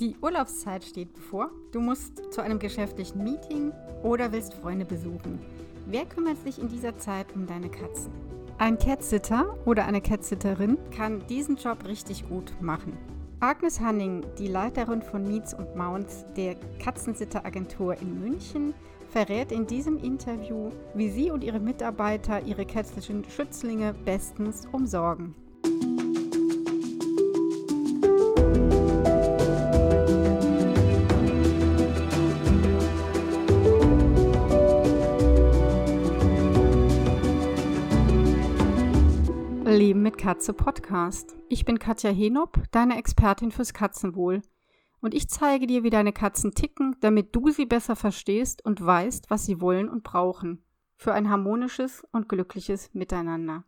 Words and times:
Die 0.00 0.16
Urlaubszeit 0.22 0.82
steht 0.82 1.12
bevor. 1.12 1.50
Du 1.72 1.80
musst 1.80 2.32
zu 2.32 2.40
einem 2.40 2.58
geschäftlichen 2.58 3.22
Meeting 3.22 3.70
oder 4.02 4.32
willst 4.32 4.54
Freunde 4.54 4.86
besuchen. 4.86 5.38
Wer 5.84 6.06
kümmert 6.06 6.38
sich 6.42 6.58
in 6.58 6.68
dieser 6.68 6.96
Zeit 6.96 7.26
um 7.34 7.46
deine 7.46 7.68
Katzen? 7.68 8.10
Ein 8.56 8.78
Catsitter 8.78 9.58
oder 9.66 9.84
eine 9.84 10.00
Catsitterin 10.00 10.78
kann 10.90 11.26
diesen 11.26 11.56
Job 11.56 11.86
richtig 11.86 12.26
gut 12.26 12.54
machen. 12.62 12.96
Agnes 13.40 13.78
Hanning, 13.78 14.24
die 14.38 14.48
Leiterin 14.48 15.02
von 15.02 15.28
Meets 15.28 15.52
und 15.52 15.76
Mounts 15.76 16.24
der 16.34 16.56
Katzensitteragentur 16.82 18.00
in 18.00 18.20
München, 18.20 18.72
verrät 19.10 19.52
in 19.52 19.66
diesem 19.66 19.98
Interview, 19.98 20.70
wie 20.94 21.10
sie 21.10 21.30
und 21.30 21.44
ihre 21.44 21.60
Mitarbeiter 21.60 22.40
ihre 22.46 22.64
kätzlichen 22.64 23.22
Schützlinge 23.24 23.92
bestens 24.06 24.66
umsorgen. 24.72 25.34
Katze 40.20 40.52
Podcast. 40.52 41.34
Ich 41.48 41.64
bin 41.64 41.78
Katja 41.78 42.10
Henop, 42.10 42.62
deine 42.72 42.98
Expertin 42.98 43.50
fürs 43.50 43.72
Katzenwohl. 43.72 44.42
Und 45.00 45.14
ich 45.14 45.30
zeige 45.30 45.66
dir, 45.66 45.82
wie 45.82 45.88
deine 45.88 46.12
Katzen 46.12 46.52
ticken, 46.52 46.94
damit 47.00 47.34
du 47.34 47.48
sie 47.48 47.64
besser 47.64 47.96
verstehst 47.96 48.62
und 48.62 48.84
weißt, 48.84 49.30
was 49.30 49.46
sie 49.46 49.62
wollen 49.62 49.88
und 49.88 50.02
brauchen. 50.02 50.62
Für 50.98 51.14
ein 51.14 51.30
harmonisches 51.30 52.06
und 52.12 52.28
glückliches 52.28 52.92
Miteinander. 52.92 53.64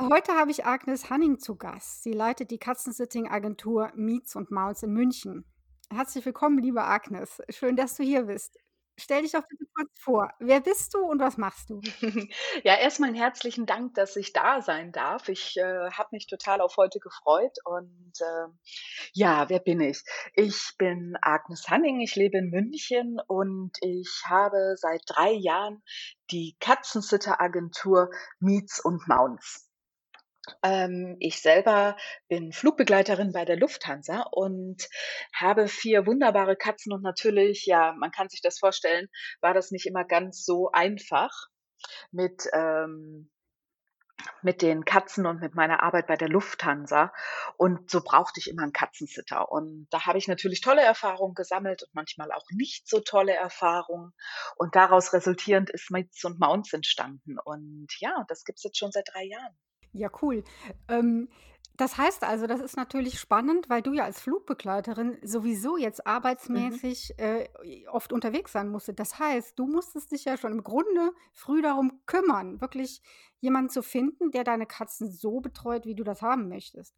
Heute 0.00 0.32
habe 0.32 0.50
ich 0.50 0.64
Agnes 0.64 1.10
Hanning 1.10 1.38
zu 1.38 1.56
Gast. 1.56 2.04
Sie 2.04 2.14
leitet 2.14 2.50
die 2.50 2.58
Katzensitting-Agentur 2.58 3.92
Meets 3.94 4.34
und 4.34 4.50
Mounts 4.50 4.82
in 4.82 4.94
München. 4.94 5.44
Herzlich 5.90 6.24
willkommen, 6.24 6.56
liebe 6.56 6.82
Agnes. 6.82 7.42
Schön, 7.50 7.76
dass 7.76 7.96
du 7.96 8.02
hier 8.02 8.22
bist. 8.22 8.56
Stell 8.98 9.22
dich 9.22 9.32
doch 9.32 9.46
bitte 9.48 9.64
kurz 9.74 9.90
vor. 9.98 10.30
Wer 10.38 10.60
bist 10.60 10.94
du 10.94 10.98
und 10.98 11.18
was 11.18 11.36
machst 11.38 11.70
du? 11.70 11.80
Ja, 12.64 12.76
erstmal 12.76 13.08
einen 13.08 13.18
herzlichen 13.18 13.66
Dank, 13.66 13.94
dass 13.94 14.16
ich 14.16 14.32
da 14.32 14.60
sein 14.60 14.92
darf. 14.92 15.28
Ich 15.28 15.56
äh, 15.56 15.90
habe 15.90 16.10
mich 16.12 16.26
total 16.26 16.60
auf 16.60 16.76
heute 16.76 17.00
gefreut. 17.00 17.56
Und 17.64 18.12
äh, 18.20 18.48
ja, 19.14 19.48
wer 19.48 19.60
bin 19.60 19.80
ich? 19.80 20.02
Ich 20.34 20.74
bin 20.78 21.16
Agnes 21.22 21.68
Hanning, 21.68 22.00
ich 22.00 22.14
lebe 22.16 22.38
in 22.38 22.50
München 22.50 23.18
und 23.26 23.76
ich 23.80 24.22
habe 24.26 24.74
seit 24.76 25.02
drei 25.06 25.32
Jahren 25.32 25.82
die 26.30 26.56
Katzensitter-Agentur 26.60 28.10
Meets 28.40 28.80
und 28.80 29.08
Mounts. 29.08 29.71
Ähm, 30.62 31.16
ich 31.20 31.40
selber 31.40 31.96
bin 32.28 32.52
Flugbegleiterin 32.52 33.32
bei 33.32 33.44
der 33.44 33.56
Lufthansa 33.56 34.22
und 34.32 34.88
habe 35.34 35.68
vier 35.68 36.06
wunderbare 36.06 36.56
Katzen 36.56 36.92
und 36.92 37.02
natürlich, 37.02 37.66
ja, 37.66 37.94
man 37.98 38.10
kann 38.10 38.28
sich 38.28 38.40
das 38.42 38.58
vorstellen, 38.58 39.08
war 39.40 39.54
das 39.54 39.70
nicht 39.70 39.86
immer 39.86 40.04
ganz 40.04 40.44
so 40.44 40.70
einfach 40.72 41.30
mit 42.10 42.48
ähm, 42.52 43.30
mit 44.42 44.62
den 44.62 44.84
Katzen 44.84 45.26
und 45.26 45.40
mit 45.40 45.54
meiner 45.54 45.82
Arbeit 45.82 46.06
bei 46.06 46.16
der 46.16 46.28
Lufthansa. 46.28 47.12
Und 47.56 47.90
so 47.90 48.02
brauchte 48.02 48.40
ich 48.40 48.48
immer 48.48 48.62
einen 48.62 48.72
Katzensitter. 48.72 49.50
Und 49.50 49.86
da 49.90 50.06
habe 50.06 50.18
ich 50.18 50.28
natürlich 50.28 50.60
tolle 50.60 50.82
Erfahrungen 50.82 51.34
gesammelt 51.34 51.82
und 51.82 51.94
manchmal 51.94 52.32
auch 52.32 52.46
nicht 52.50 52.88
so 52.88 53.00
tolle 53.00 53.34
Erfahrungen. 53.34 54.12
Und 54.56 54.74
daraus 54.76 55.12
resultierend 55.12 55.70
ist 55.70 55.90
Mates 55.90 56.24
und 56.24 56.40
Mounts 56.40 56.72
entstanden. 56.72 57.36
Und 57.44 57.88
ja, 57.98 58.24
das 58.28 58.44
gibt 58.44 58.58
es 58.58 58.64
jetzt 58.64 58.78
schon 58.78 58.92
seit 58.92 59.08
drei 59.12 59.24
Jahren. 59.24 59.56
Ja, 59.92 60.10
cool. 60.22 60.42
Ähm, 60.88 61.28
das 61.76 61.96
heißt 61.96 62.22
also, 62.24 62.46
das 62.46 62.60
ist 62.60 62.76
natürlich 62.76 63.18
spannend, 63.18 63.68
weil 63.70 63.82
du 63.82 63.92
ja 63.92 64.04
als 64.04 64.20
Flugbegleiterin 64.20 65.18
sowieso 65.22 65.76
jetzt 65.76 66.06
Mhm. 66.54 66.82
arbeitsmäßig 66.86 67.18
äh, 67.18 67.48
oft 67.88 68.12
unterwegs 68.12 68.52
sein 68.52 68.68
musstest. 68.68 68.98
Das 69.00 69.18
heißt, 69.18 69.58
du 69.58 69.66
musstest 69.66 70.12
dich 70.12 70.24
ja 70.26 70.36
schon 70.36 70.52
im 70.52 70.62
Grunde 70.62 71.12
früh 71.32 71.62
darum 71.62 72.02
kümmern, 72.06 72.60
wirklich 72.60 73.02
jemanden 73.40 73.70
zu 73.70 73.82
finden, 73.82 74.30
der 74.30 74.44
deine 74.44 74.66
Katzen 74.66 75.10
so 75.10 75.40
betreut, 75.40 75.86
wie 75.86 75.94
du 75.94 76.04
das 76.04 76.22
haben 76.22 76.48
möchtest. 76.48 76.94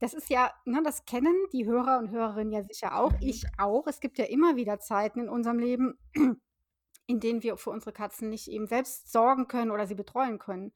Das 0.00 0.14
ist 0.14 0.30
ja, 0.30 0.50
ne, 0.64 0.82
das 0.82 1.04
kennen 1.04 1.34
die 1.52 1.66
Hörer 1.66 1.98
und 1.98 2.10
Hörerinnen 2.10 2.52
ja 2.52 2.62
sicher 2.62 2.96
auch, 2.98 3.12
Mhm. 3.12 3.20
ich 3.20 3.44
auch. 3.58 3.86
Es 3.86 4.00
gibt 4.00 4.18
ja 4.18 4.24
immer 4.24 4.56
wieder 4.56 4.80
Zeiten 4.80 5.20
in 5.20 5.28
unserem 5.28 5.58
Leben, 5.58 5.98
in 7.06 7.20
denen 7.20 7.42
wir 7.42 7.56
für 7.56 7.70
unsere 7.70 7.92
Katzen 7.92 8.30
nicht 8.30 8.48
eben 8.48 8.66
selbst 8.66 9.12
sorgen 9.12 9.46
können 9.48 9.70
oder 9.70 9.86
sie 9.86 9.94
betreuen 9.94 10.38
können. 10.38 10.72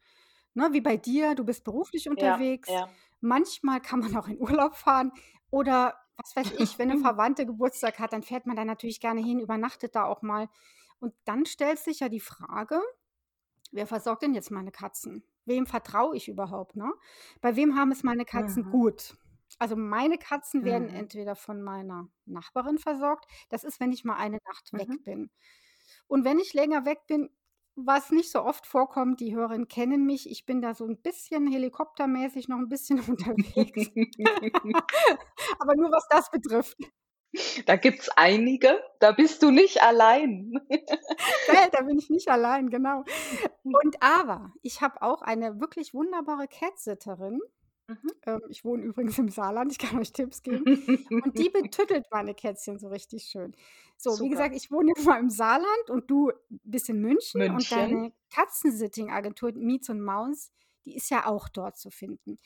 Ne, 0.58 0.70
wie 0.72 0.80
bei 0.80 0.96
dir, 0.96 1.36
du 1.36 1.44
bist 1.44 1.62
beruflich 1.64 2.08
Ja, 2.14 2.50
unterwegs. 2.50 2.74
ja. 2.74 2.98
Manchmal 3.20 3.80
kann 3.80 4.00
man 4.00 4.16
auch 4.16 4.26
in 4.28 4.40
Urlaub 4.40 4.74
fahren 4.76 5.12
oder 5.50 5.94
was 6.16 6.34
weiß 6.34 6.50
ich, 6.52 6.78
wenn 6.78 6.90
eine 6.90 6.96
Verwandte 6.98 7.46
Geburtstag 7.46 8.00
hat, 8.00 8.12
dann 8.12 8.24
fährt 8.24 8.44
man 8.46 8.56
da 8.56 8.64
natürlich 8.64 8.98
gerne 9.00 9.20
hin, 9.20 9.38
übernachtet 9.38 9.94
da 9.94 10.04
auch 10.04 10.22
mal. 10.22 10.48
Und 10.98 11.14
dann 11.26 11.46
stellt 11.46 11.78
sich 11.78 12.00
ja 12.00 12.08
die 12.08 12.18
Frage, 12.20 12.80
wer 13.72 13.86
versorgt 13.86 14.22
denn 14.22 14.34
jetzt 14.34 14.50
meine 14.50 14.72
Katzen? 14.72 15.24
Wem 15.44 15.66
vertraue 15.66 16.16
ich 16.16 16.28
überhaupt, 16.28 16.76
ne? 16.76 16.92
Bei 17.40 17.56
wem 17.56 17.76
haben 17.76 17.92
es 17.92 18.02
meine 18.02 18.24
Katzen 18.24 18.64
Mhm. 18.64 18.70
gut? 18.70 19.16
Also 19.58 19.76
meine 19.76 20.18
Katzen 20.18 20.64
werden 20.64 20.88
Mhm. 20.88 20.90
entweder 20.90 21.36
von 21.36 21.62
meiner 21.62 22.08
Nachbarin 22.26 22.78
versorgt. 22.78 23.26
Das 23.50 23.64
ist, 23.64 23.80
wenn 23.80 23.92
ich 23.92 24.04
mal 24.04 24.16
eine 24.16 24.38
Nacht 24.46 24.76
weg 24.76 24.90
Mhm. 24.90 25.04
bin. 25.04 25.30
Und 26.08 26.24
wenn 26.24 26.38
ich 26.38 26.54
länger 26.54 26.84
weg 26.84 27.06
bin, 27.06 27.30
was 27.84 28.10
nicht 28.10 28.30
so 28.30 28.42
oft 28.42 28.66
vorkommt, 28.66 29.20
die 29.20 29.34
Hörerinnen 29.34 29.68
kennen 29.68 30.04
mich, 30.04 30.30
ich 30.30 30.46
bin 30.46 30.60
da 30.60 30.74
so 30.74 30.84
ein 30.84 31.00
bisschen 31.00 31.46
helikoptermäßig 31.46 32.48
noch 32.48 32.58
ein 32.58 32.68
bisschen 32.68 33.00
unterwegs. 33.08 33.90
Aber 35.58 35.76
nur 35.76 35.90
was 35.90 36.06
das 36.10 36.30
betrifft. 36.30 36.76
Da 37.66 37.76
gibt's 37.76 38.08
einige, 38.16 38.82
da 39.00 39.12
bist 39.12 39.42
du 39.42 39.50
nicht 39.50 39.82
allein. 39.82 40.52
Gell, 40.68 41.68
da 41.72 41.82
bin 41.82 41.98
ich 41.98 42.08
nicht 42.08 42.28
allein, 42.28 42.70
genau. 42.70 43.04
Und 43.62 44.02
aber 44.02 44.52
ich 44.62 44.80
habe 44.80 45.02
auch 45.02 45.20
eine 45.20 45.60
wirklich 45.60 45.92
wunderbare 45.92 46.48
Catsitterin. 46.48 47.40
Mhm. 47.88 48.12
Ähm, 48.26 48.40
ich 48.50 48.64
wohne 48.64 48.82
übrigens 48.84 49.18
im 49.18 49.28
Saarland, 49.30 49.72
ich 49.72 49.78
kann 49.78 49.98
euch 49.98 50.12
Tipps 50.12 50.42
geben. 50.42 50.68
Und 51.20 51.38
die 51.38 51.48
betüttelt 51.50 52.06
meine 52.10 52.34
Kätzchen 52.34 52.78
so 52.78 52.88
richtig 52.88 53.24
schön. 53.24 53.56
So, 53.96 54.20
wie 54.20 54.28
Super. 54.28 54.30
gesagt, 54.30 54.54
ich 54.56 54.70
wohne 54.70 54.92
jetzt 54.96 55.06
mal 55.06 55.18
im 55.18 55.30
Saarland 55.30 55.90
und 55.90 56.10
du 56.10 56.30
bist 56.50 56.88
in 56.90 57.00
München 57.00 57.48
und 57.50 57.70
München. 57.70 57.70
deine 57.70 58.12
Katzensitting-Agentur 58.30 59.52
Meets 59.54 59.88
und 59.88 60.02
Mounts, 60.04 60.52
die 60.84 60.94
ist 60.96 61.10
ja 61.10 61.26
auch 61.26 61.48
dort 61.48 61.78
zu 61.78 61.90
finden. 61.90 62.38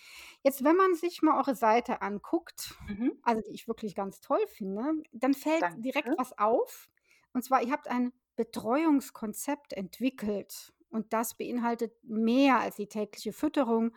Jetzt, 0.43 0.63
wenn 0.65 0.77
man 0.77 0.95
sich 0.95 1.23
mal 1.23 1.37
eure 1.39 1.57
Seite 1.57 2.03
anguckt, 2.03 2.75
Mhm. 2.89 3.19
also 3.23 3.43
die 3.43 3.53
ich 3.55 3.67
wirklich 3.69 3.95
ganz 3.97 4.21
toll 4.21 4.45
finde, 4.47 4.85
dann 5.13 5.35
fällt 5.35 5.67
direkt 5.77 6.07
Danke. 6.09 6.19
was 6.19 6.39
auf. 6.39 6.89
Und 7.33 7.43
zwar, 7.45 7.63
ihr 7.63 7.73
habt 7.73 7.89
ein 7.89 8.13
Betreuungskonzept 8.37 9.73
entwickelt. 9.73 10.73
Und 10.91 11.13
das 11.13 11.37
beinhaltet 11.37 11.93
mehr 12.05 12.61
als 12.61 12.77
die 12.77 12.87
tägliche 12.89 13.33
Fütterung 13.33 13.95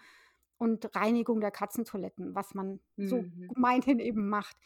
und 0.66 0.96
Reinigung 0.96 1.40
der 1.42 1.52
Katzentoiletten, 1.52 2.36
was 2.36 2.54
man 2.54 2.80
so 2.98 3.22
Mhm. 3.22 3.48
gemeinhin 3.54 4.00
eben 4.00 4.28
macht. 4.30 4.58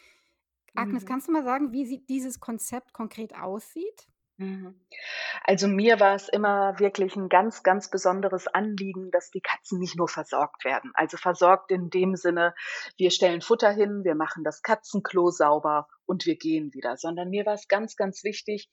Agnes, 0.75 1.03
Mhm. 1.03 1.07
kannst 1.07 1.27
du 1.27 1.31
mal 1.33 1.43
sagen, 1.43 1.71
wie 1.73 1.85
sieht 1.85 2.09
dieses 2.09 2.39
Konzept 2.39 2.93
konkret 2.93 3.35
aussieht? 3.35 4.07
Mhm. 4.37 4.79
Also 5.43 5.67
mir 5.67 5.99
war 5.99 6.15
es 6.15 6.29
immer 6.29 6.79
wirklich 6.79 7.15
ein 7.17 7.27
ganz, 7.27 7.61
ganz 7.61 7.89
besonderes 7.89 8.47
Anliegen, 8.47 9.11
dass 9.11 9.31
die 9.31 9.41
Katzen 9.41 9.79
nicht 9.79 9.97
nur 9.97 10.07
versorgt 10.07 10.63
werden. 10.63 10.91
Also 10.93 11.17
versorgt 11.17 11.71
in 11.71 11.89
dem 11.89 12.15
Sinne, 12.15 12.55
wir 12.97 13.11
stellen 13.11 13.41
Futter 13.41 13.71
hin, 13.71 14.03
wir 14.05 14.15
machen 14.15 14.45
das 14.45 14.61
Katzenklo 14.61 15.29
sauber 15.31 15.87
und 16.09 16.25
wir 16.25 16.35
gehen 16.35 16.73
wieder, 16.73 16.97
sondern 16.97 17.29
mir 17.29 17.45
war 17.45 17.53
es 17.53 17.67
ganz, 17.67 17.95
ganz 17.95 18.23
wichtig, 18.23 18.69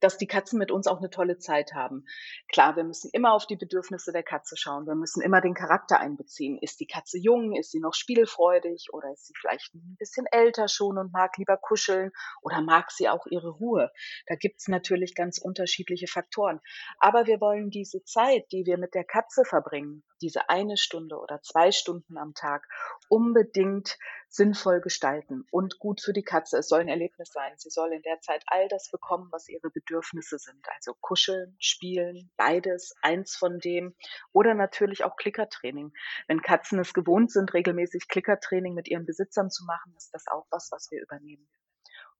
dass 0.00 0.16
die 0.16 0.26
Katzen 0.26 0.58
mit 0.58 0.70
uns 0.70 0.86
auch 0.86 0.98
eine 0.98 1.10
tolle 1.10 1.38
Zeit 1.38 1.74
haben. 1.74 2.06
Klar, 2.50 2.76
wir 2.76 2.84
müssen 2.84 3.10
immer 3.12 3.32
auf 3.32 3.46
die 3.46 3.56
Bedürfnisse 3.56 4.12
der 4.12 4.22
Katze 4.22 4.56
schauen. 4.56 4.86
Wir 4.86 4.94
müssen 4.94 5.20
immer 5.20 5.40
den 5.40 5.54
Charakter 5.54 6.00
einbeziehen. 6.00 6.58
Ist 6.60 6.80
die 6.80 6.86
Katze 6.86 7.18
jung? 7.18 7.54
Ist 7.54 7.72
sie 7.72 7.80
noch 7.80 7.94
spielfreudig? 7.94 8.88
Oder 8.92 9.12
ist 9.12 9.26
sie 9.26 9.34
vielleicht 9.38 9.74
ein 9.74 9.96
bisschen 9.98 10.26
älter 10.30 10.68
schon 10.68 10.98
und 10.98 11.12
mag 11.12 11.36
lieber 11.36 11.56
kuscheln? 11.56 12.10
Oder 12.42 12.62
mag 12.62 12.90
sie 12.90 13.08
auch 13.08 13.26
ihre 13.26 13.50
Ruhe? 13.50 13.90
Da 14.26 14.36
gibt's 14.36 14.68
natürlich 14.68 15.14
ganz 15.14 15.38
unterschiedliche 15.38 16.06
Faktoren. 16.06 16.60
Aber 16.98 17.26
wir 17.26 17.40
wollen 17.40 17.70
diese 17.70 18.02
Zeit, 18.04 18.50
die 18.52 18.64
wir 18.64 18.78
mit 18.78 18.94
der 18.94 19.04
Katze 19.04 19.44
verbringen, 19.44 20.04
diese 20.20 20.48
eine 20.48 20.76
Stunde 20.76 21.16
oder 21.18 21.40
zwei 21.42 21.70
Stunden 21.72 22.16
am 22.16 22.34
Tag, 22.34 22.66
unbedingt 23.08 23.98
sinnvoll 24.28 24.80
gestalten 24.80 25.46
und 25.50 25.78
gut 25.78 26.00
für 26.00 26.12
die 26.12 26.22
Katze. 26.22 26.58
Es 26.58 26.68
soll 26.68 26.80
ein 26.80 26.88
Erlebnis 26.88 27.30
sein. 27.32 27.52
Sie 27.56 27.70
soll 27.70 27.92
in 27.92 28.02
der 28.02 28.20
Zeit 28.20 28.44
all 28.46 28.68
das 28.68 28.90
bekommen, 28.90 29.28
was 29.32 29.48
ihre 29.48 29.70
Bedürfnisse 29.70 30.38
sind. 30.38 30.64
Also 30.76 30.94
kuscheln, 31.00 31.56
spielen, 31.58 32.30
beides, 32.36 32.94
eins 33.02 33.36
von 33.36 33.58
dem. 33.58 33.94
Oder 34.32 34.54
natürlich 34.54 35.04
auch 35.04 35.16
Klickertraining. 35.16 35.92
Wenn 36.26 36.42
Katzen 36.42 36.78
es 36.78 36.92
gewohnt 36.92 37.30
sind, 37.30 37.54
regelmäßig 37.54 38.08
Klickertraining 38.08 38.74
mit 38.74 38.88
ihren 38.88 39.06
Besitzern 39.06 39.50
zu 39.50 39.64
machen, 39.64 39.94
ist 39.96 40.12
das 40.12 40.26
auch 40.28 40.46
was, 40.50 40.70
was 40.70 40.90
wir 40.90 41.02
übernehmen. 41.02 41.48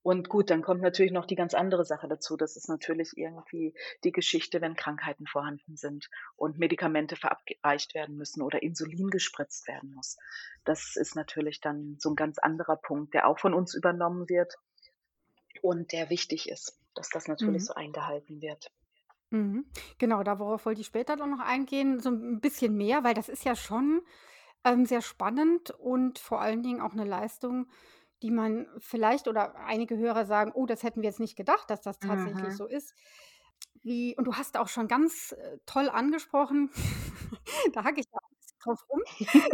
Und 0.09 0.29
gut, 0.29 0.51
dann 0.51 0.63
kommt 0.63 0.81
natürlich 0.81 1.13
noch 1.13 1.27
die 1.27 1.35
ganz 1.37 1.55
andere 1.55 1.85
Sache 1.85 2.09
dazu. 2.09 2.37
Das 2.37 2.57
ist 2.57 2.69
natürlich 2.69 3.17
irgendwie 3.17 3.75
die 4.05 4.13
Geschichte, 4.13 4.61
wenn 4.61 4.75
Krankheiten 4.77 5.27
vorhanden 5.27 5.77
sind 5.77 6.09
und 6.37 6.59
Medikamente 6.59 7.15
verabreicht 7.17 7.95
werden 7.95 8.17
müssen 8.17 8.41
oder 8.43 8.63
Insulin 8.63 9.11
gespritzt 9.11 9.69
werden 9.69 9.93
muss. 9.95 10.17
Das 10.65 10.97
ist 10.97 11.15
natürlich 11.17 11.61
dann 11.61 11.97
so 11.99 12.11
ein 12.11 12.17
ganz 12.17 12.39
anderer 12.39 12.77
Punkt, 12.77 13.13
der 13.15 13.27
auch 13.29 13.39
von 13.39 13.55
uns 13.55 13.75
übernommen 13.75 14.29
wird. 14.29 14.55
und 15.63 15.93
der 15.93 16.11
wichtig 16.11 16.49
ist, 16.49 16.81
dass 16.97 17.11
das 17.11 17.29
natürlich 17.29 17.65
Mhm. 17.65 17.67
so 17.67 17.75
eingehalten 17.75 18.41
wird. 18.43 18.73
Mhm. 19.31 19.67
Genau, 19.99 20.23
darauf 20.23 20.65
wollte 20.65 20.81
ich 20.81 20.87
später 20.87 21.17
dann 21.17 21.31
noch 21.31 21.41
eingehen, 21.41 22.01
so 22.01 22.09
'n 22.11 22.41
bisschen 22.41 22.77
mehr, 22.77 23.05
weil 23.05 23.15
das 23.15 23.29
ist 23.29 23.45
ja 23.45 23.55
schon, 23.57 24.03
ähm, 24.65 24.87
sehr 24.87 25.03
spannend 25.03 25.71
und 25.73 26.19
vor 26.19 26.41
allen 26.41 26.63
Dingen 26.63 26.81
auch 26.83 26.95
'ne 26.95 27.05
Leistung, 27.05 27.69
die 28.23 28.31
man 28.31 28.67
vielleicht 28.79 29.29
oder 29.29 29.57
einige 29.57 29.97
Hörer 29.99 30.27
sagen: 30.27 30.53
„Oh, 30.55 30.67
das 30.67 30.83
hätten 30.83 31.03
wir 31.03 31.09
jetzt 31.11 31.21
nicht 31.21 31.37
gedacht, 31.37 31.71
dass 31.71 31.81
das 31.83 32.01
tatsächlich 32.01 32.55
Mhm. 32.55 32.59
so 32.59 32.67
ist.“ 32.67 32.95
Wie 33.83 34.17
und 34.17 34.25
du 34.27 34.35
hast 34.35 34.57
auch 34.57 34.69
schon 34.69 34.89
ganz, 34.89 35.33
äh, 35.33 35.59
toll 35.67 35.89
angesprochen, 35.89 36.71
da 37.75 37.85
hacke 37.85 38.01
ich 38.01 38.07
bisschen 38.41 38.59
drauf 38.65 38.81
rum, 38.91 39.03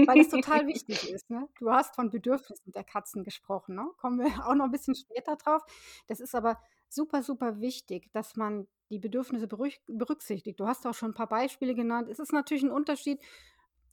weil 0.06 0.16
das 0.16 0.28
total 0.28 0.66
wichtig 0.66 1.02
ist, 1.04 1.28
ne? 1.30 1.48
Du 1.58 1.70
hast 1.70 1.94
von 1.96 2.10
Bedürfnissen 2.10 2.72
der 2.72 2.84
Katzen 2.84 3.24
gesprochen, 3.24 3.74
ne? 3.76 3.88
Kommen 3.98 4.18
wir 4.20 4.46
auch 4.48 4.54
noch 4.54 4.66
'n 4.66 4.70
bisschen 4.72 4.94
später 4.96 5.36
drauf. 5.36 5.62
Das 6.08 6.20
ist 6.20 6.34
aber 6.34 6.58
super, 6.88 7.22
super 7.22 7.60
wichtig, 7.60 8.10
dass 8.12 8.36
man 8.36 8.68
die 8.90 8.98
Bedürfnisse 8.98 9.48
berücksichtigt. 9.48 10.60
Du 10.60 10.66
hast 10.66 10.86
auch 10.86 10.94
schon 10.94 11.10
'n 11.12 11.14
paar 11.14 11.28
Beispiele 11.28 11.74
genannt. 11.74 12.08
Es 12.10 12.18
ist 12.18 12.32
natürlich 12.32 12.64
'n 12.64 12.70
Unterschied, 12.72 13.20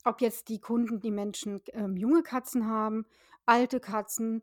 ob 0.04 0.20
jetzt 0.20 0.48
die 0.48 0.60
Kunden, 0.60 1.00
die 1.00 1.10
Menschen, 1.12 1.60
ähm, 1.72 1.96
junge 1.96 2.22
Katzen 2.22 2.66
haben, 2.66 3.06
alte 3.46 3.80
Katzen, 3.80 4.42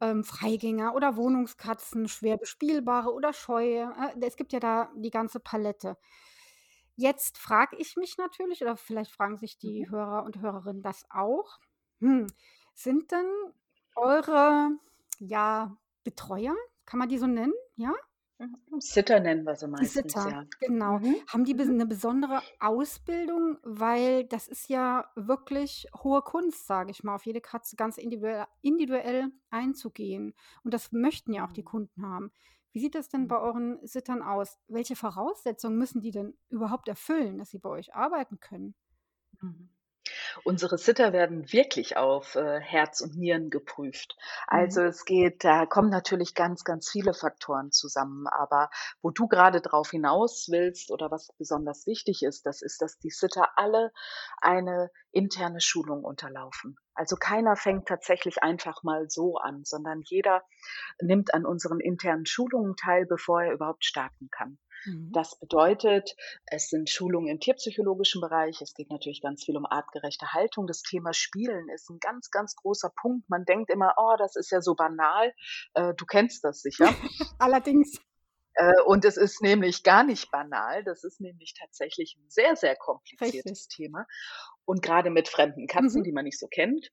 ähm, 0.00 0.24
Freigänger 0.24 0.94
oder 0.94 1.16
Wohnungskatzen, 1.16 2.08
schwer 2.08 2.36
bespielbare 2.38 3.12
oder 3.12 3.32
scheue. 3.32 3.92
Äh, 4.16 4.26
es 4.26 4.36
gibt 4.36 4.52
ja 4.52 4.60
da 4.60 4.90
die 4.96 5.10
ganze 5.10 5.40
Palette. 5.40 5.96
Jetzt 6.96 7.38
frage 7.38 7.76
ich 7.76 7.96
mich 7.96 8.16
natürlich 8.18 8.60
oder 8.62 8.76
vielleicht 8.76 9.12
fragen 9.12 9.36
sich 9.36 9.56
Mhm. 9.64 9.72
die 9.72 9.88
Hörer 9.88 10.24
und 10.24 10.40
Hörerinnen 10.40 10.82
das 10.82 11.04
auch: 11.10 11.58
Hm, 12.00 12.26
sind 12.74 13.12
denn 13.12 13.26
eure, 13.94 14.70
ja, 15.20 15.76
Betreuer 16.04 16.56
kann 16.86 16.98
man 16.98 17.08
die 17.08 17.18
so 17.18 17.26
nennen, 17.28 17.52
ja? 17.76 17.92
Mhm. 18.40 18.80
Sitter 18.80 19.20
nennen 19.20 19.44
wir 19.44 19.56
sie 19.56 19.68
meistens, 19.68 20.24
Sitter, 20.24 20.24
ja. 20.24 20.46
genau. 20.60 21.00
Mhm. 21.00 21.28
Haben 21.28 21.44
die 21.44 21.54
Mhm. 21.54 21.74
'ne 21.76 21.86
besondere 21.86 22.42
Ausbildung? 22.60 23.58
Weil 23.62 24.24
das 24.24 24.48
ist 24.48 24.68
ja 24.68 25.10
wirklich 25.14 25.86
hohe 26.02 26.22
Kunst, 26.22 26.66
sage 26.66 26.90
ich 26.90 27.04
mal, 27.04 27.14
auf 27.14 27.26
jede 27.26 27.40
Katze 27.40 27.76
ganz 27.76 27.96
individuell 27.98 29.32
einzugehen. 29.50 30.34
Und 30.64 30.74
das 30.74 30.90
möchten 30.92 31.32
ja 31.32 31.44
auch 31.46 31.52
die 31.52 31.62
Mhm. 31.62 31.64
Kunden 31.64 32.06
haben. 32.06 32.32
Wie 32.72 32.80
sieht 32.80 32.94
das 32.96 33.08
denn 33.08 33.28
bei 33.28 33.38
euren 33.38 33.78
Sittern 33.86 34.22
aus? 34.22 34.58
Welche 34.68 34.96
Voraussetzungen 34.96 35.78
müssen 35.78 36.00
die 36.00 36.10
denn 36.10 36.36
überhaupt 36.50 36.88
erfüllen, 36.88 37.38
dass 37.38 37.50
sie 37.50 37.58
bei 37.58 37.70
euch 37.70 37.94
arbeiten 37.94 38.40
können? 38.40 38.74
Mhm. 39.42 39.68
Unsere 40.44 40.78
Sitter 40.78 41.12
werden 41.12 41.52
wirklich 41.52 41.96
auf, 41.96 42.34
äh, 42.34 42.60
Herz 42.60 43.00
und 43.00 43.16
Nieren 43.16 43.50
geprüft. 43.50 44.16
Also, 44.46 44.80
Mhm. 44.80 44.82
es 44.82 45.04
geht 45.04 45.44
da 45.44 45.66
kommen 45.66 45.90
natürlich 45.90 46.34
ganz, 46.34 46.64
ganz 46.64 46.90
viele 46.90 47.14
Faktoren 47.14 47.70
zusammen, 47.72 48.26
aber 48.26 48.70
wo 49.02 49.10
du 49.10 49.28
grade 49.28 49.60
drauf 49.60 49.90
hinaus 49.90 50.46
willst 50.50 50.90
oder 50.90 51.10
was 51.10 51.28
besonders 51.38 51.86
wichtig 51.86 52.22
ist, 52.22 52.46
das 52.46 52.62
ist, 52.62 52.80
dass 52.82 52.98
die 52.98 53.10
Sitter 53.10 53.48
alle 53.56 53.92
eine 54.40 54.90
interne 55.12 55.60
Schulung 55.60 56.04
unterlaufen. 56.04 56.76
Also, 56.94 57.16
keiner 57.16 57.56
fängt 57.56 57.86
tatsächlich 57.86 58.42
einfach 58.42 58.82
mal 58.82 59.08
so 59.08 59.36
an, 59.36 59.64
sondern 59.64 60.00
jeder 60.04 60.42
nimmt 61.00 61.34
an 61.34 61.44
unseren 61.46 61.80
internen 61.80 62.26
Schulungen 62.26 62.76
teil, 62.76 63.06
bevor 63.06 63.42
er 63.42 63.52
überhaupt 63.52 63.84
starten 63.84 64.28
kann. 64.30 64.58
Mhm. 64.86 65.14
Das 65.14 65.38
bedeutet, 65.38 66.14
es 66.46 66.68
sind 66.68 66.90
Schulungen 66.90 67.28
im 67.28 67.40
tierpsychologischen 67.40 68.20
Bereich. 68.20 68.60
Es 68.62 68.74
geht 68.74 68.90
natürlich 68.90 69.22
ganz 69.22 69.44
viel 69.44 69.56
um 69.56 69.66
artgerechte 69.66 70.32
Haltung. 70.34 70.66
Das 70.66 70.82
Thema 70.82 71.12
Spielen 71.14 71.68
ist 71.70 71.90
'n 71.90 71.98
ganz, 72.00 72.30
ganz 72.30 72.56
großer 72.56 72.90
Punkt. 72.94 73.28
Man 73.30 73.44
denkt 73.44 73.70
immer: 73.70 73.94
„Oh, 73.98 74.16
das 74.18 74.36
ist 74.36 74.50
ja 74.50 74.60
so 74.60 74.74
banal.“ 74.74 75.32
Äh, 75.74 75.94
du 75.96 76.04
kennst 76.06 76.44
das 76.44 76.60
sicher. 76.62 76.94
Allerdings. 77.38 78.00
Äh, 78.54 78.80
und 78.86 79.04
es 79.04 79.16
ist 79.16 79.42
nämlich 79.42 79.82
gar 79.82 80.04
nicht 80.04 80.30
banal. 80.30 80.82
Das 80.84 81.04
ist 81.04 81.20
nämlich 81.20 81.54
tatsächlich 81.58 82.16
'n 82.18 82.28
sehr, 82.30 82.56
sehr 82.56 82.76
Richtig. 83.20 83.56
kompliziertes 83.56 83.68
Thema 83.68 84.06
und 84.64 84.82
grade 84.82 85.10
mit 85.10 85.28
fremden 85.28 85.66
Katzen, 85.66 86.02
Mhm. 86.02 86.04
die 86.04 86.12
man 86.12 86.24
nicht 86.24 86.38
so 86.38 86.48
kennt. 86.48 86.90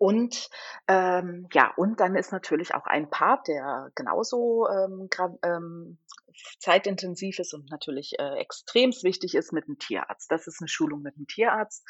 Und, 0.00 0.50
ähm, 0.88 1.48
ja 1.52 1.72
und 1.76 2.00
dann 2.00 2.16
ist 2.16 2.30
natürlich 2.32 2.74
auch 2.74 2.84
ein 2.86 3.08
Part, 3.10 3.48
der 3.48 3.90
genauso, 3.94 4.68
ähm, 4.68 5.08
ähm, 5.42 5.98
zeitintensiv 6.60 7.38
ist 7.38 7.54
und 7.54 7.70
natürlich, 7.70 8.14
äh, 8.18 8.36
extremst 8.38 9.04
wichtig 9.04 9.34
ist 9.34 9.52
mit 9.52 9.66
'm 9.68 9.78
Tierarzt. 9.78 10.30
Das 10.30 10.46
ist 10.46 10.60
'ne 10.60 10.68
Schulung 10.68 11.02
mit 11.02 11.16
'm 11.16 11.26
Tierarzt, 11.26 11.84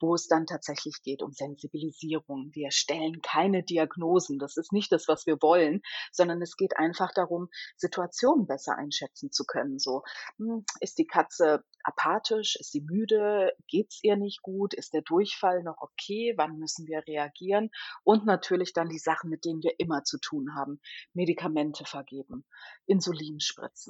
wo 0.00 0.14
es 0.14 0.28
dann 0.28 0.46
tatsächlich 0.46 1.02
geht 1.02 1.22
um 1.22 1.32
Sensibilisierung. 1.32 2.50
Wir 2.52 2.70
stellen 2.70 3.20
keine 3.22 3.62
Diagnosen. 3.62 4.38
Das 4.38 4.56
ist 4.56 4.72
nicht 4.72 4.92
das, 4.92 5.08
was 5.08 5.26
wir 5.26 5.36
wollen, 5.42 5.82
sondern 6.12 6.42
es 6.42 6.56
geht 6.56 6.76
einfach 6.76 7.12
darum, 7.14 7.48
Situationen 7.76 8.46
besser 8.46 8.76
einschätzen 8.76 9.30
zu 9.32 9.44
können. 9.44 9.78
So, 9.78 10.02
hm, 10.38 10.64
ist 10.80 10.98
die 10.98 11.06
Katze 11.06 11.64
apathisch? 11.84 12.56
Ist 12.56 12.72
sie 12.72 12.82
müde? 12.82 13.52
Geht's 13.68 14.00
ihr 14.02 14.16
nicht 14.16 14.42
gut? 14.42 14.74
Ist 14.74 14.92
der 14.94 15.02
Durchfall 15.02 15.62
noch 15.62 15.78
okay? 15.80 16.34
Wann 16.36 16.58
müssen 16.58 16.86
wir 16.86 17.02
reagieren? 17.06 17.70
Und 18.04 18.26
natürlich 18.26 18.72
dann 18.72 18.88
die 18.88 18.98
Sachen, 18.98 19.30
mit 19.30 19.44
denen 19.44 19.62
wir 19.62 19.74
immer 19.78 20.04
zu 20.04 20.18
tun 20.18 20.54
haben: 20.54 20.80
Medikamente 21.14 21.84
vergeben, 21.84 22.44
Insulin 22.86 23.40
spritzen. 23.40 23.89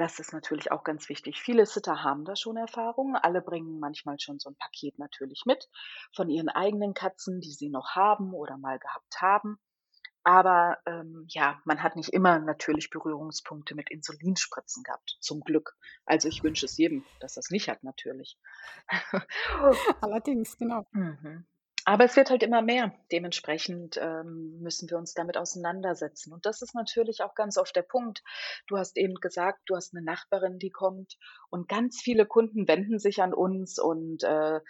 Das 0.00 0.18
ist 0.18 0.32
natürlich 0.32 0.72
auch 0.72 0.82
ganz 0.82 1.10
wichtig. 1.10 1.38
Viele 1.42 1.66
Sitter 1.66 2.02
haben 2.02 2.24
da 2.24 2.34
schon 2.34 2.56
Erfahrung. 2.56 3.16
Alle 3.16 3.42
bringen 3.42 3.78
manchmal 3.80 4.18
schon 4.18 4.38
so 4.38 4.48
'n 4.48 4.56
Paket 4.56 4.98
natürlich 4.98 5.42
mit 5.44 5.68
von 6.16 6.30
ihren 6.30 6.48
eigenen 6.48 6.94
Katzen, 6.94 7.40
die 7.42 7.52
sie 7.52 7.68
noch 7.68 7.90
haben 7.94 8.32
oder 8.32 8.56
mal 8.56 8.78
gehabt 8.78 9.20
haben. 9.20 9.58
Aber, 10.24 10.78
ähm, 10.86 11.26
ja, 11.28 11.60
man 11.66 11.82
hat 11.82 11.96
nicht 11.96 12.10
immer 12.10 12.38
natürlich 12.40 12.90
Berührungspunkte 12.90 13.74
mit 13.74 13.90
Insulinspritzen 13.90 14.84
gehabt, 14.84 15.18
zum 15.20 15.42
Glück. 15.42 15.76
Also, 16.06 16.28
ich 16.28 16.42
wünsche 16.44 16.66
es 16.66 16.78
jedem, 16.78 17.06
dass 17.20 17.36
er's 17.36 17.50
nicht 17.50 17.68
hat 17.68 17.84
natürlich. 17.84 18.38
Allerdings, 20.00 20.56
genau. 20.56 20.86
Mhm. 20.92 21.44
Aber 21.86 22.04
es 22.04 22.16
wird 22.16 22.30
halt 22.30 22.42
immer 22.42 22.62
mehr. 22.62 22.92
Dementsprechend, 23.10 23.96
ähm, 24.00 24.58
müssen 24.60 24.90
wir 24.90 24.98
uns 24.98 25.14
damit 25.14 25.36
auseinandersetzen. 25.36 26.32
Und 26.32 26.44
das 26.46 26.60
ist 26.62 26.74
natürlich 26.74 27.22
auch 27.22 27.34
ganz 27.34 27.56
oft 27.56 27.74
der 27.74 27.82
Punkt. 27.82 28.22
Du 28.66 28.76
hast 28.76 28.96
eben 28.96 29.14
gesagt, 29.14 29.60
du 29.66 29.76
hast 29.76 29.94
'ne 29.94 30.02
Nachbarin, 30.02 30.58
die 30.58 30.70
kommt 30.70 31.16
und 31.48 31.68
ganz 31.68 32.00
viele 32.02 32.26
Kunden 32.26 32.68
wenden 32.68 32.98
sich 32.98 33.22
an 33.22 33.32
uns 33.32 33.78
und, 33.78 34.22
äh, 34.24 34.60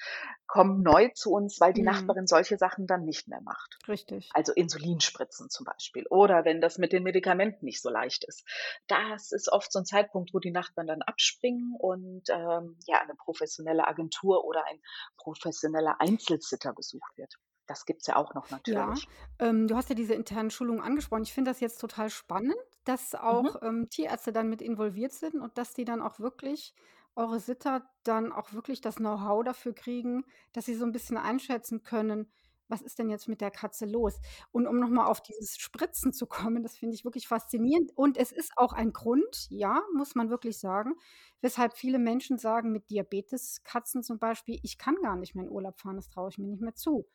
kommen 0.47 0.83
neu 0.83 1.09
zu 1.15 1.33
uns, 1.33 1.61
weil 1.61 1.73
die 1.73 1.83
Mhm. 1.83 1.83
Nachbarin 1.83 2.27
solche 2.27 2.59
Sachen 2.59 2.87
dann 2.87 3.05
nicht 3.05 3.29
mehr 3.29 3.41
macht. 3.43 3.79
Richtig. 3.89 4.33
Also, 4.33 4.53
Insulinspritzen 4.53 5.51
zum 5.51 5.65
Beispiel 5.65 6.07
oder 6.09 6.45
wenn 6.45 6.61
das 6.61 6.79
mit 6.79 6.93
den 6.93 7.03
Medikamenten 7.03 7.65
nicht 7.65 7.83
so 7.83 7.91
leicht 7.91 8.23
ist. 8.25 8.45
Das 8.87 9.33
ist 9.33 9.51
oft 9.53 9.73
so 9.73 9.81
'n 9.81 9.85
Zeitpunkt, 9.85 10.33
wo 10.33 10.39
die 10.39 10.53
Nachbarn 10.53 10.87
dann 10.87 11.03
abspringen 11.03 11.75
und, 11.79 12.29
ähm, 12.31 12.79
ja, 12.87 13.05
'ne 13.07 13.15
professionelle 13.19 13.89
Agentur 13.89 14.45
oder 14.45 14.65
ein 14.67 14.81
professioneller 15.17 15.97
Einzelsitter 16.01 16.73
gesucht 16.75 17.00
wird. 17.17 17.35
Das 17.67 17.85
gibt's 17.85 18.07
ja 18.07 18.17
auch 18.17 18.35
noch 18.35 18.51
Ja, 18.67 19.01
natürlich. 19.01 19.09
ähm, 19.39 19.69
du 19.69 19.77
hast 19.77 19.89
ja 19.89 19.95
diese 19.95 20.15
internen 20.15 20.51
Schulungen 20.51 20.83
angesprochen. 20.83 21.23
Ich 21.23 21.33
finde 21.33 21.51
das 21.51 21.61
jetzt 21.61 21.81
total 21.81 22.11
spannend, 22.11 22.57
dass 22.85 23.15
Mhm. 23.29 23.51
auch, 23.55 23.57
ähm, 23.63 23.89
Tierärzte 23.91 24.33
dann 24.33 24.49
mit 24.51 24.61
involviert 24.61 25.13
sind 25.13 25.37
und 25.41 25.57
dass 25.57 25.73
die 25.75 25.85
dann 25.85 26.03
auch 26.03 26.19
wirklich 26.21 26.75
eure 27.17 27.41
Sitter 27.41 27.91
dann 28.03 28.33
auch 28.33 28.53
wirklich 28.53 28.81
das 28.81 28.97
Know-how 28.97 29.45
dafür 29.45 29.73
kriegen, 29.75 30.25
dass 30.53 30.67
sie 30.67 30.75
so 30.75 30.85
'n 30.85 30.93
bisschen 30.93 31.17
einschätzen 31.17 31.83
können: 31.83 32.31
„Was 32.71 32.83
ist 32.83 32.99
denn 32.99 33.09
jetzt 33.11 33.29
mit 33.29 33.41
der 33.41 33.51
Katze 33.51 33.87
los?“ 33.87 34.21
Und 34.53 34.67
um 34.67 34.79
noch 34.81 34.89
mal 34.91 35.07
auf 35.07 35.21
dieses 35.23 35.57
Spritzen 35.59 36.13
zu 36.13 36.27
kommen, 36.27 36.63
das 36.63 36.77
finde 36.79 36.95
ich 36.95 37.05
wirklich 37.05 37.29
faszinierend. 37.29 37.93
Und 37.97 38.17
es 38.17 38.33
ist 38.33 38.53
auch 38.57 38.73
ein 38.73 38.93
Grund, 38.93 39.47
ja, 39.51 39.83
muss 39.95 40.15
man 40.15 40.31
wirklich 40.31 40.59
sagen, 40.59 40.95
weshalb 41.43 41.77
viele 41.77 41.99
Menschen 41.99 42.39
sagen 42.39 42.73
mit 42.73 42.91
Diabeteskatzen 42.91 44.03
zum 44.03 44.19
Beispiel: 44.19 44.59
„Ich 44.63 44.79
kann 44.79 44.97
gar 45.03 45.17
nicht 45.17 45.35
mehr 45.35 45.45
in 45.45 45.51
Urlaub 45.51 45.81
fahren, 45.81 45.97
das 45.97 46.09
traue 46.09 46.31
ich 46.31 46.39
mir 46.39 46.49
nicht 46.49 46.63
mehr 46.63 46.75
zu.“ 46.77 47.07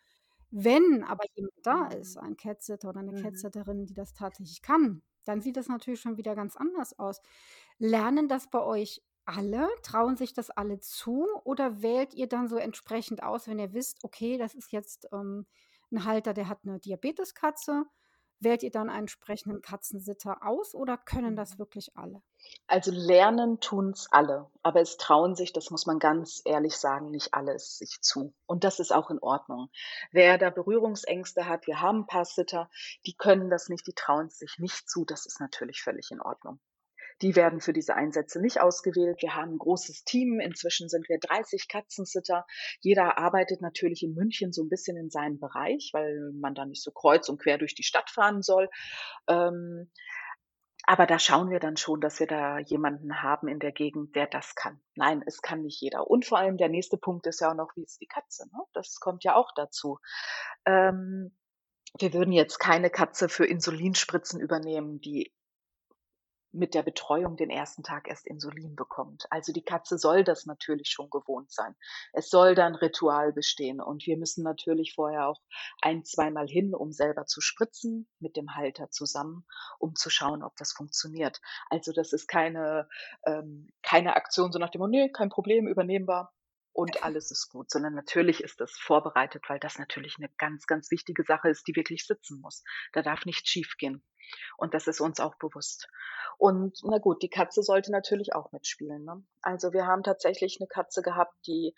Wenn 0.52 1.04
aber 1.04 1.26
jemand 1.36 1.54
da 1.64 1.88
ist, 1.90 2.18
Mhm. 2.18 2.18
ein 2.18 2.38
Cat-Sitter 2.38 2.90
oder 2.90 3.04
'ne 3.04 3.14
Mhm. 3.14 3.16
Cat-Sitterin, 3.16 3.86
die 3.88 3.94
das 3.96 4.14
tatsächlich 4.14 4.62
kann, 4.64 5.04
dann 5.26 5.42
sieht 5.42 5.58
das 5.58 5.68
natürlich 5.70 6.02
schon 6.02 6.18
wieder 6.18 6.36
ganz 6.36 6.56
anders 6.58 7.00
aus. 7.00 7.22
Lernen 7.80 8.28
das 8.30 8.50
bei 8.50 8.62
euch 8.64 9.04
alle? 9.28 9.70
Trauen 9.84 10.18
sich 10.18 10.34
das 10.34 10.50
alle 10.52 10.80
zu 10.80 11.28
oder 11.44 11.82
wählt 11.82 12.14
ihr 12.14 12.28
dann 12.28 12.48
so 12.48 12.58
entsprechend 12.58 13.24
aus, 13.24 13.48
wenn 13.48 13.60
ihr 13.60 13.74
wisst: 13.74 14.04
„Okay, 14.04 14.38
das 14.38 14.54
ist 14.56 14.72
jetzt, 14.72 15.08
ähm, 15.14 15.48
'n 15.92 16.06
Halter, 16.06 16.34
der 16.34 16.48
hat 16.50 16.66
'ne 16.66 16.80
Diabeteskatze.“ 16.80 17.86
Wählt 18.40 18.64
ihr 18.64 18.72
dann 18.72 18.90
einen 18.90 19.02
entsprechenden 19.02 19.62
Katzensitter 19.62 20.46
aus 20.46 20.76
oder 20.76 20.98
können 20.98 21.36
das 21.36 21.58
Mhm. 21.58 21.60
wirklich 21.60 21.96
alle? 21.98 22.22
Also, 22.70 22.90
lernen 22.92 23.60
tun's 23.60 24.08
alle, 24.12 24.50
aber 24.64 24.82
es 24.82 24.98
trauen 24.98 25.36
sich, 25.36 25.54
das 25.54 25.70
muss 25.70 25.86
man 25.86 26.00
ganz 26.00 26.42
ehrlich 26.46 26.76
sagen, 26.78 27.12
nicht 27.12 27.34
alle 27.36 27.54
es 27.54 27.78
sich 27.78 28.00
zu. 28.02 28.34
Und 28.48 28.64
das 28.64 28.80
ist 28.80 28.92
auch 28.92 29.12
in 29.12 29.20
Ordnung. 29.20 29.70
Wer 30.12 30.40
da 30.40 30.50
Berührungsängste 30.50 31.48
hat 31.48 31.68
wir 31.68 31.80
haben 31.80 32.00
'n 32.04 32.08
paar 32.08 32.26
Sitter, 32.26 32.70
die 33.06 33.14
können 33.16 33.52
das 33.52 33.70
nicht, 33.70 33.86
die 33.86 33.94
trauen's 33.94 34.40
sich 34.40 34.56
nicht 34.58 34.90
zu. 34.90 35.06
Das 35.06 35.28
ist 35.28 35.40
natürlich 35.40 35.82
völlig 35.84 36.10
in 36.12 36.22
Ordnung. 36.22 36.60
Die 37.22 37.36
werden 37.36 37.62
für 37.62 37.74
diese 37.74 37.96
Einsätze 37.96 38.42
nicht 38.42 38.60
ausgewählt. 38.60 39.22
Wir 39.22 39.36
haben 39.36 39.54
ein 39.54 39.58
großes 39.58 40.04
Team. 40.04 40.40
Inzwischen 40.40 40.90
sind 40.90 41.08
wir 41.08 41.20
30 41.20 41.68
Katzensitter. 41.68 42.46
Jeder 42.82 43.18
arbeitet 43.18 43.62
natürlich 43.62 44.04
in 44.04 44.14
München 44.14 44.52
so 44.52 44.64
ein 44.64 44.70
bisschen 44.70 44.98
in 44.98 45.10
seinem 45.10 45.40
Bereich, 45.40 45.92
weil 45.94 46.32
man 46.40 46.56
da 46.56 46.66
nicht 46.66 46.84
so 46.84 46.92
kreuz 46.92 47.30
und 47.30 47.42
quer 47.42 47.58
durch 47.58 47.76
die 47.76 47.84
Stadt 47.84 48.10
fahren 48.10 48.42
soll. 48.42 48.70
Ähm, 49.28 49.90
aber 50.88 51.08
da 51.08 51.18
schauen 51.18 51.50
wir 51.50 51.60
dann 51.60 51.78
schon, 51.78 52.00
dass 52.00 52.20
wir 52.20 52.28
da 52.28 52.60
jemanden 52.60 53.24
haben 53.24 53.48
in 53.48 53.60
der 53.60 53.72
Gegend, 53.72 54.16
der 54.16 54.28
das 54.28 54.54
kann. 54.54 54.80
Nein, 54.96 55.24
es 55.26 55.42
kann 55.42 55.62
nicht 55.64 55.82
jeder. 55.82 56.08
Und 56.08 56.26
vor 56.26 56.38
allem 56.38 56.58
der 56.58 56.70
nächste 56.70 56.98
Punkt 56.98 57.26
ist 57.26 57.42
ja 57.42 57.52
auch 57.52 57.56
noch, 57.56 57.76
wie 57.76 57.84
ist 57.84 58.02
die 58.02 58.08
Katze? 58.08 58.48
Ne? 58.54 58.60
Das 58.74 59.00
kommt 59.00 59.24
ja 59.24 59.36
auch 59.36 59.52
dazu. 59.56 59.98
Ähm, 60.66 61.36
wir 61.98 62.14
würden 62.14 62.34
jetzt 62.34 62.60
keine 62.60 62.90
Katze 62.92 63.30
für 63.30 63.46
Insulinspritzen 63.46 64.40
übernehmen, 64.40 65.00
die 65.02 65.34
mit 66.56 66.74
der 66.74 66.84
Betreuung 66.84 67.38
den 67.38 67.50
ersten 67.50 67.84
Tag 67.84 68.08
erst 68.08 68.26
Insulin 68.26 68.76
bekommt. 68.76 69.26
Also 69.30 69.52
die 69.54 69.64
Katze 69.64 69.98
soll 69.98 70.24
das 70.24 70.46
natürlich 70.46 70.90
schon 70.90 71.10
gewohnt 71.10 71.52
sein. 71.52 71.76
Es 72.14 72.30
soll 72.30 72.56
dann 72.56 72.76
Ritual 72.76 73.34
bestehen 73.34 73.82
und 73.82 74.06
wir 74.06 74.18
müssen 74.18 74.44
natürlich 74.44 74.94
vorher 74.96 75.28
auch 75.28 75.42
ein, 75.82 76.04
zweimal 76.04 76.48
hin, 76.48 76.74
um 76.74 76.92
selber 76.92 77.26
zu 77.26 77.42
spritzen 77.42 78.08
mit 78.20 78.36
dem 78.36 78.56
Halter 78.56 78.90
zusammen, 78.90 79.46
um 79.80 79.96
zu 79.96 80.10
schauen, 80.10 80.44
ob 80.44 80.56
das 80.58 80.72
funktioniert. 80.72 81.42
Also 81.70 81.92
das 81.92 82.14
ist 82.14 82.28
keine, 82.28 82.88
ähm, 83.26 83.68
keine 83.82 84.16
Aktion 84.16 84.52
so 84.52 84.60
nach 84.60 84.70
dem, 84.70 84.82
oh, 84.82 84.88
nee, 84.88 85.10
kein 85.10 85.30
Problem, 85.30 85.68
übernehmbar 85.68 86.34
und 86.76 87.04
alles 87.04 87.32
ist 87.32 87.48
gut, 87.50 87.72
sondern 87.72 87.94
natürlich 87.94 88.44
ist 88.44 88.60
das 88.60 88.72
vorbereitet, 88.72 89.46
weil 89.48 89.60
das 89.60 89.80
natürlich 89.80 90.18
eine 90.18 90.28
ganz, 90.38 90.68
ganz 90.68 90.92
wichtige 90.92 91.24
Sache 91.24 91.48
ist, 91.48 91.66
die 91.70 91.76
wirklich 91.78 92.06
sitzen 92.06 92.42
muss. 92.42 92.66
Da 92.92 93.02
darf 93.02 93.26
nichts 93.26 93.50
schiefgehen. 93.50 94.04
Und 94.58 94.74
das 94.74 94.86
ist 94.88 95.00
uns 95.00 95.22
auch 95.22 95.36
bewusst. 95.36 95.88
Und 96.38 96.78
na 96.84 96.98
gut, 96.98 97.24
die 97.24 97.30
Katze 97.30 97.64
sollte 97.64 97.94
natürlich 97.94 98.36
auch 98.36 98.52
mitspielen. 98.52 99.06
Ne? 99.06 99.24
Also 99.42 99.72
wir 99.72 99.88
haben 99.88 100.04
tatsächlich 100.04 100.58
eine 100.60 100.68
Katze 100.68 101.02
gehabt, 101.02 101.34
die 101.48 101.74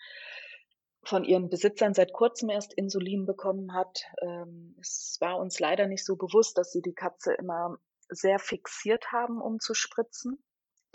von 1.04 1.22
ihren 1.22 1.48
Besitzern 1.48 1.94
seit 1.94 2.12
kurzem 2.12 2.50
erst 2.50 2.72
Insulin 2.72 3.24
bekommen 3.24 3.74
hat. 3.74 4.02
Ähm, 4.20 4.74
es 4.80 5.18
war 5.20 5.38
uns 5.38 5.60
leider 5.60 5.86
nicht 5.86 6.04
so 6.04 6.16
bewusst, 6.16 6.58
dass 6.58 6.72
sie 6.72 6.82
die 6.82 6.94
Katze 6.94 7.34
immer 7.34 7.78
sehr 8.08 8.40
fixiert 8.40 9.12
haben, 9.12 9.40
um 9.40 9.60
zu 9.60 9.74
spritzen. 9.74 10.42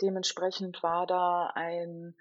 Dementsprechend 0.02 0.82
war 0.82 1.06
da 1.06 1.50
ein, 1.54 2.14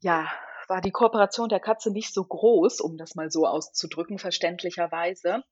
ja, 0.00 0.28
war 0.68 0.80
die 0.80 0.90
Kooperation 0.90 1.48
der 1.48 1.60
Katze 1.60 1.90
nicht 1.90 2.12
so 2.12 2.24
groß, 2.24 2.80
um 2.80 2.96
das 2.96 3.14
mal 3.14 3.30
so 3.30 3.46
auszudrücken, 3.46 4.18
verständlicherweise. 4.18 5.42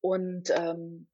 Und 0.00 0.50
ähm, 0.50 1.08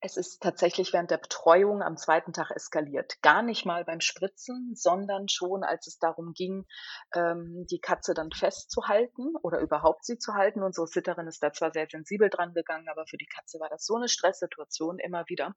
es 0.00 0.16
ist 0.16 0.40
tatsächlich 0.42 0.92
während 0.92 1.10
der 1.10 1.18
Betreuung 1.18 1.82
am 1.82 1.96
zweiten 1.96 2.32
Tag 2.32 2.50
eskaliert. 2.50 3.20
Gar 3.22 3.42
nicht 3.42 3.66
mal 3.66 3.84
beim 3.84 4.00
Spritzen, 4.00 4.72
sondern 4.74 5.28
schon, 5.28 5.64
als 5.64 5.86
es 5.88 5.98
darum 5.98 6.34
ging, 6.34 6.66
ähm, 7.14 7.66
die 7.70 7.80
Katze 7.80 8.14
dann 8.14 8.30
festzuhalten 8.30 9.34
oder 9.42 9.60
überhaupt 9.60 10.04
sie 10.04 10.18
zu 10.18 10.34
halten. 10.34 10.62
Unsere 10.62 10.86
Sitterin 10.86 11.26
ist 11.26 11.42
da 11.42 11.52
zwar 11.52 11.72
sehr 11.72 11.88
sensibel 11.90 12.30
dran 12.30 12.54
gegangen, 12.54 12.88
aber 12.88 13.06
für 13.06 13.16
die 13.16 13.26
Katze 13.26 13.58
war 13.58 13.68
das 13.68 13.84
so 13.84 13.96
eine 13.96 14.08
Stresssituation 14.08 14.98
immer 14.98 15.24
wieder, 15.28 15.54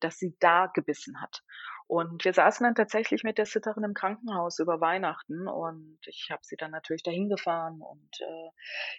dass 0.00 0.18
sie 0.18 0.36
da 0.40 0.66
gebissen 0.66 1.20
hat. 1.20 1.42
Und 1.86 2.24
wir 2.24 2.32
saßen 2.32 2.64
dann 2.64 2.74
tatsächlich 2.74 3.22
mit 3.22 3.38
der 3.38 3.46
Sitterin 3.46 3.84
im 3.84 3.94
Krankenhaus 3.94 4.58
über 4.58 4.80
Weihnachten 4.80 5.46
und 5.46 5.98
ich 6.06 6.28
habe 6.30 6.42
sie 6.42 6.56
dann 6.56 6.70
natürlich 6.70 7.02
dahin 7.02 7.28
gefahren 7.28 7.80
und 7.80 8.20
äh, 8.20 8.50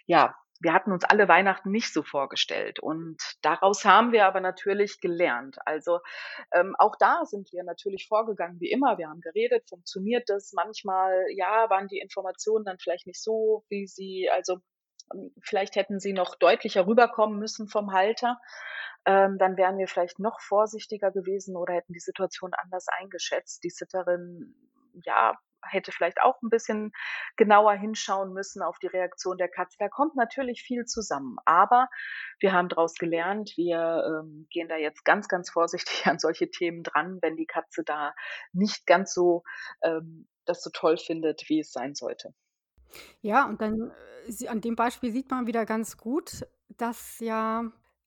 ja, 0.06 0.36
wir 0.60 0.72
hatten 0.72 0.92
uns 0.92 1.04
alle 1.04 1.28
Weihnachten 1.28 1.70
nicht 1.70 1.92
so 1.92 2.02
vorgestellt. 2.02 2.80
Und 2.80 3.18
daraus 3.42 3.84
haben 3.84 4.12
wir 4.12 4.26
aber 4.26 4.40
natürlich 4.40 5.00
gelernt. 5.00 5.58
Also 5.64 6.00
ähm, 6.52 6.74
auch 6.78 6.96
da 6.98 7.24
sind 7.24 7.52
wir 7.52 7.64
natürlich 7.64 8.06
vorgegangen 8.08 8.60
wie 8.60 8.70
immer. 8.70 8.98
Wir 8.98 9.08
haben 9.08 9.20
geredet, 9.20 9.68
funktioniert 9.68 10.28
das? 10.28 10.52
Manchmal, 10.52 11.26
ja, 11.34 11.68
waren 11.70 11.88
die 11.88 11.98
Informationen 11.98 12.64
dann 12.64 12.78
vielleicht 12.78 13.06
nicht 13.06 13.22
so, 13.22 13.64
wie 13.68 13.86
sie, 13.86 14.28
also 14.32 14.58
ähm, 15.14 15.32
vielleicht 15.42 15.76
hätten 15.76 16.00
sie 16.00 16.12
noch 16.12 16.34
deutlicher 16.36 16.86
rüberkommen 16.86 17.38
müssen 17.38 17.68
vom 17.68 17.92
Halter. 17.92 18.38
Ähm, 19.04 19.38
dann 19.38 19.56
wären 19.56 19.78
wir 19.78 19.86
vielleicht 19.86 20.18
noch 20.18 20.40
vorsichtiger 20.40 21.12
gewesen 21.12 21.56
oder 21.56 21.74
hätten 21.74 21.92
die 21.92 22.00
Situation 22.00 22.52
anders 22.54 22.86
eingeschätzt. 22.88 23.62
Die 23.62 23.70
Sitterin 23.70 24.54
ja, 25.04 25.38
hätte 25.68 25.92
vielleicht 25.92 26.20
auch 26.22 26.40
ein 26.42 26.50
bisschen 26.50 26.92
genauer 27.36 27.74
hinschauen 27.74 28.32
müssen 28.32 28.62
auf 28.62 28.78
die 28.78 28.86
Reaktion 28.86 29.38
der 29.38 29.48
Katze. 29.48 29.76
Da 29.78 29.88
kommt 29.88 30.16
natürlich 30.16 30.62
viel 30.62 30.84
zusammen. 30.84 31.36
Aber 31.44 31.88
wir 32.40 32.52
haben 32.52 32.68
daraus 32.68 32.94
gelernt, 32.94 33.52
wir 33.56 34.22
ähm, 34.22 34.46
gehen 34.50 34.68
da 34.68 34.76
jetzt 34.76 35.04
ganz, 35.04 35.28
ganz 35.28 35.50
vorsichtig 35.50 36.06
an 36.06 36.18
solche 36.18 36.50
Themen 36.50 36.82
dran, 36.82 37.18
wenn 37.22 37.36
die 37.36 37.46
Katze 37.46 37.82
da 37.84 38.14
nicht 38.52 38.86
ganz 38.86 39.14
so 39.14 39.42
ähm, 39.82 40.28
das 40.44 40.62
so 40.62 40.70
toll 40.72 40.96
findet, 40.96 41.48
wie 41.48 41.60
es 41.60 41.72
sein 41.72 41.94
sollte. 41.94 42.32
Ja, 43.20 43.46
und 43.46 43.60
dann 43.60 43.92
äh, 44.26 44.48
an 44.48 44.60
dem 44.60 44.76
Beispiel 44.76 45.10
sieht 45.12 45.30
man 45.30 45.46
wieder 45.46 45.66
ganz 45.66 45.96
gut, 45.96 46.46
dass 46.68 47.18
ja 47.20 47.64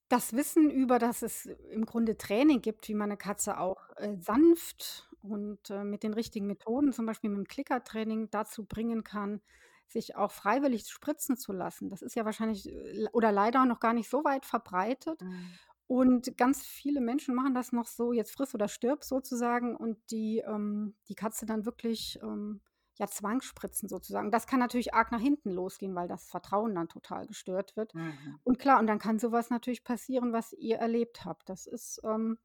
das 0.09 0.33
Wissen 0.33 0.71
über, 0.71 0.99
dass 0.99 1.21
es 1.21 1.45
im 1.45 1.85
Grunde 1.85 2.17
Training 2.17 2.61
gibt, 2.61 2.87
wie 2.87 2.95
man 2.95 3.09
eine 3.09 3.17
Katze 3.17 3.59
auch 3.59 3.89
äh, 3.97 4.15
sanft 4.19 5.08
und 5.21 5.69
äh, 5.69 5.83
mit 5.83 6.03
den 6.03 6.13
richtigen 6.13 6.47
Methoden, 6.47 6.93
zum 6.93 7.05
Beispiel 7.05 7.29
mit 7.29 7.37
dem 7.37 7.47
Klickertraining, 7.47 8.29
dazu 8.29 8.65
bringen 8.65 9.03
kann, 9.03 9.41
sich 9.87 10.15
auch 10.15 10.31
freiwillig 10.31 10.87
spritzen 10.87 11.35
zu 11.37 11.51
lassen. 11.51 11.89
Das 11.89 12.01
ist 12.01 12.15
ja 12.15 12.25
wahrscheinlich 12.25 12.69
äh, 12.69 13.07
oder 13.11 13.31
leider 13.31 13.65
noch 13.65 13.79
gar 13.79 13.93
nicht 13.93 14.09
so 14.09 14.23
weit 14.23 14.45
verbreitet. 14.45 15.21
Mhm. 15.21 15.53
Und 15.87 16.37
ganz 16.37 16.63
viele 16.63 17.01
Menschen 17.01 17.33
machen 17.33 17.55
das 17.55 17.71
noch 17.71 17.87
so, 17.87 18.13
jetzt 18.13 18.31
friss 18.31 18.53
oder 18.53 18.67
stirb 18.67 19.03
sozusagen, 19.03 19.75
und 19.75 19.97
die, 20.11 20.37
ähm, 20.45 20.95
die 21.07 21.15
Katze 21.15 21.47
dann 21.47 21.65
wirklich 21.65 22.19
ähm, 22.21 22.61
ja, 22.99 23.07
Zwangsspritzen 23.07 23.89
sozusagen. 23.89 24.29
Das 24.29 24.45
kann 24.45 24.59
natürlich 24.59 24.93
arg 24.93 25.11
nach 25.11 25.21
hinten 25.21 25.49
losgehen, 25.49 25.95
weil 25.95 26.07
das 26.07 26.27
Vertrauen 26.27 26.75
dann 26.75 26.89
total 26.89 27.25
gestört 27.25 27.75
wird. 27.75 27.95
Mhm. 27.95 28.39
Und 28.43 28.59
klar, 28.59 28.79
und 28.79 28.87
dann 28.87 28.99
kann 28.99 29.17
sowas 29.17 29.49
natürlich 29.49 29.83
passieren, 29.83 30.31
was 30.33 30.53
ihr 30.53 30.77
erlebt 30.77 31.25
habt. 31.25 31.49
Das 31.49 31.65
ist 31.65 32.01
ähm, 32.03 32.37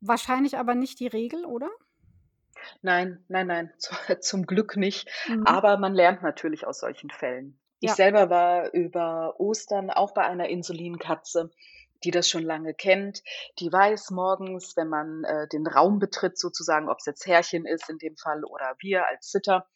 wahrscheinlich 0.00 0.58
aber 0.58 0.74
nicht 0.74 0.98
die 0.98 1.06
Regel, 1.06 1.44
oder? 1.44 1.70
Nein, 2.82 3.24
nein, 3.28 3.46
nein, 3.46 3.72
zum 4.20 4.46
Glück 4.46 4.76
nicht. 4.76 5.08
Mhm. 5.28 5.46
Aber 5.46 5.78
man 5.78 5.94
lernt 5.94 6.22
natürlich 6.22 6.66
aus 6.66 6.80
solchen 6.80 7.10
Fällen. 7.10 7.58
Ich 7.80 7.90
ja. 7.90 7.94
selber 7.96 8.30
war 8.30 8.72
über 8.72 9.40
Ostern 9.40 9.90
auch 9.90 10.14
bei 10.14 10.22
einer 10.22 10.48
Insulinkatze, 10.48 11.50
die 12.04 12.10
das 12.10 12.28
schon 12.28 12.44
lange 12.44 12.74
kennt. 12.74 13.22
Die 13.58 13.72
weiß 13.72 14.10
morgens, 14.10 14.76
wenn 14.76 14.88
man 14.88 15.24
äh, 15.24 15.48
den 15.48 15.66
Raum 15.66 15.98
betritt, 15.98 16.38
sozusagen, 16.38 16.88
ob 16.88 16.98
es 16.98 17.06
jetzt 17.06 17.26
Herrchen 17.26 17.66
ist 17.66 17.88
in 17.90 17.98
dem 17.98 18.16
Fall 18.16 18.44
oder 18.44 18.76
wir 18.78 19.06
als 19.08 19.30
Sitter, 19.30 19.66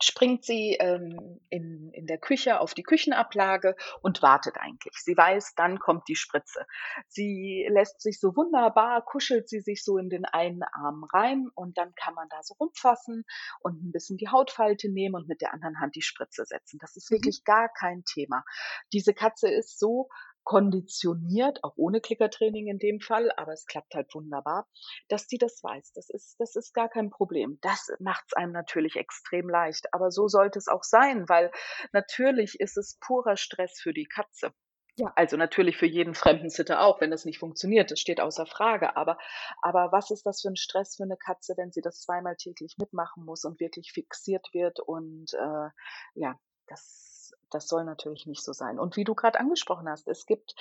springt 0.00 0.44
sie 0.44 0.76
ähm, 0.78 1.40
in, 1.48 1.90
in 1.92 2.06
der 2.06 2.18
Küche 2.18 2.60
auf 2.60 2.74
die 2.74 2.82
Küchenablage 2.82 3.76
und 4.00 4.22
wartet 4.22 4.56
eigentlich. 4.58 4.94
Sie 4.96 5.16
weiß, 5.16 5.54
dann 5.56 5.78
kommt 5.78 6.08
die 6.08 6.16
Spritze. 6.16 6.66
Sie 7.08 7.66
lässt 7.70 8.00
sich 8.00 8.20
so 8.20 8.36
wunderbar, 8.36 9.04
kuschelt 9.04 9.48
sie 9.48 9.60
sich 9.60 9.84
so 9.84 9.98
in 9.98 10.08
den 10.08 10.24
einen 10.24 10.62
Arm 10.62 11.04
rein 11.12 11.48
und 11.54 11.78
dann 11.78 11.94
kann 11.94 12.14
man 12.14 12.28
da 12.28 12.42
so 12.42 12.54
rumfassen 12.54 13.24
und 13.60 13.82
ein 13.82 13.92
bisschen 13.92 14.18
die 14.18 14.28
Hautfalte 14.28 14.90
nehmen 14.90 15.14
und 15.14 15.28
mit 15.28 15.40
der 15.40 15.52
anderen 15.52 15.80
Hand 15.80 15.96
die 15.96 16.02
Spritze 16.02 16.44
setzen. 16.44 16.78
Das 16.80 16.96
ist 16.96 17.10
mhm. 17.10 17.16
wirklich 17.16 17.44
gar 17.44 17.68
kein 17.68 18.04
Thema. 18.04 18.44
Diese 18.92 19.14
Katze 19.14 19.48
ist 19.48 19.78
so 19.78 20.08
konditioniert, 20.48 21.62
auch 21.62 21.74
ohne 21.76 22.00
Klickertraining 22.00 22.68
in 22.68 22.78
dem 22.78 23.00
Fall, 23.00 23.30
aber 23.36 23.52
es 23.52 23.66
klappt 23.66 23.94
halt 23.94 24.14
wunderbar, 24.14 24.66
dass 25.08 25.26
die 25.26 25.36
das 25.36 25.62
weiß. 25.62 25.92
Das 25.92 26.08
ist, 26.08 26.36
das 26.38 26.56
ist 26.56 26.72
gar 26.72 26.88
kein 26.88 27.10
Problem. 27.10 27.58
Das 27.60 27.88
macht 27.98 28.24
es 28.28 28.32
einem 28.32 28.52
natürlich 28.52 28.96
extrem 28.96 29.50
leicht. 29.50 29.92
Aber 29.92 30.10
so 30.10 30.26
sollte 30.26 30.58
es 30.58 30.66
auch 30.66 30.84
sein, 30.84 31.28
weil 31.28 31.50
natürlich 31.92 32.60
ist 32.60 32.78
es 32.78 32.98
purer 32.98 33.36
Stress 33.36 33.78
für 33.78 33.92
die 33.92 34.06
Katze. 34.06 34.54
Ja. 34.96 35.12
Also 35.16 35.36
natürlich 35.36 35.76
für 35.76 35.86
jeden 35.86 36.14
fremden 36.14 36.48
Sitter 36.48 36.80
auch, 36.80 37.02
wenn 37.02 37.10
das 37.10 37.26
nicht 37.26 37.38
funktioniert, 37.38 37.90
das 37.90 38.00
steht 38.00 38.18
außer 38.18 38.46
Frage. 38.46 38.96
Aber, 38.96 39.18
aber 39.60 39.92
was 39.92 40.10
ist 40.10 40.24
das 40.24 40.40
für 40.40 40.48
ein 40.48 40.56
Stress 40.56 40.96
für 40.96 41.02
eine 41.02 41.18
Katze, 41.18 41.58
wenn 41.58 41.72
sie 41.72 41.82
das 41.82 42.00
zweimal 42.00 42.36
täglich 42.36 42.76
mitmachen 42.78 43.26
muss 43.26 43.44
und 43.44 43.60
wirklich 43.60 43.92
fixiert 43.92 44.48
wird? 44.54 44.80
Und 44.80 45.34
äh, 45.34 45.68
ja, 46.14 46.40
das 46.68 47.17
das 47.50 47.68
soll 47.68 47.84
natürlich 47.84 48.26
nicht 48.26 48.42
so 48.42 48.52
sein. 48.52 48.78
Und 48.78 48.96
wie 48.96 49.04
du 49.04 49.14
gerade 49.14 49.40
angesprochen 49.40 49.88
hast, 49.88 50.08
es 50.08 50.26
gibt 50.26 50.54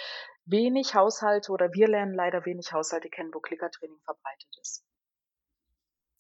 wenig 0.45 0.95
Haushalte 0.95 1.51
oder 1.51 1.73
wir 1.73 1.87
lernen 1.87 2.13
leider 2.13 2.45
wenig 2.45 2.71
Haushalte 2.73 3.09
kennen, 3.09 3.33
wo 3.33 3.39
Klickertraining 3.39 3.99
verbreitet 4.03 4.57
ist. 4.61 4.83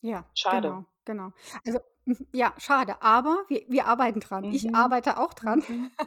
Ja, 0.01 0.25
schade. 0.35 0.67
Genau, 0.69 0.85
genau. 1.05 1.31
Also 1.65 1.79
mhm, 2.05 2.27
ja, 2.31 2.53
schade, 2.57 3.01
aber 3.01 3.43
wir, 3.47 3.63
wir 3.67 3.87
arbeiten 3.87 4.19
dran. 4.19 4.45
Mhm. 4.45 4.53
Ich 4.53 4.75
arbeite 4.75 5.17
auch 5.17 5.33
dran. 5.33 5.63
Mhm. 5.67 5.91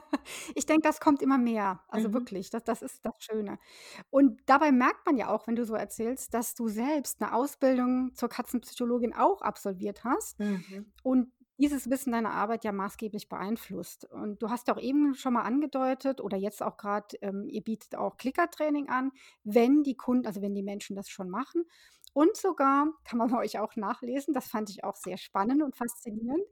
Ich 0.54 0.66
denke, 0.66 0.82
das 0.82 1.00
kommt 1.00 1.22
immer 1.22 1.38
mehr. 1.38 1.82
Also 1.88 2.08
mhm. 2.08 2.12
wirklich, 2.12 2.50
das, 2.50 2.62
das 2.62 2.82
ist 2.82 3.04
das 3.04 3.14
Schöne. 3.18 3.58
Und 4.10 4.40
dabei 4.46 4.70
merkt 4.70 5.04
man 5.06 5.16
ja 5.16 5.28
auch, 5.28 5.46
wenn 5.46 5.56
du 5.56 5.64
so 5.64 5.74
erzählst, 5.74 6.34
dass 6.34 6.54
du 6.54 6.68
selbst 6.68 7.20
eine 7.20 7.34
Ausbildung 7.34 8.14
zur 8.14 8.28
Katzenpsychologin 8.28 9.14
auch 9.14 9.40
absolviert 9.42 10.04
hast. 10.04 10.38
Mhm. 10.38 10.92
Und 11.02 11.32
dieses 11.60 11.90
Wissen 11.90 12.12
deine 12.12 12.30
Arbeit 12.30 12.64
ja 12.64 12.72
maßgeblich 12.72 13.28
beeinflusst. 13.28 14.04
Und 14.06 14.42
du 14.42 14.50
hast 14.50 14.70
auch 14.70 14.78
eben 14.78 15.14
schon 15.14 15.34
mal 15.34 15.42
angedeutet 15.42 16.20
oder 16.20 16.36
jetzt 16.36 16.62
auch 16.62 16.76
gerade, 16.76 17.16
ähm, 17.22 17.48
ihr 17.48 17.62
bietet 17.62 17.96
auch 17.96 18.16
Klickertraining 18.16 18.88
an, 18.88 19.12
wenn 19.44 19.82
die 19.82 19.96
Kunden, 19.96 20.26
also 20.26 20.42
wenn 20.42 20.54
die 20.54 20.62
Menschen 20.62 20.96
das 20.96 21.08
schon 21.08 21.30
machen. 21.30 21.64
und 22.12 22.36
sogar, 22.36 22.88
kann 23.04 23.18
man 23.18 23.30
bei 23.30 23.38
euch 23.38 23.58
auch 23.60 23.76
nachlesen, 23.76 24.34
das 24.34 24.48
fand 24.48 24.70
ich 24.70 24.82
auch 24.84 24.96
sehr 24.96 25.16
spannend 25.18 25.62
und 25.62 25.76
faszinierend, 25.76 26.42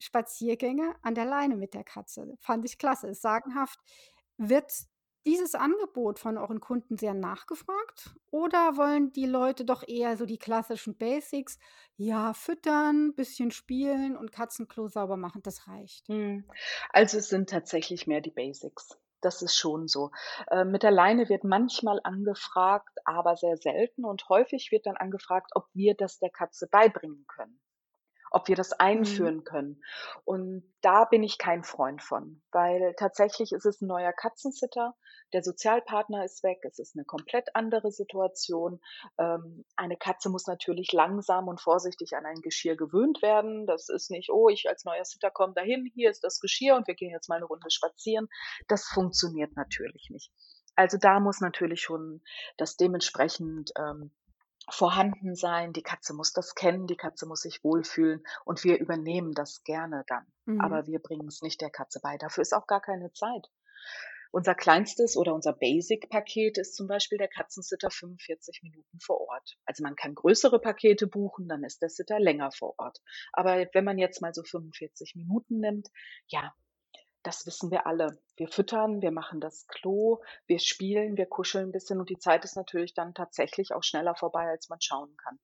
Spaziergänge 0.00 0.94
an 1.02 1.14
der 1.14 1.24
Leine 1.24 1.56
mit 1.56 1.74
der 1.74 1.84
Katze. 1.84 2.36
Fand 2.40 2.64
ich 2.64 2.78
klasse, 2.78 3.08
ist 3.08 3.22
sagenhaft. 3.22 3.78
Wird 4.38 4.72
dieses 5.28 5.54
Angebot 5.54 6.18
von 6.18 6.38
euren 6.38 6.58
Kunden 6.58 6.96
sehr 6.96 7.12
nachgefragt 7.12 8.14
oder 8.30 8.78
wollen 8.78 9.12
die 9.12 9.26
Leute 9.26 9.66
doch 9.66 9.86
eher 9.86 10.16
so 10.16 10.24
die 10.24 10.38
klassischen 10.38 10.96
Basics, 10.96 11.58
ja, 11.96 12.32
füttern, 12.32 13.14
bisschen 13.14 13.50
spielen 13.50 14.16
und 14.16 14.32
Katzenklo 14.32 14.88
sauber 14.88 15.18
machen, 15.18 15.42
das 15.42 15.68
reicht? 15.68 16.08
Mhm. 16.08 16.44
Also, 16.90 17.18
es 17.18 17.28
sind 17.28 17.50
tatsächlich 17.50 18.06
mehr 18.06 18.22
die 18.22 18.30
Basics. 18.30 18.98
Das 19.20 19.42
ist 19.42 19.56
schon 19.56 19.86
so. 19.86 20.12
Äh, 20.50 20.64
mit 20.64 20.82
der 20.82 20.92
Leine 20.92 21.28
wird 21.28 21.44
manchmal 21.44 22.00
angefragt, 22.04 22.98
aber 23.04 23.36
sehr 23.36 23.58
selten 23.58 24.06
und 24.06 24.28
häufig 24.30 24.70
wird 24.72 24.86
dann 24.86 24.96
angefragt, 24.96 25.50
ob 25.54 25.66
wir 25.74 25.94
das 25.94 26.18
der 26.20 26.30
Katze 26.30 26.68
beibringen 26.68 27.26
können 27.26 27.60
ob 28.30 28.48
wir 28.48 28.56
das 28.56 28.70
Mhm. 28.70 28.76
einführen 28.78 29.44
können. 29.44 29.82
Und 30.24 30.62
da 30.82 31.04
bin 31.04 31.22
ich 31.22 31.38
kein 31.38 31.64
Freund 31.64 32.02
von, 32.02 32.42
weil 32.52 32.94
tatsächlich 32.96 33.52
ist 33.52 33.66
es 33.66 33.80
ein 33.80 33.86
neuer 33.88 34.12
Katzensitter. 34.12 34.94
Der 35.32 35.42
Sozialpartner 35.42 36.24
ist 36.24 36.42
weg. 36.42 36.58
Es 36.62 36.78
ist 36.78 36.96
eine 36.96 37.04
komplett 37.04 37.54
andere 37.54 37.90
Situation. 37.90 38.80
Ähm, 39.18 39.64
eine 39.76 39.96
Katze 39.96 40.30
muss 40.30 40.46
natürlich 40.46 40.92
langsam 40.92 41.48
und 41.48 41.60
vorsichtig 41.60 42.14
an 42.16 42.24
ein 42.26 42.40
Geschirr 42.40 42.76
gewöhnt 42.76 43.20
werden. 43.22 43.66
Das 43.66 43.88
ist 43.88 44.10
nicht, 44.10 44.30
oh, 44.30 44.48
ich 44.48 44.68
als 44.68 44.84
neuer 44.84 45.04
Sitter 45.04 45.30
komme 45.30 45.54
dahin, 45.54 45.90
hier 45.94 46.10
ist 46.10 46.24
das 46.24 46.40
Geschirr 46.40 46.76
und 46.76 46.86
wir 46.86 46.94
gehen 46.94 47.10
jetzt 47.10 47.28
mal 47.28 47.36
eine 47.36 47.44
Runde 47.46 47.70
spazieren. 47.70 48.28
Das 48.68 48.84
funktioniert 48.86 49.56
natürlich 49.56 50.08
nicht. 50.10 50.32
Also 50.76 50.96
da 50.96 51.18
muss 51.18 51.40
natürlich 51.40 51.82
schon 51.82 52.22
das 52.56 52.76
dementsprechend 52.76 53.72
ähm, 53.76 54.12
vorhanden 54.70 55.34
sein. 55.34 55.72
Die 55.72 55.82
Katze 55.82 56.14
muss 56.14 56.32
das 56.32 56.54
kennen, 56.54 56.86
die 56.86 56.96
Katze 56.96 57.26
muss 57.26 57.42
sich 57.42 57.62
wohlfühlen 57.64 58.24
und 58.44 58.64
wir 58.64 58.78
übernehmen 58.78 59.32
das 59.32 59.62
gerne 59.64 60.04
dann. 60.06 60.26
Mhm. 60.44 60.60
Aber 60.60 60.86
wir 60.86 60.98
bringen 60.98 61.28
es 61.28 61.42
nicht 61.42 61.60
der 61.60 61.70
Katze 61.70 62.00
bei. 62.02 62.16
Dafür 62.18 62.42
ist 62.42 62.54
auch 62.54 62.66
gar 62.66 62.80
keine 62.80 63.12
Zeit. 63.12 63.48
Unser 64.30 64.54
kleinstes 64.54 65.16
oder 65.16 65.34
unser 65.34 65.54
Basic-Paket 65.54 66.58
ist 66.58 66.76
zum 66.76 66.86
Beispiel 66.86 67.16
der 67.16 67.28
Katzensitter 67.28 67.90
45 67.90 68.62
Minuten 68.62 69.00
vor 69.00 69.20
Ort. 69.22 69.56
Also 69.64 69.82
man 69.82 69.96
kann 69.96 70.14
größere 70.14 70.60
Pakete 70.60 71.06
buchen, 71.06 71.48
dann 71.48 71.64
ist 71.64 71.80
der 71.80 71.88
Sitter 71.88 72.20
länger 72.20 72.50
vor 72.52 72.74
Ort. 72.78 72.98
Aber 73.32 73.66
wenn 73.72 73.84
man 73.84 73.96
jetzt 73.96 74.20
mal 74.20 74.34
so 74.34 74.42
45 74.42 75.14
Minuten 75.14 75.60
nimmt, 75.60 75.88
ja, 76.26 76.54
das 77.28 77.46
wissen 77.46 77.70
wir 77.70 77.86
alle. 77.86 78.18
Wir 78.36 78.48
füttern, 78.48 79.02
wir 79.02 79.10
machen 79.10 79.40
das 79.40 79.66
Klo, 79.66 80.22
wir 80.46 80.58
spielen, 80.58 81.16
wir 81.18 81.26
kuscheln 81.26 81.68
ein 81.68 81.72
bisschen 81.72 82.00
und 82.00 82.08
die 82.08 82.18
Zeit 82.18 82.44
ist 82.44 82.56
natürlich 82.56 82.94
dann 82.94 83.12
tatsächlich 83.14 83.72
auch 83.74 83.82
schneller 83.82 84.14
vorbei, 84.16 84.48
als 84.48 84.68
man 84.70 84.80
schauen 84.80 85.14
kann. 85.16 85.38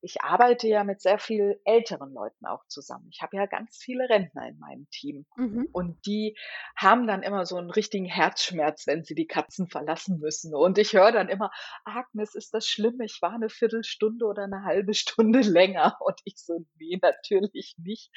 Ich 0.00 0.22
arbeite 0.22 0.68
ja 0.68 0.84
mit 0.84 1.00
sehr 1.00 1.18
viel 1.18 1.60
älteren 1.64 2.12
Leuten 2.12 2.46
auch 2.46 2.64
zusammen. 2.68 3.08
Ich 3.10 3.22
habe 3.22 3.36
ja 3.36 3.46
ganz 3.46 3.78
viele 3.78 4.08
Rentner 4.08 4.46
in 4.48 4.58
meinem 4.58 4.86
Team. 4.90 5.26
Mhm. 5.36 5.64
Und 5.72 6.06
die 6.06 6.36
haben 6.76 7.08
dann 7.08 7.24
immer 7.24 7.46
so 7.46 7.56
einen 7.56 7.70
richtigen 7.70 8.04
Herzschmerz, 8.04 8.86
wenn 8.86 9.02
sie 9.02 9.16
die 9.16 9.26
Katzen 9.26 9.66
verlassen 9.66 10.20
müssen. 10.20 10.54
Und 10.54 10.78
ich 10.78 10.92
höre 10.92 11.10
dann 11.10 11.28
immer: 11.28 11.50
„Agnes, 11.84 12.34
ist 12.36 12.54
das 12.54 12.68
schlimm? 12.68 13.00
Ich 13.00 13.20
war 13.22 13.32
eine 13.32 13.48
Viertelstunde 13.48 14.24
oder 14.26 14.44
eine 14.44 14.62
halbe 14.64 14.94
Stunde 14.94 15.40
länger.“ 15.40 15.96
Und 16.00 16.20
ich 16.24 16.36
so: 16.36 16.64
„Ne, 16.78 16.98
natürlich 17.02 17.74
nicht. 17.78 18.12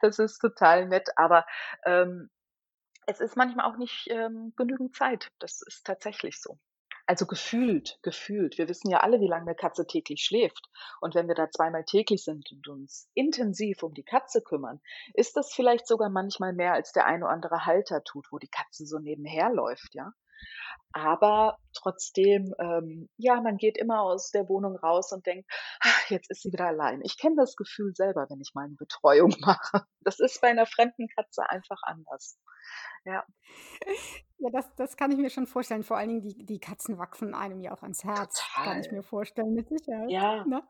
Das 0.00 0.18
ist 0.18 0.38
total 0.38 0.88
nett.“ 0.88 1.10
Aber, 1.16 1.44
ähm, 1.84 2.30
es 3.06 3.20
ist 3.20 3.36
manchmal 3.36 3.66
auch 3.72 3.76
nicht, 3.78 4.08
ähm, 4.10 4.52
genügend 4.56 4.94
Zeit. 4.94 5.28
Das 5.38 5.62
ist 5.66 5.84
tatsächlich 5.84 6.40
so. 6.40 6.58
Also 7.08 7.26
gefühlt 7.26 7.98
gefühlt. 8.02 8.58
Wir 8.58 8.68
wissen 8.68 8.88
ja 8.90 9.00
alle, 9.00 9.20
wie 9.20 9.26
lange 9.26 9.46
'ne 9.46 9.54
Katze 9.56 9.86
täglich 9.86 10.22
schläft. 10.24 10.68
Und 11.00 11.14
wenn 11.14 11.26
wir 11.26 11.34
da 11.34 11.50
zweimal 11.50 11.84
täglich 11.84 12.22
sind 12.22 12.50
und 12.52 12.68
uns 12.68 13.10
intensiv 13.14 13.82
um 13.82 13.92
die 13.94 14.04
Katze 14.04 14.40
kümmern, 14.42 14.80
ist 15.14 15.36
das 15.36 15.52
vielleicht 15.52 15.86
sogar 15.86 16.10
manchmal 16.10 16.52
mehr, 16.52 16.72
als 16.74 16.92
der 16.92 17.06
ein 17.06 17.22
oder 17.24 17.32
andere 17.32 17.66
Halter 17.66 18.04
tut, 18.04 18.28
wo 18.30 18.38
die 18.38 18.48
Katze 18.50 18.86
so 18.86 18.98
nebenher 19.00 19.50
läuft, 19.52 19.94
ja? 19.94 20.12
Aber 20.92 21.58
trotzdem, 21.74 22.54
ähm, 22.58 23.08
ja, 23.16 23.40
man 23.40 23.56
geht 23.58 23.78
immer 23.78 24.02
aus 24.02 24.30
der 24.30 24.48
Wohnung 24.48 24.76
raus 24.76 25.12
und 25.12 25.26
denkt: 25.26 25.50
„Ah, 25.82 25.88
jetzt 26.10 26.30
ist 26.30 26.42
sie 26.42 26.52
wieder 26.52 26.66
allein.“ 26.68 27.00
Ich 27.04 27.18
kenne 27.18 27.36
das 27.36 27.56
Gefühl 27.56 27.94
selber, 27.94 28.26
wenn 28.30 28.40
ich 28.42 28.52
meine 28.54 28.74
Betreuung 28.76 29.34
mache. 29.40 29.86
Das 30.00 30.20
ist 30.20 30.40
bei 30.42 30.52
'ner 30.52 30.66
fremden 30.66 31.08
Katze 31.08 31.48
einfach 31.50 31.80
anders. 31.84 32.38
Ja. 33.06 33.24
Ja, 34.38 34.50
das 34.50 34.74
das 34.76 34.96
kann 34.96 35.10
ich 35.12 35.18
mir 35.18 35.30
schon 35.30 35.46
vorstellen. 35.46 35.82
Vor 35.84 35.96
allen 35.96 36.08
Dingen 36.08 36.22
die 36.22 36.44
die 36.44 36.58
Katzen 36.60 36.98
wachsen 36.98 37.34
einem 37.34 37.60
ja 37.60 37.72
auch 37.72 37.82
ans 37.82 38.04
Herz, 38.04 38.48
kann 38.60 38.78
ich 38.78 38.90
Total. 38.90 38.92
mir 38.92 39.02
vorstellen, 39.02 39.54
mit 39.54 39.68
Sicherheit, 39.68 40.14
Ja. 40.14 40.44
ne? 40.44 40.62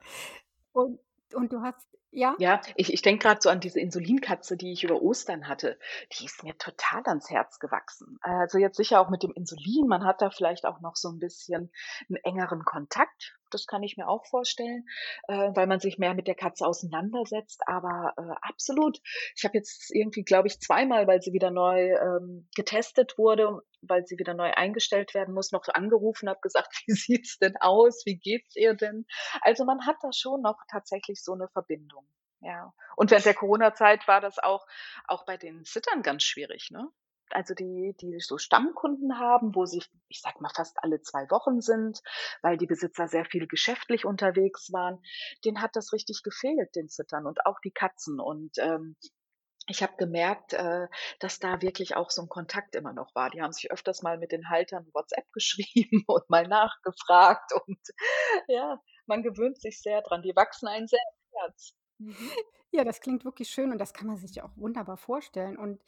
Und 0.73 1.01
und 1.35 1.53
du 1.53 1.63
hast 1.63 1.87
ja? 2.11 2.37
Ja, 2.39 2.63
ich 2.77 2.93
ich 2.93 3.03
denke 3.03 3.25
grad 3.27 3.43
so 3.43 3.51
an 3.51 3.61
diese 3.61 3.79
Insulinkatze, 3.79 4.57
die 4.57 4.73
ich 4.73 4.85
über 4.85 5.03
Ostern 5.03 5.49
hatte. 5.49 5.79
Die 6.13 6.25
ist 6.25 6.43
mir 6.43 6.57
total 6.57 7.03
ans 7.07 7.29
Herz 7.31 7.59
gewachsen. 7.59 8.19
Also, 8.23 8.57
jetzt 8.59 8.77
sicher 8.79 9.01
auch 9.01 9.11
mit 9.11 9.23
dem 9.23 9.33
Insulin. 9.33 9.87
Man 9.87 10.05
hat 10.05 10.23
da 10.23 10.31
vielleicht 10.31 10.65
auch 10.65 10.81
noch 10.81 10.97
so 10.97 11.09
'n 11.11 11.19
bisschen 11.19 11.71
'n 12.09 12.17
engeren 12.25 12.65
Kontakt. 12.65 13.37
Das 13.55 13.67
kann 13.67 13.83
ich 13.83 13.97
mir 13.97 14.09
auch 14.09 14.27
vorstellen, 14.27 14.87
äh, 15.29 15.51
weil 15.55 15.67
man 15.67 15.81
sich 15.81 15.99
mehr 15.99 16.15
mit 16.15 16.27
der 16.29 16.35
Katze 16.35 16.67
auseinandersetzt. 16.67 17.63
Aber, 17.67 18.13
äh, 18.17 18.35
absolut. 18.43 18.99
Ich 19.37 19.45
habe 19.45 19.57
jetzt 19.59 19.91
irgendwie, 19.95 20.23
glaube 20.25 20.49
ich, 20.49 20.61
zweimal, 20.61 21.07
weil 21.07 21.23
sie 21.23 21.33
wieder 21.33 21.51
neu, 21.51 21.95
ähm, 21.97 22.49
getestet 22.57 23.17
wurde, 23.19 23.61
weil 23.83 24.07
sie 24.07 24.19
wieder 24.19 24.35
neu 24.35 24.51
eingestellt 24.53 25.15
werden 25.15 25.35
muss, 25.35 25.53
noch 25.53 25.67
angerufen, 25.73 26.29
habe 26.29 26.41
gesagt: 26.41 26.69
„Wie 26.87 26.93
sieht's 26.95 27.39
denn 27.39 27.57
aus? 27.61 28.03
Wie 28.07 28.17
geht's 28.19 28.57
ihr 28.57 28.75
denn?“ 28.75 29.07
Also, 29.43 29.65
man 29.65 29.87
hat 29.87 29.97
da 30.03 30.13
schon 30.13 30.43
noch 30.43 30.59
tatsächlich 30.71 31.23
so 31.23 31.35
'ne 31.35 31.49
Verbindung, 31.53 32.07
ja. 32.41 32.73
Und 32.97 33.11
während 33.11 33.27
der 33.27 33.35
Corona-Zeit 33.35 34.07
war 34.09 34.21
das 34.21 34.39
auch 34.39 34.67
auch 35.07 35.25
bei 35.27 35.37
den 35.37 35.65
Sittern 35.65 36.03
ganz 36.03 36.23
schwierig, 36.25 36.71
ne? 36.71 36.89
Also, 37.35 37.55
die 37.55 37.95
die 38.01 38.19
so 38.21 38.39
Stammkunden 38.39 39.19
haben, 39.19 39.55
wo 39.55 39.67
sie, 39.67 39.83
ich 40.09 40.21
sage 40.21 40.39
mal, 40.41 40.51
fast 40.55 40.77
alle 40.83 41.01
2 41.03 41.29
Wochen 41.31 41.61
sind, 41.61 42.01
weil 42.43 42.57
die 42.59 42.67
Besitzer 42.67 43.09
sehr 43.09 43.25
viel 43.25 43.47
geschäftlich 43.49 44.05
unterwegs 44.05 44.73
waren. 44.73 45.03
Denen 45.45 45.63
hat 45.63 45.77
das 45.77 45.93
richtig 45.93 46.23
gefehlt, 46.23 46.75
den 46.77 46.89
Sittern 46.89 47.27
und 47.27 47.47
auch 47.47 47.61
die 47.65 47.73
Katzen. 47.73 48.21
Und, 48.21 48.59
ähm, 48.59 48.97
ich 49.69 49.83
habe 49.83 49.95
gemerkt, 49.97 50.53
äh, 50.55 50.89
dass 51.21 51.39
da 51.41 51.63
wirklich 51.63 51.97
auch 51.97 52.11
so 52.11 52.23
'n 52.23 52.29
Kontakt 52.29 52.75
immer 52.77 52.93
noch 52.93 53.15
war. 53.15 53.31
Die 53.31 53.43
haben 53.43 53.53
sich 53.53 53.71
öfters 53.73 54.03
mal 54.03 54.19
mit 54.19 54.33
den 54.33 54.49
Haltern 54.51 54.89
WhatsApp 54.93 55.27
geschrieben 55.33 56.05
und 56.09 56.29
mal 56.31 56.49
nachgefragt 56.49 57.53
und 57.67 57.79
ja, 58.49 58.81
man 59.07 59.23
gewöhnt 59.23 59.61
sich 59.61 59.81
sehr 59.83 60.03
dran. 60.03 60.23
Die 60.23 60.35
wachsen 60.37 60.69
einem 60.69 60.87
sehr 60.89 61.01
ans 61.01 61.43
Herz. 61.45 61.75
Mhm. 61.99 62.33
Ja, 62.71 62.85
das 62.85 63.01
klingt 63.01 63.25
wirklich 63.25 63.49
schön 63.51 63.71
und 63.73 63.79
das 63.79 63.93
kann 63.93 64.07
man 64.07 64.17
sich 64.17 64.43
auch 64.43 64.57
wunderbar 64.57 64.97
vorstellen. 64.97 65.57
Und, 65.59 65.83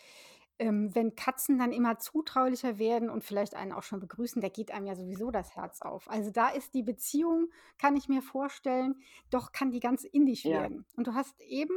ähm, 0.59 0.95
wenn 0.95 1.17
Katzen 1.17 1.59
dann 1.59 1.73
immer 1.73 1.99
zutraulicher 1.99 2.79
werden 2.79 3.11
und 3.11 3.25
vielleicht 3.25 3.55
einen 3.57 3.73
auch 3.73 3.83
schon 3.83 4.01
begrüßen, 4.01 4.41
da 4.43 4.49
geht 4.49 4.71
einem 4.73 4.87
ja 4.87 4.97
sowieso 4.97 5.31
das 5.31 5.57
Herz 5.57 5.83
auf. 5.83 6.09
Also, 6.11 6.31
da 6.31 6.49
ist 6.51 6.75
die 6.75 6.83
Beziehung, 6.83 7.51
kann 7.79 7.97
ich 7.97 8.09
mir 8.09 8.23
vorstellen 8.23 8.97
doch 9.31 9.53
kann 9.53 9.71
die 9.73 9.81
ganz 9.81 10.05
innig 10.05 10.49
Ja. 10.49 10.69
werden. 10.69 10.87
Und 10.97 11.07
du 11.09 11.15
hast 11.15 11.41
eben 11.43 11.75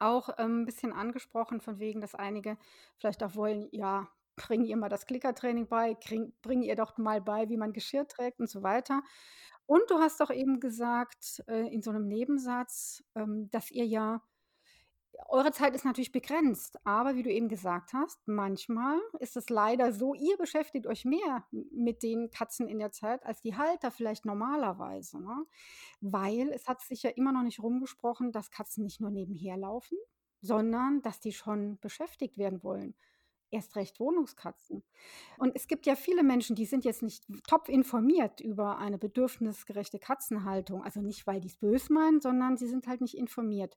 auch, 0.00 0.30
ähm, 0.38 0.62
'n 0.62 0.66
bisschen 0.66 0.92
angesprochen 0.94 1.60
von 1.62 1.78
wegen, 1.80 2.00
dass 2.02 2.14
einige 2.16 2.58
vielleicht 2.98 3.22
auch 3.24 3.36
wollen, 3.36 3.68
ja, 3.72 4.08
bring 4.36 4.64
ihr 4.64 4.76
mal 4.78 4.88
das 4.90 5.06
Klickertraining 5.06 5.68
bei, 5.68 5.94
kring 5.94 6.34
bring 6.42 6.62
ihr 6.62 6.76
doch 6.76 6.98
mal 6.98 7.20
bei, 7.22 7.48
wie 7.50 7.56
man 7.58 7.72
Geschirr 7.74 8.08
trägt 8.08 8.40
und 8.40 8.50
so 8.50 8.62
weiter. 8.64 9.02
Und 9.66 9.90
du 9.90 9.96
hast 10.00 10.22
auch 10.22 10.30
eben 10.32 10.60
gesagt, 10.60 11.42
äh, 11.48 11.68
in 11.74 11.82
so 11.82 11.92
'nem 11.92 12.08
Nebensatz, 12.08 13.04
ähm, 13.16 13.50
dass 13.52 13.70
ihr 13.72 13.86
ja 13.86 14.22
eure 15.28 15.52
Zeit 15.52 15.74
ist 15.74 15.84
natürlich 15.84 16.12
begrenzt, 16.12 16.78
aber 16.84 17.14
wie 17.14 17.22
du 17.22 17.30
eben 17.30 17.48
gesagt 17.48 17.92
hast, 17.92 18.26
manchmal 18.26 18.98
ist 19.20 19.36
es 19.36 19.48
leider 19.48 19.92
so, 19.92 20.14
ihr 20.14 20.36
beschäftigt 20.36 20.86
euch 20.86 21.04
mehr 21.04 21.46
mit 21.50 22.02
den 22.02 22.30
Katzen 22.30 22.68
in 22.68 22.78
der 22.78 22.92
Zeit 22.92 23.24
als 23.24 23.40
die 23.40 23.56
Halter 23.56 23.90
vielleicht 23.90 24.26
normalerweise, 24.26 25.20
ne? 25.20 25.44
Weil 26.00 26.50
es 26.50 26.68
hat 26.68 26.80
sich 26.82 27.02
ja 27.02 27.10
immer 27.10 27.32
noch 27.32 27.42
nicht 27.42 27.60
rumgesprochen, 27.62 28.32
dass 28.32 28.50
Katzen 28.50 28.84
nicht 28.84 29.00
nur 29.00 29.10
nebenher 29.10 29.56
laufen, 29.56 29.98
sondern 30.40 31.02
dass 31.02 31.20
die 31.20 31.32
schon 31.32 31.78
beschäftigt 31.80 32.38
werden 32.38 32.62
wollen. 32.62 32.94
Erst 33.52 33.76
recht 33.76 34.00
Wohnungskatzen. 34.00 34.82
Und 35.38 35.54
es 35.54 35.68
gibt 35.68 35.86
ja 35.86 35.94
viele 35.94 36.24
Menschen, 36.24 36.56
die 36.56 36.66
sind 36.66 36.84
jetzt 36.84 37.02
nicht 37.02 37.24
top 37.46 37.68
informiert 37.68 38.40
über 38.40 38.78
eine 38.78 38.98
bedürfnisgerechte 38.98 40.00
Katzenhaltung. 40.00 40.82
Also, 40.82 41.00
nicht, 41.00 41.28
weil 41.28 41.40
die's 41.40 41.56
böse 41.56 41.92
meinen, 41.92 42.20
sondern 42.20 42.56
sie 42.56 42.66
sind 42.66 42.88
halt 42.88 43.00
nicht 43.00 43.16
informiert. 43.16 43.76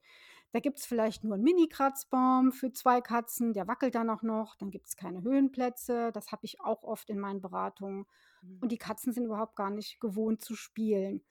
Da 0.54 0.60
gibt's 0.60 0.86
vielleicht 0.86 1.24
nur 1.24 1.36
'n 1.36 1.42
Mini-Kratzbaum 1.44 2.52
für 2.52 2.72
2 2.74 3.02
Katzen, 3.02 3.54
der 3.54 3.68
wackelt 3.68 3.96
dann 3.96 4.10
auch 4.10 4.24
noch. 4.24 4.56
Dann 4.56 4.72
gibt's 4.72 4.96
keine 4.96 5.22
Höhenplätze. 5.22 6.12
Das 6.12 6.32
habe 6.32 6.46
ich 6.46 6.60
auch 6.62 6.84
oft 6.84 7.10
in 7.10 7.20
meinen 7.20 7.42
Beratungen. 7.42 8.06
Mhm. 8.44 8.62
Und 8.62 8.72
die 8.72 8.78
Katzen 8.80 9.14
sind 9.14 9.26
überhaupt 9.26 9.56
gar 9.56 9.70
nicht 9.70 10.00
gewohnt 10.02 10.42
zu 10.44 10.56
spielen. 10.56 11.24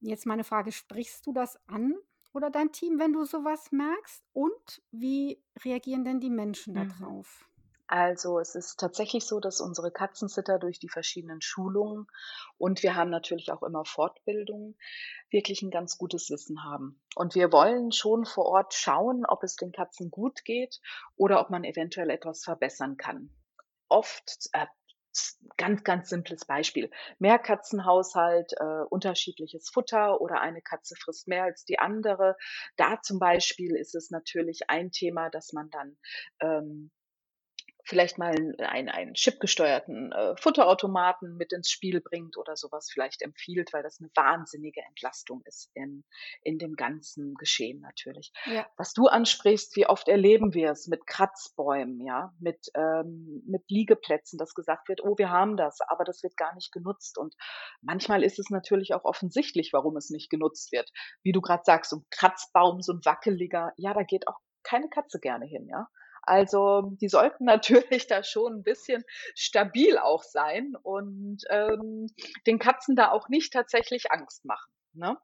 Jetzt 0.00 0.26
meine 0.26 0.44
Frage, 0.44 0.72
sprichst 0.72 1.26
du 1.26 1.32
das 1.32 1.58
an 1.68 1.94
oder 2.34 2.50
dein 2.50 2.72
Team, 2.72 2.98
wenn 3.00 3.12
du 3.14 3.24
so 3.24 3.44
was 3.44 3.72
merkst? 3.72 4.24
Und 4.32 4.82
wie 4.92 5.42
reagieren 5.64 6.04
denn 6.04 6.20
die 6.20 6.30
Menschen 6.30 6.74
Mhm. 6.74 6.86
drauf? 6.88 7.48
Also, 7.88 8.40
es 8.40 8.56
ist 8.56 8.80
tatsächlich 8.80 9.26
so, 9.26 9.38
dass 9.38 9.60
unsere 9.60 9.92
Katzensitter 9.92 10.58
durch 10.58 10.80
die 10.80 10.88
verschiedenen 10.88 11.40
Schulungen 11.40 12.06
und 12.58 12.82
wir 12.82 12.96
haben 12.96 13.10
natürlich 13.10 13.52
auch 13.52 13.62
immer 13.62 13.84
Fortbildungen, 13.84 14.76
wirklich 15.30 15.62
ein 15.62 15.70
ganz 15.70 15.96
gutes 15.96 16.28
Wissen 16.30 16.64
haben. 16.64 17.00
Und 17.14 17.34
wir 17.34 17.52
wollen 17.52 17.92
schon 17.92 18.24
vor 18.24 18.46
Ort 18.46 18.74
schauen, 18.74 19.24
ob 19.26 19.44
es 19.44 19.54
den 19.56 19.70
Katzen 19.70 20.10
gut 20.10 20.44
geht 20.44 20.80
oder 21.16 21.40
ob 21.40 21.50
man 21.50 21.62
eventuell 21.62 22.10
etwas 22.10 22.42
verbessern 22.42 22.96
kann. 22.96 23.30
Oft 23.88 24.48
äh, 24.52 24.66
ganz, 25.56 25.84
ganz 25.84 26.08
simples 26.08 26.44
Beispiel. 26.44 26.90
Mehrkatzenhaushalt, 27.18 28.52
äh, 28.58 28.82
unterschiedliches 28.90 29.70
Futter 29.72 30.20
oder 30.20 30.40
eine 30.40 30.60
Katze 30.60 30.94
frisst 30.96 31.28
mehr 31.28 31.44
als 31.44 31.64
die 31.64 31.78
andere. 31.78 32.36
Da 32.76 33.00
zum 33.00 33.18
Beispiel 33.18 33.76
ist 33.76 33.94
es 33.94 34.10
natürlich 34.10 34.68
ein 34.68 34.90
Thema, 34.90 35.30
dass 35.30 35.52
man 35.52 35.70
dann 35.70 35.96
ähm, 36.40 36.90
vielleicht 37.86 38.18
mal 38.18 38.34
einen, 38.58 38.88
einen 38.88 39.14
chipgesteuerten 39.14 40.12
äh, 40.12 40.36
Futterautomaten 40.36 41.36
mit 41.36 41.52
ins 41.52 41.70
Spiel 41.70 42.00
bringt 42.00 42.36
oder 42.36 42.56
sowas 42.56 42.90
vielleicht 42.92 43.22
empfiehlt, 43.22 43.72
weil 43.72 43.82
das 43.82 44.00
eine 44.00 44.10
wahnsinnige 44.14 44.82
Entlastung 44.88 45.42
ist 45.44 45.70
in, 45.74 46.04
in 46.42 46.58
dem 46.58 46.74
ganzen 46.74 47.34
Geschehen 47.34 47.80
natürlich. 47.80 48.32
Ja. 48.46 48.66
Was 48.76 48.92
du 48.92 49.06
ansprichst, 49.06 49.76
wie 49.76 49.86
oft 49.86 50.08
erleben 50.08 50.52
wir 50.52 50.72
es 50.72 50.88
mit 50.88 51.06
Kratzbäumen, 51.06 52.00
ja, 52.00 52.34
mit, 52.40 52.70
ähm, 52.74 53.42
mit 53.46 53.62
Liegeplätzen, 53.70 54.36
dass 54.36 54.54
gesagt 54.54 54.88
wird, 54.88 55.02
oh, 55.04 55.16
wir 55.16 55.30
haben 55.30 55.56
das, 55.56 55.80
aber 55.80 56.04
das 56.04 56.22
wird 56.24 56.36
gar 56.36 56.54
nicht 56.54 56.72
genutzt. 56.72 57.18
Und 57.18 57.34
manchmal 57.82 58.24
ist 58.24 58.40
es 58.40 58.50
natürlich 58.50 58.94
auch 58.94 59.04
offensichtlich, 59.04 59.72
warum 59.72 59.96
es 59.96 60.10
nicht 60.10 60.28
genutzt 60.28 60.72
wird. 60.72 60.90
Wie 61.22 61.32
du 61.32 61.40
gerade 61.40 61.62
sagst, 61.64 61.90
so 61.90 61.98
ein 61.98 62.06
Kratzbaum, 62.10 62.82
so 62.82 62.92
ein 62.92 63.04
wackeliger, 63.04 63.72
ja, 63.76 63.94
da 63.94 64.02
geht 64.02 64.26
auch 64.26 64.38
keine 64.64 64.88
Katze 64.88 65.20
gerne 65.20 65.46
hin, 65.46 65.68
ja. 65.68 65.86
Also 66.26 66.90
die 67.00 67.08
sollten 67.08 67.44
natürlich 67.46 68.06
da 68.06 68.22
schon 68.22 68.56
ein 68.56 68.62
bisschen 68.62 69.04
stabil 69.34 69.96
auch 69.96 70.22
sein 70.22 70.74
und 70.82 71.44
ähm, 71.48 72.08
den 72.46 72.58
Katzen 72.58 72.96
da 72.96 73.10
auch 73.10 73.28
nicht 73.28 73.52
tatsächlich 73.52 74.10
Angst 74.10 74.44
machen. 74.44 74.70
Ne? 74.92 75.16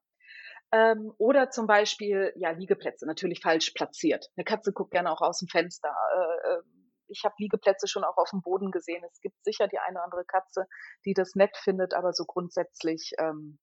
Ähm, 0.73 1.13
oder 1.19 1.51
zum 1.51 1.67
Beispiel, 1.67 2.33
ja, 2.37 2.51
Liegeplätze, 2.51 3.07
natürlich 3.07 3.41
falsch 3.41 3.71
platziert. 3.73 4.31
Eine 4.37 4.45
Katze 4.45 4.73
guckt 4.73 4.93
gerne 4.93 5.13
auch 5.13 5.21
aus 5.21 5.39
dem 5.39 5.49
Fenster. 5.49 5.95
Äh, 6.15 6.55
äh 6.55 6.63
ich 7.09 7.25
habe 7.25 7.35
Liegeplätze 7.37 7.89
schon 7.89 8.05
auch 8.05 8.17
auf 8.17 8.31
dem 8.31 8.41
Boden 8.41 8.71
gesehen. 8.71 9.05
Es 9.05 9.21
gibt 9.21 9.45
sicher 9.45 9.69
die 9.69 9.79
eine 9.79 9.97
oder 9.97 10.05
andere 10.05 10.25
Katze, 10.25 10.67
die 11.05 11.13
das 11.13 11.35
nett 11.35 11.55
findet, 11.59 11.93
aber 11.93 12.15
so 12.15 12.25
grundsätzlich 12.25 13.13
ähm, 13.19 13.59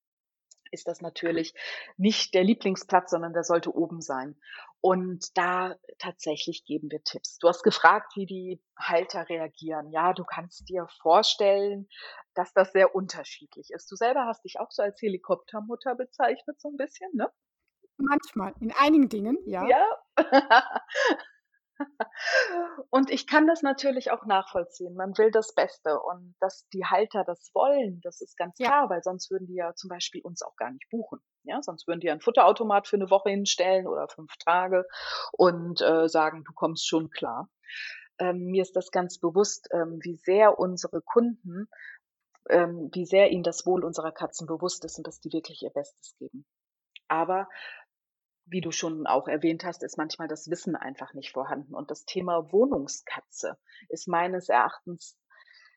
ist 0.71 0.87
das 0.87 1.01
natürlich 1.01 1.53
nicht 1.97 2.33
der 2.33 2.43
Lieblingsplatz, 2.43 3.11
sondern 3.11 3.33
der 3.33 3.43
sollte 3.43 3.73
oben 3.73 4.01
sein. 4.01 4.35
Und 4.81 5.37
da 5.37 5.75
tatsächlich 5.97 6.63
geben 6.65 6.89
wir 6.89 7.03
Tipps. 7.03 7.37
Du 7.37 7.49
hast 7.49 7.63
gefragt, 7.63 8.13
wie 8.15 8.25
die 8.25 8.61
Halter 8.77 9.27
reagieren. 9.27 9.91
Ja, 9.91 10.13
du 10.13 10.23
kannst 10.23 10.69
dir 10.69 10.87
vorstellen, 11.01 11.89
dass 12.33 12.53
das 12.53 12.71
sehr 12.71 12.95
unterschiedlich 12.95 13.71
ist. 13.71 13.91
Du 13.91 13.95
selber 13.95 14.25
hast 14.25 14.45
dich 14.45 14.59
auch 14.59 14.71
so 14.71 14.81
als 14.81 15.01
Helikoptermutter 15.01 15.95
bezeichnet, 15.95 16.59
so 16.61 16.69
ein 16.69 16.77
bisschen, 16.77 17.09
ne? 17.13 17.29
Manchmal, 17.97 18.53
in 18.61 18.71
einigen 18.71 19.09
Dingen, 19.09 19.37
ja. 19.45 19.67
Ja. 19.67 19.85
Und 22.89 23.09
ich 23.09 23.27
kann 23.27 23.47
das 23.47 23.61
natürlich 23.61 24.11
auch 24.11 24.25
nachvollziehen. 24.25 24.95
Man 24.95 25.17
will 25.17 25.31
das 25.31 25.53
Beste 25.53 25.99
und 25.99 26.35
dass 26.39 26.67
die 26.69 26.85
Halter 26.85 27.23
das 27.23 27.51
wollen, 27.53 28.01
das 28.01 28.21
ist 28.21 28.37
ganz 28.37 28.57
klar, 28.57 28.83
ja. 28.83 28.89
weil 28.89 29.03
sonst 29.03 29.29
würden 29.31 29.47
die 29.47 29.55
ja 29.55 29.73
zum 29.75 29.89
Beispiel 29.89 30.21
uns 30.21 30.41
auch 30.41 30.55
gar 30.55 30.71
nicht 30.71 30.89
buchen. 30.89 31.19
Ja, 31.43 31.61
sonst 31.61 31.87
würden 31.87 31.99
die 31.99 32.09
einen 32.09 32.21
Futterautomat 32.21 32.87
für 32.87 32.97
eine 32.97 33.09
Woche 33.09 33.29
hinstellen 33.29 33.87
oder 33.87 34.07
fünf 34.07 34.35
Tage 34.37 34.85
und 35.31 35.81
äh, 35.81 36.07
sagen, 36.07 36.43
du 36.43 36.53
kommst 36.53 36.87
schon 36.87 37.09
klar. 37.09 37.49
Ähm, 38.19 38.45
mir 38.45 38.61
ist 38.61 38.75
das 38.75 38.91
ganz 38.91 39.19
bewusst, 39.19 39.69
ähm, 39.71 39.99
wie 40.01 40.15
sehr 40.17 40.59
unsere 40.59 41.01
Kunden, 41.01 41.69
ähm, 42.49 42.89
wie 42.93 43.05
sehr 43.05 43.31
ihnen 43.31 43.43
das 43.43 43.65
Wohl 43.65 43.85
unserer 43.85 44.11
Katzen 44.11 44.47
bewusst 44.47 44.83
ist 44.83 44.97
und 44.97 45.07
dass 45.07 45.21
die 45.21 45.31
wirklich 45.31 45.61
ihr 45.63 45.71
Bestes 45.71 46.15
geben. 46.17 46.45
Aber 47.07 47.47
wie 48.49 48.61
du 48.61 48.71
schon 48.71 49.07
auch 49.07 49.27
erwähnt 49.27 49.63
hast, 49.63 49.83
ist 49.83 49.97
manchmal 49.97 50.27
das 50.27 50.49
Wissen 50.49 50.75
einfach 50.75 51.13
nicht 51.13 51.31
vorhanden. 51.31 51.73
Und 51.75 51.91
das 51.91 52.05
Thema 52.05 52.51
Wohnungskatze 52.51 53.57
ist 53.89 54.07
meines 54.07 54.49
Erachtens, 54.49 55.17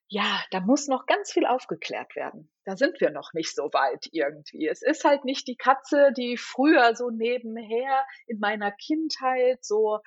ja, 0.08 0.42
da 0.50 0.60
muss 0.60 0.88
noch 0.88 1.06
ganz 1.06 1.32
viel 1.32 1.46
aufgeklärt 1.46 2.14
werden. 2.16 2.52
Da 2.66 2.76
sind 2.76 3.00
wir 3.00 3.10
noch 3.10 3.32
nicht 3.32 3.54
so 3.54 3.64
weit 3.72 4.08
irgendwie. 4.12 4.68
Es 4.68 4.82
ist 4.82 5.04
halt 5.04 5.24
nicht 5.24 5.48
die 5.48 5.56
Katze, 5.56 6.12
die 6.14 6.36
früher 6.36 6.94
so 6.94 7.08
nebenher 7.08 8.04
in 8.26 8.38
meiner 8.38 8.72
Kindheit 8.72 9.64
so 9.64 10.00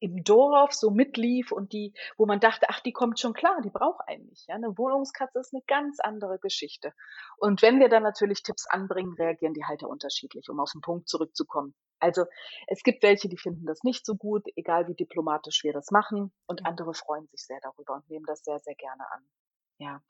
im 0.00 0.24
Dorf 0.24 0.72
so 0.72 0.90
mitlief 0.90 1.52
und 1.52 1.72
die, 1.72 1.94
wo 2.16 2.26
man 2.26 2.40
dachte, 2.40 2.66
ach, 2.68 2.80
die 2.80 2.92
kommt 2.92 3.20
schon 3.20 3.34
klar, 3.34 3.60
die 3.62 3.70
braucht 3.70 4.00
einen 4.08 4.26
nicht. 4.26 4.48
Ja? 4.48 4.56
Eine 4.56 4.76
Wohnungskatze 4.76 5.38
ist 5.38 5.54
eine 5.54 5.62
ganz 5.66 6.00
andere 6.00 6.38
Geschichte. 6.38 6.92
Und 7.36 7.62
wenn 7.62 7.80
wir 7.80 7.88
dann 7.88 8.02
natürlich 8.02 8.42
Tipps 8.42 8.66
anbringen, 8.66 9.14
reagieren 9.18 9.54
die 9.54 9.64
Halter 9.64 9.88
unterschiedlich, 9.88 10.48
um 10.48 10.58
auf 10.58 10.72
den 10.72 10.80
Punkt 10.80 11.08
zurückzukommen. 11.08 11.74
Also 12.00 12.24
es 12.66 12.82
gibt 12.82 13.02
welche, 13.02 13.28
die 13.28 13.38
finden 13.38 13.66
das 13.66 13.82
nicht 13.82 14.04
so 14.04 14.16
gut, 14.16 14.46
egal 14.56 14.88
wie 14.88 14.94
diplomatisch 14.94 15.62
wir 15.64 15.72
das 15.72 15.90
machen, 15.90 16.32
und 16.46 16.66
andere 16.66 16.94
freuen 16.94 17.26
sich 17.28 17.46
sehr 17.46 17.60
darüber 17.60 17.94
und 17.94 18.08
nehmen 18.10 18.26
das 18.26 18.42
sehr, 18.42 18.58
sehr 18.58 18.74
gerne 18.74 19.10
an. 19.12 19.22
Ja, 19.78 20.02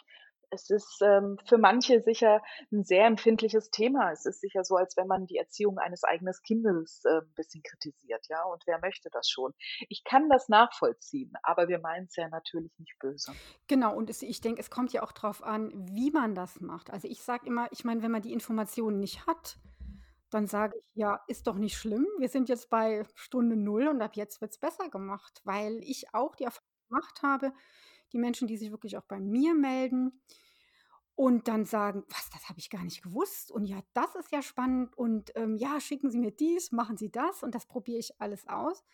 es 0.50 0.68
ist 0.68 1.00
ähm, 1.03 1.38
für 1.44 1.59
manche 1.59 2.00
sicher 2.03 2.42
ein 2.72 2.85
sehr 2.85 3.07
empfindliches 3.07 3.70
Thema. 3.70 4.11
Es 4.12 4.26
ist 4.26 4.40
sicher 4.40 4.64
so, 4.64 4.76
als 4.76 4.96
wenn 4.96 5.07
man 5.07 5.26
die 5.26 5.37
Erziehung 5.37 5.79
eines 5.79 6.05
eigenen 6.05 6.35
Kindes 6.44 7.03
äh, 7.05 7.18
ein 7.18 7.33
bisschen 7.35 7.62
kritisiert, 7.62 8.26
ja. 8.29 8.42
Und 8.44 8.62
wer 8.66 8.79
möchte 8.81 9.09
das 9.11 9.29
schon? 9.29 9.53
Ich 9.88 10.05
kann 10.05 10.29
das 10.29 10.48
nachvollziehen, 10.48 11.33
aber 11.42 11.68
wir 11.68 11.79
meinen 11.79 12.07
es 12.07 12.16
ja 12.16 12.29
natürlich 12.29 12.72
nicht 12.79 12.98
böse. 12.98 13.33
Genau, 13.68 13.94
und 13.94 14.11
es, 14.11 14.22
ich 14.22 14.40
denke, 14.40 14.61
es 14.61 14.70
kommt 14.70 14.92
ja 14.92 15.03
auch 15.03 15.12
darauf 15.12 15.42
an, 15.42 15.72
wie 15.74 16.11
man 16.11 16.35
das 16.35 16.61
macht. 16.61 16.90
Also 16.90 17.09
ich 17.09 17.22
sage 17.22 17.46
immer, 17.46 17.68
ich 17.70 17.85
meine, 17.85 18.03
wenn 18.03 18.11
man 18.11 18.22
die 18.22 18.33
Informationen 18.33 18.98
nicht 18.98 19.26
hat, 19.26 19.57
dann 20.31 20.47
sage 20.47 20.79
ich, 20.79 20.85
ja, 20.95 21.21
ist 21.29 21.47
doch 21.47 21.57
nicht 21.57 21.77
schlimm. 21.77 22.07
Wir 22.19 22.29
sind 22.29 22.49
jetzt 22.49 22.71
bei 22.71 23.05
Stunde 23.14 23.57
null 23.57 23.88
und 23.88 24.01
ab 24.03 24.16
jetzt 24.16 24.40
wird 24.40 24.53
es 24.53 24.59
besser 24.59 24.88
gemacht, 24.88 25.40
weil 25.45 25.79
ich 25.83 26.14
auch 26.14 26.37
die 26.37 26.45
Erfahrung 26.45 26.66
gemacht 26.88 27.23
habe, 27.23 27.53
die 28.12 28.19
Menschen, 28.19 28.49
die 28.49 28.57
sich 28.57 28.71
wirklich 28.71 28.97
auch 28.97 29.05
bei 29.05 29.21
mir 29.21 29.55
melden 29.55 30.21
und 31.14 31.49
dann 31.49 31.64
sagen, 31.64 32.05
was, 32.09 32.31
das 32.31 32.49
habe 32.49 32.59
ich 32.59 32.71
gar 32.71 32.83
nicht 32.83 33.03
gewusst 33.03 33.51
und 33.51 33.64
ja, 33.64 33.81
das 33.93 34.14
ist 34.14 34.33
ja 34.33 34.43
spannend 34.43 34.97
und 34.97 35.33
ähm, 35.35 35.57
ja, 35.57 35.81
schicken 35.81 36.11
Sie 36.11 36.19
mir 36.19 36.31
dies, 36.31 36.73
machen 36.73 36.97
Sie 36.97 37.11
das 37.11 37.43
und 37.43 37.55
das 37.55 37.66
probiere 37.66 37.99
ich 37.99 38.21
alles 38.21 38.49
aus. 38.49 38.85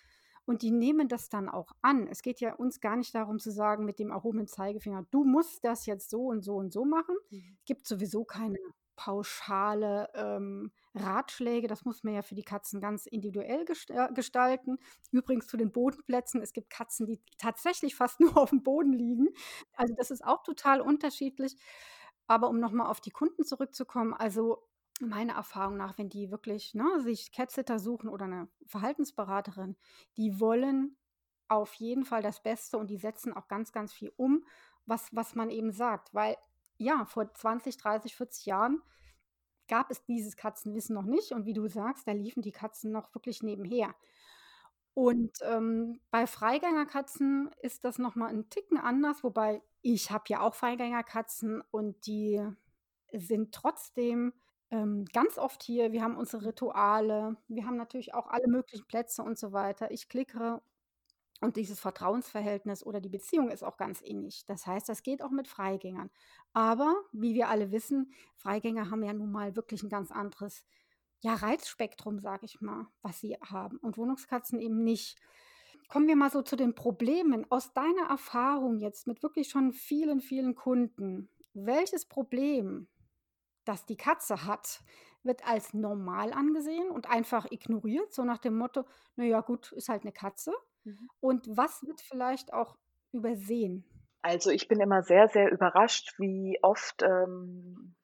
Und 0.44 0.62
die 0.62 0.70
nehmen 0.70 1.08
das 1.08 1.28
dann 1.28 1.48
auch 1.48 1.72
an. 1.82 2.06
Es 2.06 2.22
geht 2.22 2.38
ja 2.40 2.54
uns 2.54 2.80
gar 2.80 2.96
nicht 2.96 3.12
darum 3.16 3.40
zu 3.40 3.50
sagen 3.50 3.84
mit 3.84 3.98
dem 3.98 4.10
erhobenen 4.10 4.46
Zeigefinger, 4.46 5.04
du 5.10 5.24
musst 5.24 5.64
das 5.64 5.86
jetzt 5.86 6.08
so 6.08 6.26
und 6.26 6.42
so 6.42 6.54
und 6.54 6.72
so 6.72 6.84
machen. 6.84 7.16
Mhm. 7.30 7.56
Es 7.58 7.64
gibt 7.64 7.86
sowieso 7.86 8.24
keine 8.24 8.58
pauschale 8.96 10.10
ähm, 10.14 10.72
Ratschläge. 10.94 11.68
Das 11.68 11.84
muss 11.84 12.02
man 12.02 12.14
ja 12.14 12.22
für 12.22 12.34
die 12.34 12.42
Katzen 12.42 12.80
ganz 12.80 13.06
individuell 13.06 13.64
äh, 13.88 14.12
gestalten. 14.12 14.78
Übrigens 15.12 15.46
zu 15.46 15.56
den 15.56 15.70
Bodenplätzen. 15.70 16.42
Es 16.42 16.52
gibt 16.52 16.70
Katzen, 16.70 17.06
die 17.06 17.20
tatsächlich 17.38 17.94
fast 17.94 18.20
nur 18.20 18.36
auf 18.36 18.50
dem 18.50 18.62
Boden 18.62 18.92
liegen. 18.92 19.28
Also 19.74 19.94
das 19.96 20.10
ist 20.10 20.24
auch 20.24 20.42
total 20.42 20.80
unterschiedlich. 20.80 21.56
Aber 22.26 22.48
um 22.48 22.58
nochmal 22.58 22.88
auf 22.88 23.00
die 23.00 23.10
Kunden 23.12 23.44
zurückzukommen, 23.44 24.12
also 24.12 24.66
meiner 25.00 25.34
Erfahrung 25.34 25.76
nach, 25.76 25.98
wenn 25.98 26.08
die 26.08 26.30
wirklich 26.30 26.74
ne, 26.74 27.00
sich 27.00 27.30
Catsitter 27.30 27.78
suchen 27.78 28.08
oder 28.08 28.24
eine 28.24 28.48
Verhaltensberaterin, 28.66 29.76
die 30.16 30.40
wollen 30.40 30.96
auf 31.48 31.74
jeden 31.74 32.04
Fall 32.04 32.22
das 32.22 32.42
Beste 32.42 32.78
und 32.78 32.88
die 32.90 32.96
setzen 32.96 33.32
auch 33.32 33.46
ganz, 33.46 33.72
ganz 33.72 33.92
viel 33.92 34.12
um, 34.16 34.44
was, 34.86 35.08
was 35.14 35.34
man 35.34 35.50
eben 35.50 35.72
sagt. 35.72 36.12
Weil 36.14 36.36
ja, 36.78 37.04
vor 37.04 37.32
20, 37.32 37.76
30, 37.76 38.16
40 38.16 38.46
Jahren 38.46 38.82
gab 39.68 39.90
es 39.90 40.04
dieses 40.04 40.36
Katzenwissen 40.36 40.94
noch 40.94 41.04
nicht. 41.04 41.32
Und 41.32 41.46
wie 41.46 41.52
du 41.52 41.66
sagst, 41.68 42.06
da 42.06 42.12
liefen 42.12 42.42
die 42.42 42.52
Katzen 42.52 42.92
noch 42.92 43.14
wirklich 43.14 43.42
nebenher. 43.42 43.94
Und 44.94 45.36
ähm, 45.42 46.00
bei 46.10 46.26
Freigängerkatzen 46.26 47.50
ist 47.60 47.84
das 47.84 47.98
nochmal 47.98 48.30
ein 48.30 48.48
Ticken 48.48 48.78
anders, 48.78 49.22
wobei 49.22 49.62
ich 49.82 50.10
habe 50.10 50.24
ja 50.28 50.40
auch 50.40 50.54
Freigängerkatzen 50.54 51.62
und 51.70 52.06
die 52.06 52.42
sind 53.12 53.54
trotzdem 53.54 54.32
ähm, 54.70 55.04
ganz 55.12 55.36
oft 55.36 55.62
hier. 55.62 55.92
Wir 55.92 56.02
haben 56.02 56.16
unsere 56.16 56.46
Rituale, 56.46 57.36
wir 57.48 57.66
haben 57.66 57.76
natürlich 57.76 58.14
auch 58.14 58.28
alle 58.28 58.48
möglichen 58.48 58.86
Plätze 58.86 59.22
und 59.22 59.38
so 59.38 59.52
weiter. 59.52 59.90
Ich 59.90 60.08
klicke 60.08 60.62
und 61.40 61.56
dieses 61.56 61.80
Vertrauensverhältnis 61.80 62.84
oder 62.84 63.00
die 63.00 63.08
Beziehung 63.08 63.50
ist 63.50 63.62
auch 63.62 63.76
ganz 63.76 64.00
innig. 64.00 64.44
Das 64.46 64.66
heißt, 64.66 64.88
das 64.88 65.02
geht 65.02 65.22
auch 65.22 65.30
mit 65.30 65.48
Freigängern. 65.48 66.10
Aber 66.52 66.94
wie 67.12 67.34
wir 67.34 67.48
alle 67.48 67.72
wissen, 67.72 68.12
Freigänger 68.36 68.90
haben 68.90 69.02
ja 69.02 69.12
nun 69.12 69.30
mal 69.30 69.54
wirklich 69.54 69.82
ein 69.82 69.90
ganz 69.90 70.10
anderes 70.10 70.64
ja, 71.20 71.34
Reizspektrum, 71.34 72.20
sage 72.20 72.46
ich 72.46 72.60
mal, 72.60 72.86
was 73.02 73.20
sie 73.20 73.36
haben. 73.42 73.78
Und 73.78 73.98
Wohnungskatzen 73.98 74.60
eben 74.60 74.82
nicht. 74.82 75.18
Kommen 75.88 76.08
wir 76.08 76.16
mal 76.16 76.30
so 76.30 76.42
zu 76.42 76.56
den 76.56 76.74
Problemen. 76.74 77.46
Aus 77.50 77.72
deiner 77.72 78.08
Erfahrung 78.08 78.78
jetzt 78.78 79.06
mit 79.06 79.22
wirklich 79.22 79.48
schon 79.48 79.72
vielen, 79.72 80.20
vielen 80.20 80.54
Kunden, 80.54 81.30
welches 81.52 82.06
Problem, 82.06 82.88
das 83.64 83.84
die 83.84 83.96
Katze 83.96 84.44
hat, 84.44 84.82
wird 85.22 85.46
als 85.46 85.74
normal 85.74 86.32
angesehen 86.32 86.90
und 86.90 87.10
einfach 87.10 87.50
ignoriert, 87.50 88.14
so 88.14 88.24
nach 88.24 88.38
dem 88.38 88.56
Motto, 88.56 88.84
naja 89.16 89.40
gut, 89.40 89.72
ist 89.72 89.88
halt 89.88 90.02
eine 90.02 90.12
Katze. 90.12 90.52
Mhm. 90.86 91.10
Und 91.20 91.56
was 91.56 91.82
wird 91.84 92.00
vielleicht 92.00 92.52
auch 92.52 92.76
übersehen? 93.12 93.84
Also, 94.22 94.50
ich 94.50 94.68
bin 94.68 94.80
immer 94.80 95.02
sehr, 95.02 95.28
sehr 95.28 95.50
überrascht, 95.50 96.14
wie 96.18 96.58
oft, 96.62 97.02
ähm, 97.02 97.94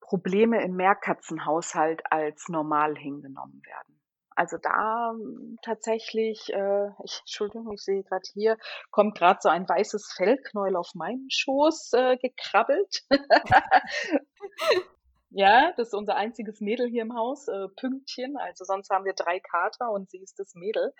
Probleme 0.00 0.62
im 0.64 0.74
Mehrkatzenhaushalt 0.76 2.02
als 2.10 2.48
normal 2.48 2.96
hingenommen 2.96 3.62
werden. 3.64 4.00
Also, 4.34 4.56
da 4.56 5.12
hm, 5.12 5.58
tatsächlich, 5.62 6.52
äh 6.52 6.88
ich 7.04 7.20
Entschuldigung, 7.20 7.70
ich 7.72 7.82
sehe 7.82 8.02
grad 8.02 8.26
hier 8.32 8.56
kommt 8.90 9.18
grad 9.18 9.42
so 9.42 9.50
ein 9.50 9.68
weißes 9.68 10.12
Fellknäuel 10.16 10.76
auf 10.76 10.94
meinen 10.94 11.30
Schoß, 11.30 11.92
äh, 11.92 12.16
gekrabbelt. 12.16 13.04
Ja, 15.32 15.72
das 15.76 15.88
ist 15.88 15.94
unser 15.94 16.16
einziges 16.16 16.60
Mädel 16.60 16.88
hier 16.88 17.02
im 17.02 17.14
Haus, 17.14 17.46
äh, 17.46 17.68
Pünktchen. 17.76 18.36
Also 18.36 18.64
sonst 18.64 18.90
haben 18.90 19.04
wir 19.04 19.12
3 19.14 19.38
Kater 19.38 19.92
und 19.92 20.10
sie 20.10 20.18
ist 20.18 20.40
das 20.40 20.56
Mädel. 20.56 20.92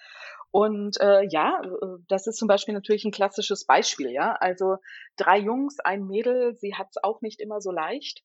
Und, 0.52 1.00
äh, 1.00 1.24
ja, 1.28 1.60
äh, 1.64 1.86
das 2.08 2.28
ist 2.28 2.36
zum 2.38 2.46
Beispiel 2.46 2.72
natürlich 2.74 3.04
ein 3.04 3.10
klassisches 3.10 3.64
Beispiel, 3.66 4.10
ja. 4.10 4.34
Also 4.34 4.76
3 5.16 5.38
Jungs, 5.38 5.80
ein 5.80 6.06
Mädel, 6.06 6.54
sie 6.54 6.74
hat's 6.76 6.96
auch 7.02 7.22
nicht 7.22 7.40
immer 7.40 7.60
so 7.60 7.72
leicht. 7.72 8.22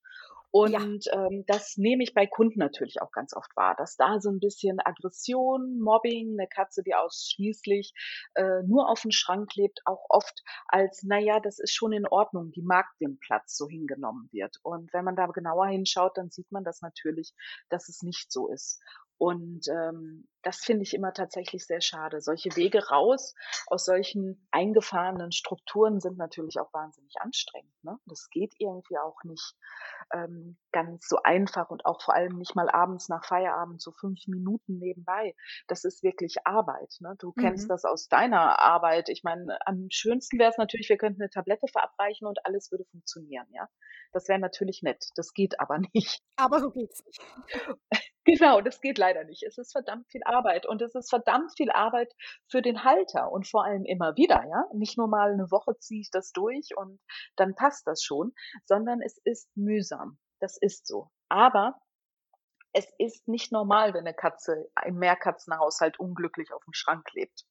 Ja. 0.64 0.88
Und, 0.88 1.06
ähm, 1.12 1.44
das 1.48 1.76
nehme 1.76 2.04
ich 2.04 2.14
bei 2.14 2.28
Kunden 2.28 2.60
natürlich 2.60 3.02
auch 3.02 3.12
ganz 3.12 3.36
oft 3.36 3.54
wahr, 3.58 3.76
dass 3.78 3.98
da 3.98 4.22
so 4.22 4.30
ein 4.30 4.40
bisschen 4.40 4.80
Aggression, 4.80 5.80
Mobbing, 5.80 6.38
eine 6.40 6.48
Katze, 6.48 6.82
die 6.82 6.96
ausschließlich, 6.96 7.94
äh, 8.36 8.64
nur 8.66 8.90
auf 8.90 9.02
dem 9.02 9.12
Schrank 9.12 9.54
lebt, 9.56 9.82
auch 9.86 10.06
oft 10.10 10.44
als: 10.68 11.04
„Na 11.04 11.20
ja, 11.20 11.42
das 11.42 11.60
ist 11.60 11.74
schon 11.76 11.92
in 11.92 12.08
Ordnung, 12.08 12.52
die 12.52 12.62
mag 12.62 12.86
den 13.02 13.20
Platz“, 13.20 13.58
so 13.58 13.68
hingenommen 13.68 14.30
wird. 14.32 14.58
Und 14.64 14.94
wenn 14.94 15.04
man 15.04 15.18
da 15.18 15.26
genauer 15.28 15.68
hinschaut, 15.68 16.18
dann 16.18 16.30
sieht 16.30 16.52
man 16.54 16.64
das 16.64 16.82
natürlich, 16.82 17.34
dass 17.70 17.90
es 17.90 18.02
nicht 18.02 18.32
so 18.32 18.48
ist. 18.50 18.82
Und, 19.18 19.68
ähm, 19.70 20.28
das 20.44 20.58
finde 20.60 20.84
ich 20.84 20.94
immer 20.94 21.14
tatsächlich 21.14 21.66
sehr 21.66 21.82
schade. 21.82 22.22
Solche 22.22 22.56
Wege 22.56 22.88
raus 22.90 23.34
aus 23.68 23.86
solchen 23.86 24.48
eingefahrenen 24.52 25.32
Strukturen 25.32 26.00
sind 26.00 26.18
natürlich 26.18 26.60
auch 26.60 26.72
wahnsinnig 26.74 27.16
anstrengend, 27.20 27.74
ne? 27.84 27.98
Das 28.06 28.30
geht 28.30 28.54
irgendwie 28.60 28.98
auch 29.00 29.18
nicht, 29.24 29.56
ähm, 30.14 30.58
ganz 30.72 31.08
so 31.08 31.18
einfach 31.24 31.70
und 31.70 31.86
auch 31.86 32.02
vor 32.02 32.14
allem 32.16 32.38
nicht 32.38 32.56
mal 32.56 32.70
abends 32.70 33.10
nach 33.10 33.26
Feierabend 33.26 33.82
so 33.82 33.92
5 33.92 34.28
Minuten 34.28 34.78
nebenbei. 34.80 35.36
Das 35.68 35.84
ist 35.84 36.04
wirklich 36.04 36.36
Arbeit, 36.46 36.96
ne? 37.00 37.16
Du 37.20 37.34
kennst 37.34 37.68
Mhm. 37.68 37.72
das 37.72 37.86
aus 37.86 38.08
deiner 38.08 38.60
Arbeit. 38.60 39.10
Ich 39.10 39.24
meine, 39.24 39.58
am 39.66 39.88
schönsten 39.92 40.40
wäre 40.40 40.52
es 40.52 40.58
natürlich, 40.58 40.90
wir 40.90 40.98
könnten 40.98 41.22
'ne 41.22 41.30
Tablette 41.30 41.68
verabreichen 41.72 42.28
und 42.28 42.46
alles 42.46 42.72
würde 42.72 42.86
funktionieren, 42.86 43.48
ja? 43.52 43.68
Das 44.12 44.28
wäre 44.28 44.40
natürlich 44.40 44.82
nett. 44.84 45.06
Das 45.16 45.34
geht 45.34 45.60
aber 45.60 45.80
nicht. 45.94 46.22
Aber 46.38 46.60
so 46.60 46.72
geht's 46.72 47.04
nicht. 47.06 47.22
Genau, 48.28 48.60
das 48.60 48.82
geht 48.82 48.98
leider 48.98 49.24
nicht. 49.24 49.44
Es 49.44 49.60
ist 49.60 49.72
verdammt 49.72 50.08
viel 50.10 50.24
Arbeit 50.26 50.66
und 50.66 50.82
es 50.82 50.96
ist 50.96 51.12
verdammt 51.12 51.52
viel 51.56 51.70
Arbeit 51.72 52.12
für 52.50 52.64
den 52.64 52.84
Halter 52.84 53.32
und 53.32 53.48
vor 53.48 53.64
allem 53.66 53.86
immer 53.86 54.16
wieder, 54.18 54.44
ja? 54.50 54.66
Nicht 54.74 54.98
nur 54.98 55.08
mal 55.08 55.36
'ne 55.38 55.52
Woche 55.52 55.78
ziehe 55.78 56.02
ich 56.02 56.10
das 56.10 56.32
durch 56.32 56.76
und 56.76 57.00
dann 57.36 57.54
passt 57.54 57.86
das 57.86 58.02
schon, 58.02 58.34
sondern 58.66 59.00
es 59.04 59.20
ist 59.26 59.56
mühsam. 59.56 60.18
Das 60.40 60.58
ist 60.58 60.88
so. 60.88 61.12
Aber 61.30 61.80
es 62.74 62.88
ist 63.00 63.28
nicht 63.28 63.52
normal, 63.52 63.94
wenn 63.94 64.06
'ne 64.06 64.14
Katze 64.16 64.70
im 64.86 64.96
Mehrkatzenhaushalt 64.98 66.00
unglücklich 66.00 66.54
aufm 66.54 66.74
Schrank 66.74 67.08
lebt. 67.14 67.44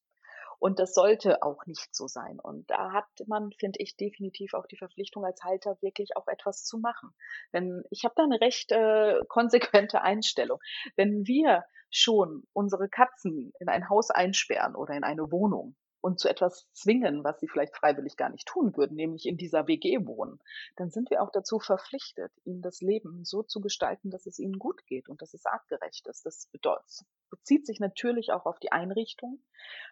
Und 0.59 0.79
das 0.79 0.93
sollte 0.93 1.43
auch 1.43 1.65
nicht 1.65 1.95
so 1.95 2.07
sein. 2.07 2.39
Und 2.39 2.69
da 2.69 2.91
hat 2.93 3.07
man, 3.27 3.51
finde 3.53 3.79
ich, 3.81 3.95
definitiv 3.97 4.53
auch 4.53 4.65
die 4.67 4.77
Verpflichtung 4.77 5.25
als 5.25 5.43
Halter, 5.43 5.77
wirklich 5.81 6.15
auch 6.17 6.27
etwas 6.27 6.63
zu 6.65 6.77
machen. 6.79 7.11
Denn 7.53 7.83
ich 7.91 8.03
habe 8.05 8.13
da 8.17 8.25
'ne 8.27 8.39
recht, 8.41 8.71
äh, 8.71 9.19
konsequente 9.27 10.01
Einstellung. 10.01 10.59
Wenn 10.95 11.25
wir 11.27 11.65
schon 11.91 12.43
unsere 12.53 12.89
Katzen 12.89 13.53
in 13.59 13.69
ein 13.69 13.89
Haus 13.89 14.09
einsperren 14.11 14.75
oder 14.75 14.95
in 14.95 15.03
eine 15.03 15.31
Wohnung 15.31 15.75
und 16.05 16.19
zu 16.19 16.29
etwas 16.29 16.69
zwingen, 16.71 17.23
was 17.23 17.39
sie 17.39 17.47
vielleicht 17.47 17.75
freiwillig 17.75 18.15
gar 18.15 18.29
nicht 18.29 18.47
tun 18.47 18.77
würden, 18.77 18.95
nämlich 18.95 19.25
in 19.25 19.37
dieser 19.37 19.67
WG 19.67 20.05
wohnen, 20.05 20.39
dann 20.75 20.91
sind 20.91 21.09
wir 21.09 21.23
auch 21.23 21.31
dazu 21.31 21.59
verpflichtet, 21.59 22.31
ihnen 22.43 22.61
das 22.61 22.79
Leben 22.81 23.25
so 23.25 23.41
zu 23.41 23.59
gestalten, 23.59 24.11
dass 24.11 24.27
es 24.27 24.37
ihnen 24.37 24.59
gut 24.59 24.85
geht 24.85 25.09
und 25.09 25.23
dass 25.23 25.33
es 25.33 25.47
artgerecht 25.47 26.05
ist. 26.07 26.23
Das 26.23 26.47
bedeut 26.51 26.83
bezieht 27.31 27.65
sich 27.65 27.79
natürlich 27.79 28.31
auch 28.31 28.45
auf 28.45 28.59
die 28.59 28.71
Einrichtung. 28.71 29.41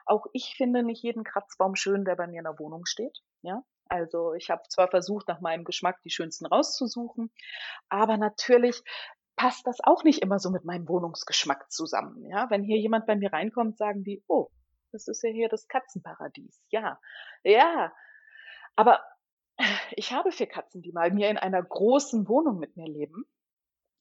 Auch 0.05 0.27
ich 0.33 0.53
finde 0.55 0.83
nicht 0.83 1.01
jeden 1.01 1.23
Kratzbaum 1.23 1.75
schön, 1.75 2.05
der 2.05 2.15
bei 2.15 2.27
mir 2.27 2.37
in 2.41 2.45
der 2.45 2.59
Wohnung 2.59 2.85
steht, 2.85 3.23
ja? 3.41 3.63
Also, 3.89 4.33
ich 4.33 4.51
habe 4.51 4.61
zwar 4.69 4.89
versucht, 4.89 5.27
nach 5.27 5.41
meinem 5.41 5.63
Geschmack 5.63 5.99
die 6.03 6.11
schönsten 6.11 6.45
rauszusuchen, 6.45 7.31
aber 7.89 8.17
natürlich 8.17 8.83
passt 9.35 9.65
das 9.65 9.79
auch 9.83 10.03
nicht 10.03 10.19
immer 10.21 10.37
so 10.37 10.51
mit 10.51 10.63
meinem 10.63 10.87
Wohnungsgeschmack 10.87 11.71
zusammen, 11.71 12.23
ja? 12.29 12.51
Wenn 12.51 12.63
hier 12.63 12.77
jemand 12.77 13.07
bei 13.07 13.15
mir 13.15 13.33
reinkommt, 13.33 13.77
sagen 13.79 14.03
die: 14.03 14.23
„Oh, 14.27 14.49
das 14.93 15.07
ist 15.09 15.23
ja 15.23 15.29
hier 15.31 15.49
das 15.49 15.67
Katzenparadies.“ 15.67 16.61
Ja, 16.69 16.99
ja, 17.43 17.93
aber 18.77 19.01
ich 19.97 20.13
habe 20.13 20.31
4 20.33 20.47
Katzen, 20.47 20.81
die 20.83 20.91
bei 20.93 21.11
mir 21.11 21.29
in 21.31 21.37
einer 21.39 21.63
großen 21.63 22.27
Wohnung 22.29 22.59
mit 22.59 22.77
mir 22.77 22.87
leben. 22.87 23.25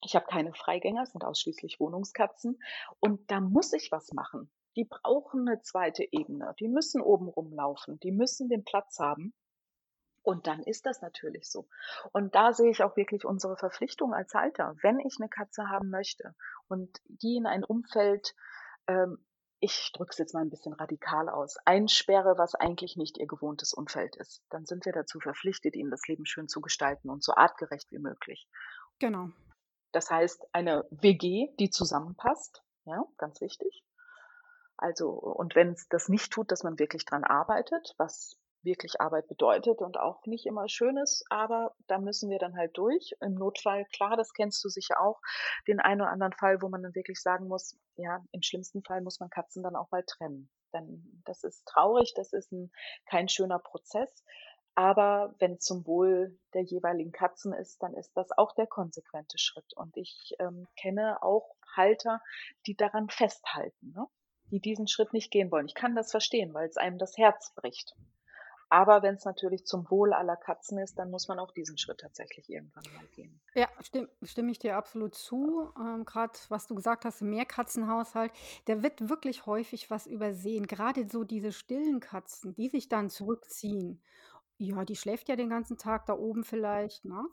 Ich 0.04 0.16
habe 0.16 0.26
keine 0.26 0.54
Freigänger, 0.54 1.02
es 1.04 1.12
sind 1.12 1.24
ausschließlich 1.24 1.80
Wohnungskatzen 1.80 2.60
und 3.00 3.30
da 3.30 3.40
muss 3.40 3.72
ich 3.74 3.92
was 3.92 4.12
machen. 4.12 4.50
Die 4.76 4.84
brauchen 4.86 5.44
'ne 5.44 5.60
zweite 5.62 6.04
Ebene. 6.12 6.54
Die 6.60 6.68
müssen 6.68 7.02
oben 7.02 7.28
rumlaufen, 7.28 8.00
die 8.00 8.12
müssen 8.12 8.48
den 8.50 8.64
Platz 8.64 8.98
haben. 9.00 9.34
Und 10.24 10.46
dann 10.48 10.62
ist 10.64 10.86
das 10.86 11.02
natürlich 11.02 11.50
so. 11.50 11.68
Und 12.12 12.34
da 12.36 12.52
sehe 12.54 12.70
ich 12.70 12.82
auch 12.84 12.96
wirklich 12.96 13.24
unsere 13.26 13.56
Verpflichtung 13.58 14.14
als 14.14 14.34
Halter. 14.34 14.76
Wenn 14.82 15.00
ich 15.00 15.18
'ne 15.20 15.28
Katze 15.30 15.68
haben 15.70 15.90
möchte 15.90 16.34
und 16.68 17.00
die 17.06 17.36
in 17.38 17.46
ein 17.46 17.64
Umfeld, 17.64 18.34
ähm 18.88 19.24
ich 19.62 19.92
drücke 19.92 20.10
es 20.10 20.18
jetzt 20.18 20.34
mal 20.34 20.42
'n 20.42 20.50
bisschen 20.50 20.72
radikal 20.74 21.28
aus, 21.28 21.56
einsperre, 21.64 22.36
was 22.36 22.56
eigentlich 22.56 22.96
nicht 22.96 23.16
ihr 23.18 23.28
gewohntes 23.28 23.72
Umfeld 23.72 24.16
ist, 24.16 24.42
dann 24.50 24.66
sind 24.66 24.84
wir 24.84 24.92
dazu 24.92 25.20
verpflichtet, 25.20 25.76
ihnen 25.76 25.90
das 25.90 26.06
Leben 26.08 26.26
schön 26.26 26.48
zu 26.48 26.60
gestalten 26.60 27.08
und 27.08 27.22
so 27.24 27.34
artgerecht 27.34 27.90
wie 27.92 28.00
möglich. 28.00 28.48
Genau. 28.98 29.30
Das 29.92 30.10
heißt, 30.10 30.46
eine 30.52 30.84
WG, 30.90 31.48
die 31.60 31.70
zusammenpasst, 31.70 32.62
ja, 32.86 33.04
ganz 33.18 33.40
wichtig. 33.40 33.84
Also 34.76 35.10
und 35.10 35.54
wenn's 35.54 35.88
das 35.88 36.08
nicht 36.08 36.32
tut, 36.32 36.50
dass 36.50 36.64
man 36.64 36.78
wirklich 36.78 37.04
dran 37.04 37.24
arbeitet, 37.24 37.94
was 37.98 38.36
wirklich 38.64 39.00
Arbeit 39.00 39.28
bedeutet 39.28 39.80
und 39.80 39.98
auch 39.98 40.24
nicht 40.26 40.46
immer 40.46 40.68
schön 40.68 40.96
ist, 40.96 41.24
aber 41.30 41.74
da 41.88 41.98
müssen 41.98 42.30
wir 42.30 42.38
dann 42.38 42.56
halt 42.56 42.76
durch. 42.78 43.14
Im 43.20 43.34
Notfall, 43.34 43.84
klar, 43.94 44.16
das 44.16 44.32
kennst 44.32 44.62
du 44.64 44.68
sicher 44.68 45.00
auch, 45.00 45.20
den 45.68 45.80
einen 45.80 46.00
oder 46.02 46.10
anderen 46.10 46.32
Fall, 46.34 46.62
wo 46.62 46.68
man 46.68 46.82
dann 46.82 46.94
wirklich 46.94 47.20
sagen 47.20 47.48
muss, 47.48 47.78
ja, 47.96 48.24
im 48.32 48.42
schlimmsten 48.42 48.82
Fall 48.82 49.00
muss 49.02 49.20
man 49.20 49.30
Katzen 49.30 49.62
dann 49.62 49.76
auch 49.76 49.90
mal 49.90 50.04
trennen. 50.04 50.50
Denn 50.74 51.22
das 51.26 51.44
ist 51.44 51.66
traurig, 51.66 52.14
das 52.16 52.32
ist 52.32 52.52
'n 52.52 52.70
kein 53.06 53.28
schöner 53.28 53.58
Prozess, 53.58 54.24
aber 54.74 55.34
wenn's 55.38 55.64
zum 55.64 55.86
Wohl 55.86 56.38
der 56.54 56.62
jeweiligen 56.62 57.12
Katzen 57.12 57.52
ist, 57.52 57.82
dann 57.82 57.94
ist 57.94 58.16
das 58.16 58.30
auch 58.32 58.52
der 58.54 58.66
konsequente 58.66 59.38
Schritt. 59.38 59.72
Und 59.76 59.96
ich, 59.96 60.34
ähm, 60.38 60.66
kenne 60.80 61.22
auch 61.22 61.56
Halter, 61.76 62.20
die 62.66 62.76
daran 62.76 63.08
festhalten, 63.10 63.92
ne? 63.94 64.06
Die 64.50 64.60
diesen 64.60 64.86
Schritt 64.88 65.12
nicht 65.14 65.30
gehen 65.30 65.50
wollen. 65.50 65.66
Ich 65.66 65.74
kann 65.74 65.94
das 65.94 66.10
verstehen, 66.10 66.52
weil's 66.54 66.76
einem 66.76 66.98
das 66.98 67.16
Herz 67.18 67.54
bricht. 67.54 67.94
Aber 68.72 69.02
wenn's 69.02 69.26
natürlich 69.26 69.66
zum 69.66 69.90
Wohl 69.90 70.14
aller 70.14 70.34
Katzen 70.34 70.78
ist, 70.78 70.98
dann 70.98 71.10
muss 71.10 71.28
man 71.28 71.38
auch 71.38 71.50
diesen 71.50 71.76
Schritt 71.76 72.00
tatsächlich 72.00 72.48
irgendwann 72.48 72.84
mal 72.94 73.04
gehen. 73.14 73.38
Ja, 73.54 73.68
stimm 73.82 74.08
stimme 74.22 74.50
ich 74.50 74.58
dir 74.58 74.78
absolut 74.78 75.14
zu. 75.14 75.70
Ähm, 75.78 76.06
grad 76.06 76.46
was 76.48 76.68
du 76.68 76.74
gesagt 76.74 77.04
hast, 77.04 77.20
im 77.20 77.28
Mehrkatzenhaushalt, 77.28 78.32
da 78.64 78.82
wird 78.82 79.10
wirklich 79.10 79.44
häufig 79.44 79.90
was 79.90 80.06
übersehen. 80.06 80.66
Grade 80.66 81.06
so 81.06 81.22
diese 81.22 81.52
stillen 81.52 82.00
Katzen, 82.00 82.54
die 82.54 82.70
sich 82.70 82.88
dann 82.88 83.10
zurückziehen. 83.10 84.02
Ja, 84.56 84.86
die 84.86 84.96
schläft 84.96 85.28
ja 85.28 85.36
den 85.36 85.50
ganzen 85.50 85.76
Tag 85.76 86.06
da 86.06 86.14
oben 86.14 86.42
vielleicht, 86.42 87.04
ne? 87.04 87.26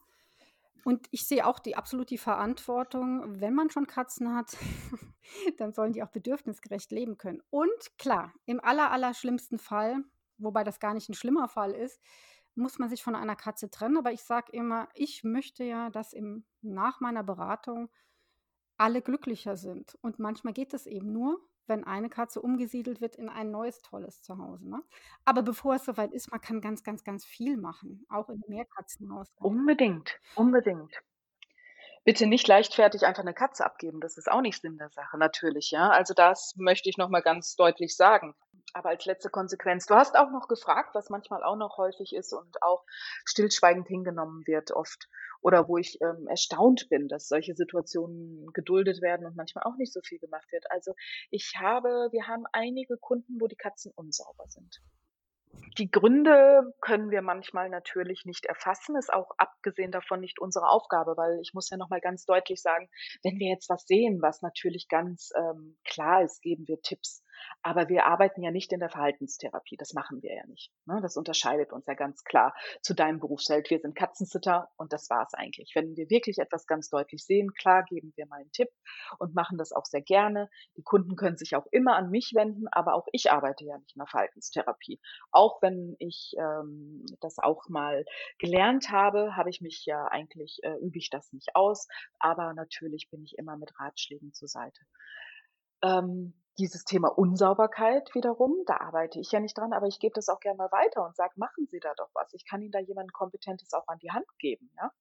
Und 0.84 1.08
ich 1.12 1.26
sehe 1.26 1.48
auch 1.48 1.60
die 1.60 1.78
absolut 1.78 2.10
die 2.10 2.18
Verantwortung, 2.18 3.40
wenn 3.40 3.54
man 3.54 3.70
schon 3.70 3.88
Katzen 3.88 4.36
hat, 4.36 4.58
dann 5.58 5.72
sollen 5.72 5.94
die 5.94 6.04
auch 6.04 6.12
bedürfnisgerecht 6.12 6.92
leben 6.92 7.18
können. 7.18 7.42
Und 7.50 7.98
klar, 7.98 8.34
im 8.46 8.60
aller 8.60 8.92
allerschlimmsten 8.92 9.58
Fall, 9.58 10.04
wobei 10.40 10.64
das 10.64 10.80
gar 10.80 10.94
nicht 10.94 11.10
'n 11.10 11.14
schlimmer 11.16 11.48
Fall 11.50 11.72
ist, 11.72 12.02
muss 12.56 12.80
man 12.80 12.90
sich 12.90 13.04
von 13.04 13.16
einer 13.16 13.36
Katze 13.36 13.70
trennen. 13.70 13.98
Aber 13.98 14.12
ich 14.14 14.24
sage 14.24 14.52
immer, 14.54 14.90
ich 14.96 15.24
möchte 15.24 15.64
ja, 15.64 15.90
dass 15.90 16.14
im 16.14 16.46
nach 16.62 17.00
meiner 17.02 17.24
Beratung 17.24 17.90
alle 18.78 19.02
glücklicher 19.02 19.58
sind. 19.58 19.98
Und 20.02 20.20
manchmal 20.20 20.54
geht 20.54 20.74
das 20.74 20.88
eben 20.88 21.12
nur, 21.14 21.42
wenn 21.68 21.84
eine 21.86 22.10
Katze 22.10 22.42
umgesiedelt 22.42 23.02
wird 23.02 23.16
in 23.18 23.30
ein 23.30 23.52
neues 23.52 23.82
tolles 23.82 24.22
Zuhause, 24.24 24.70
ne? 24.70 24.84
Aber 25.26 25.44
bevor 25.44 25.76
es 25.76 25.86
so 25.86 25.98
weit 25.98 26.14
ist, 26.14 26.32
man 26.32 26.42
kann 26.42 26.62
ganz, 26.62 26.84
ganz, 26.84 27.04
ganz 27.04 27.26
viel 27.26 27.58
machen, 27.58 28.06
auch 28.10 28.30
im 28.30 28.44
Mehrkatzenhaushalt. 28.48 29.36
Unbedingt, 29.42 30.20
unbedingt. 30.36 31.02
Bitte 32.08 32.28
nicht 32.28 32.48
leichtfertig 32.48 33.06
einfach 33.06 33.24
'ne 33.24 33.34
Katze 33.34 33.66
abgeben, 33.66 34.00
das 34.00 34.18
ist 34.18 34.32
auch 34.32 34.42
nicht 34.42 34.62
Sinn 34.62 34.78
der 34.78 34.90
Sache, 34.90 35.18
natürlich, 35.18 35.70
ja? 35.72 35.90
Also, 35.90 36.14
das 36.14 36.54
möchte 36.56 36.90
ich 36.90 36.98
noch 36.98 37.10
mal 37.10 37.22
ganz 37.22 37.56
deutlich 37.56 37.96
sagen. 37.98 38.36
Aber 38.74 38.90
als 38.90 39.06
letzte 39.06 39.30
Konsequenz 39.30 39.86
du 39.86 39.96
hast 39.96 40.16
auch 40.18 40.30
noch 40.32 40.48
gefragt, 40.48 40.94
was 40.96 41.10
manchmal 41.10 41.44
auch 41.44 41.56
noch 41.58 41.78
häufig 41.78 42.14
ist 42.16 42.32
und 42.34 42.62
auch 42.64 42.86
stillschweigend 43.26 43.88
hingenommen 43.88 44.44
wird 44.46 44.72
oft 44.72 45.10
oder 45.42 45.68
wo 45.68 45.78
ich, 45.78 46.00
ähm, 46.02 46.28
erstaunt 46.28 46.88
bin, 46.90 47.08
dass 47.10 47.28
solche 47.28 47.56
Situationen 47.56 48.48
geduldet 48.54 49.02
werden 49.02 49.26
und 49.26 49.36
manchmal 49.36 49.64
auch 49.66 49.76
nicht 49.78 49.92
so 49.94 50.00
viel 50.02 50.20
gemacht 50.20 50.50
wird. 50.52 50.72
Also, 50.72 50.94
ich 51.32 51.54
habe 51.60 51.90
wir 52.12 52.28
haben 52.28 52.46
einige 52.54 52.98
Kunden, 52.98 53.40
wo 53.42 53.48
die 53.48 53.56
Katzen 53.58 53.92
unsauber 53.96 54.46
sind. 54.48 54.80
Die 55.78 55.90
Gründe 55.90 56.74
können 56.82 57.10
wir 57.12 57.22
manchmal 57.22 57.70
natürlich 57.70 58.26
nicht 58.26 58.46
erfassen, 58.46 58.96
ist 58.98 59.14
auch 59.14 59.32
abgesehen 59.38 59.92
davon 59.92 60.20
nicht 60.20 60.40
unsere 60.40 60.70
Aufgabe, 60.70 61.16
weil 61.16 61.40
ich 61.42 61.54
muss 61.54 61.70
ja 61.70 61.78
noch 61.78 61.90
mal 61.90 62.02
ganz 62.02 62.26
deutlich 62.26 62.62
sagen, 62.62 62.90
wenn 63.24 63.40
wir 63.40 63.50
jetzt 63.50 63.70
was 63.70 63.86
sehen, 63.86 64.22
was 64.22 64.42
natürlich 64.42 64.88
ganz 64.88 65.32
ähm, 65.36 65.78
klar 65.86 66.24
ist, 66.24 66.42
geben 66.42 66.68
wir 66.68 66.82
Tipps. 66.82 67.24
Aber 67.62 67.90
wir 67.90 68.06
arbeiten 68.06 68.42
ja 68.42 68.52
nicht 68.52 68.72
in 68.72 68.80
der 68.80 68.90
Verhaltenstherapie. 68.90 69.78
Das 69.78 69.94
machen 69.94 70.22
wir 70.22 70.36
ja 70.36 70.46
nicht. 70.48 70.72
Ne? 70.86 71.00
Das 71.02 71.18
unterscheidet 71.18 71.72
uns 71.72 71.86
ja 71.88 71.94
ganz 71.94 72.24
klar 72.24 72.54
zu 72.82 72.94
deinem 72.94 73.20
Berufsfeld. 73.20 73.70
Wir 73.70 73.80
sind 73.80 73.96
Katzensitter 73.96 74.70
und 74.78 74.94
das 74.94 75.10
war's 75.10 75.34
eigentlich. 75.34 75.72
Wenn 75.76 75.96
wir 75.96 76.10
wirklich 76.10 76.38
etwas 76.40 76.66
ganz 76.68 76.90
deutlich 76.90 77.26
sehen, 77.26 77.54
klar 77.54 77.84
geben 77.84 78.14
wir 78.16 78.28
mal 78.28 78.42
einen 78.42 78.52
Tipp 78.52 78.70
und 79.20 79.36
machen 79.36 79.58
das 79.58 79.72
auch 79.72 79.86
sehr 79.86 80.02
gerne. 80.02 80.50
Die 80.78 80.84
Kunden 80.84 81.16
können 81.16 81.38
sich 81.38 81.56
auch 81.56 81.66
immer 81.72 81.96
an 81.96 82.10
mich 82.10 82.32
wenden, 82.36 82.68
aber 82.72 82.96
auch 82.96 83.08
ich 83.12 83.32
arbeite 83.32 83.66
ja 83.66 83.78
nicht 83.78 83.96
in 83.96 84.00
der 84.00 84.08
Verhaltenstherapie. 84.08 85.00
Auch 85.32 85.62
wenn 85.62 85.96
ich 86.00 86.34
ähm, 86.38 87.06
das 87.22 87.38
auch 87.40 87.68
mal 87.70 88.06
gelernt 88.38 88.90
habe, 88.92 89.36
habe 89.36 89.50
ich 89.50 89.62
mich 89.62 89.86
ja 89.86 90.06
eigentlich, 90.06 90.60
äh, 90.64 90.76
übe 90.82 90.98
ich 90.98 91.10
das 91.10 91.32
nicht 91.34 91.56
aus. 91.56 91.88
Aber 92.20 92.54
natürlich 92.54 93.10
bin 93.10 93.24
ich 93.24 93.38
immer 93.38 93.58
mit 93.58 93.78
Ratschlägen 93.80 94.34
zur 94.34 94.48
Seite. 94.48 94.82
Ähm, 95.82 96.34
dieses 96.60 96.84
Thema 96.84 97.08
Unsauberkeit 97.08 98.14
wiederum, 98.14 98.56
da 98.68 98.78
arbeite 98.78 99.20
ich 99.20 99.32
ja 99.32 99.40
nicht 99.40 99.58
dran, 99.58 99.74
aber 99.74 99.88
ich 99.88 100.00
gebe 100.00 100.14
das 100.14 100.30
auch 100.30 100.40
gerne 100.40 100.58
mal 100.58 100.72
weiter 100.72 101.06
und 101.06 101.16
sage, 101.16 101.34
machen 101.38 101.68
Sie 101.72 101.80
da 101.80 101.94
doch 101.98 102.10
was. 102.14 102.34
Ich 102.34 102.46
kann 102.46 102.62
Ihnen 102.62 102.72
da 102.72 102.80
jemanden 102.80 103.12
Kompetentes 103.12 103.74
auch 103.74 103.88
an 103.88 104.00
die 104.00 104.12
Hand 104.12 104.28
geben. 104.38 104.70
Ja? 104.78 104.92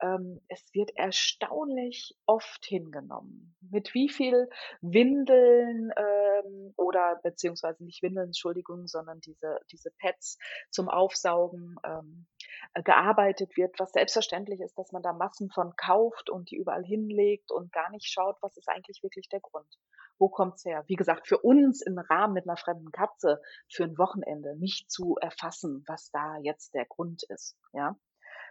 ähm, 0.00 0.40
es 0.48 0.62
wird 0.74 0.90
erstaunlich 0.96 2.16
oft 2.26 2.64
hingenommen. 2.64 3.54
Mit 3.70 3.94
wie 3.94 4.08
viel 4.08 4.48
Windeln 4.80 5.90
ähm, 5.96 6.74
oder 6.76 7.18
beziehungsweise 7.22 7.84
nicht 7.84 8.02
Windeln, 8.02 8.28
Entschuldigung, 8.28 8.86
sondern 8.86 9.20
diese, 9.20 9.58
diese 9.70 9.90
Pads 9.98 10.38
zum 10.70 10.88
Aufsaugen 10.88 11.76
ähm, 11.84 12.26
äh, 12.74 12.82
gearbeitet 12.82 13.56
wird, 13.56 13.78
was 13.78 13.92
selbstverständlich 13.92 14.60
ist, 14.60 14.78
dass 14.78 14.92
man 14.92 15.02
da 15.02 15.12
Massen 15.12 15.50
von 15.50 15.74
kauft 15.76 16.30
und 16.30 16.50
die 16.50 16.56
überall 16.56 16.84
hinlegt 16.84 17.50
und 17.50 17.72
gar 17.72 17.90
nicht 17.90 18.06
schaut, 18.06 18.36
was 18.42 18.56
ist 18.56 18.68
eigentlich 18.68 19.02
wirklich 19.02 19.28
der 19.28 19.40
Grund. 19.40 19.78
Wo 20.18 20.28
kommt's 20.28 20.64
her? 20.64 20.84
Wie 20.86 20.96
gesagt, 20.96 21.28
für 21.28 21.38
uns 21.38 21.82
im 21.82 21.98
Rahmen 21.98 22.34
mit 22.34 22.48
einer 22.48 22.56
fremden 22.56 22.90
Katze 22.90 23.40
für 23.68 23.84
ein 23.84 23.98
Wochenende 23.98 24.56
nicht 24.56 24.90
zu 24.90 25.16
erfassen, 25.20 25.84
was 25.86 26.10
da 26.10 26.38
jetzt 26.42 26.74
der 26.74 26.86
Grund 26.86 27.22
ist. 27.24 27.56
Ja, 27.72 27.96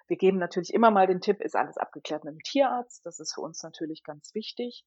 wir 0.07 0.17
geben 0.17 0.37
natürlich 0.37 0.73
immer 0.73 0.91
mal 0.91 1.07
den 1.07 1.21
Tipp, 1.21 1.41
ist 1.41 1.55
alles 1.55 1.77
abgeklärt 1.77 2.23
mit 2.23 2.33
dem 2.35 2.43
Tierarzt. 2.43 3.05
Das 3.05 3.19
ist 3.19 3.33
für 3.33 3.41
uns 3.41 3.63
natürlich 3.63 4.03
ganz 4.03 4.33
wichtig. 4.35 4.85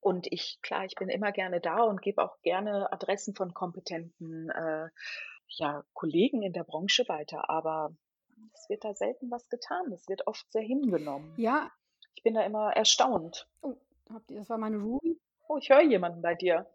Und 0.00 0.26
ich, 0.30 0.58
klar, 0.62 0.84
ich 0.84 0.94
bin 0.94 1.08
immer 1.08 1.32
gerne 1.32 1.60
da 1.60 1.82
und 1.82 2.02
gebe 2.02 2.22
auch 2.22 2.40
gerne 2.42 2.92
Adressen 2.92 3.34
von 3.34 3.54
kompetenten 3.54 4.50
äh, 4.50 4.88
ja, 5.48 5.84
Kollegen 5.94 6.42
in 6.42 6.52
der 6.52 6.64
Branche 6.64 7.08
weiter. 7.08 7.48
Aber 7.48 7.96
es 8.54 8.68
wird 8.68 8.84
da 8.84 8.94
selten 8.94 9.30
was 9.30 9.48
getan. 9.48 9.90
Es 9.92 10.06
wird 10.08 10.26
oft 10.26 10.50
sehr 10.52 10.62
hingenommen. 10.62 11.32
Ja. 11.36 11.70
Ich 12.14 12.22
bin 12.22 12.34
da 12.34 12.42
immer 12.42 12.72
erstaunt. 12.72 13.48
Oh, 13.62 13.76
habt 14.12 14.30
ihr, 14.30 14.38
das 14.38 14.48
war 14.48 14.58
meine 14.58 14.78
Ruby. 14.78 15.18
Oh, 15.48 15.58
ich 15.58 15.68
höre 15.70 15.82
jemanden 15.82 16.22
bei 16.22 16.34
dir. 16.34 16.66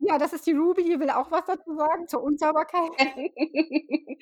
Ja, 0.00 0.18
das 0.18 0.32
ist 0.32 0.46
die 0.46 0.52
Ruby, 0.52 0.84
die 0.84 1.00
will 1.00 1.10
auch 1.10 1.30
was 1.30 1.46
dazu 1.46 1.74
sagen 1.76 2.08
zur 2.08 2.22
Unsauberkeit. 2.24 2.90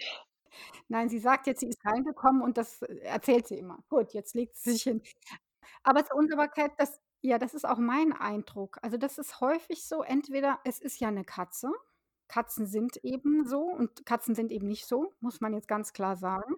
Nein, 0.88 1.08
sie 1.08 1.18
sagt 1.20 1.46
jetzt, 1.46 1.60
sie 1.60 1.68
ist 1.68 1.84
reingekommen 1.86 2.42
und 2.42 2.58
das 2.58 2.82
äh, 2.82 2.96
erzählt 3.00 3.48
sie 3.48 3.58
immer. 3.58 3.78
Gut, 3.88 4.12
jetzt 4.14 4.34
legt 4.34 4.56
sie 4.56 4.72
sich 4.72 4.82
hin. 4.84 5.02
Aber 5.84 6.04
zur 6.04 6.16
Unsauberkeit, 6.18 6.72
das 6.78 7.00
ja, 7.22 7.38
das 7.38 7.54
ist 7.54 7.66
auch 7.68 7.78
mein 7.78 8.12
Eindruck. 8.14 8.78
Also, 8.82 8.96
das 8.98 9.18
ist 9.18 9.40
häufig 9.40 9.84
so, 9.86 10.02
entweder 10.02 10.60
es 10.64 10.80
ist 10.80 11.00
ja 11.00 11.08
eine 11.08 11.24
Katze. 11.24 11.72
Katzen 12.28 12.66
sind 12.66 12.98
eben 13.04 13.46
so 13.46 13.62
und 13.64 14.06
Katzen 14.06 14.34
sind 14.36 14.52
eben 14.52 14.68
nicht 14.68 14.86
so, 14.86 15.14
muss 15.20 15.40
man 15.40 15.54
jetzt 15.54 15.68
ganz 15.68 15.92
klar 15.94 16.16
sagen. 16.16 16.56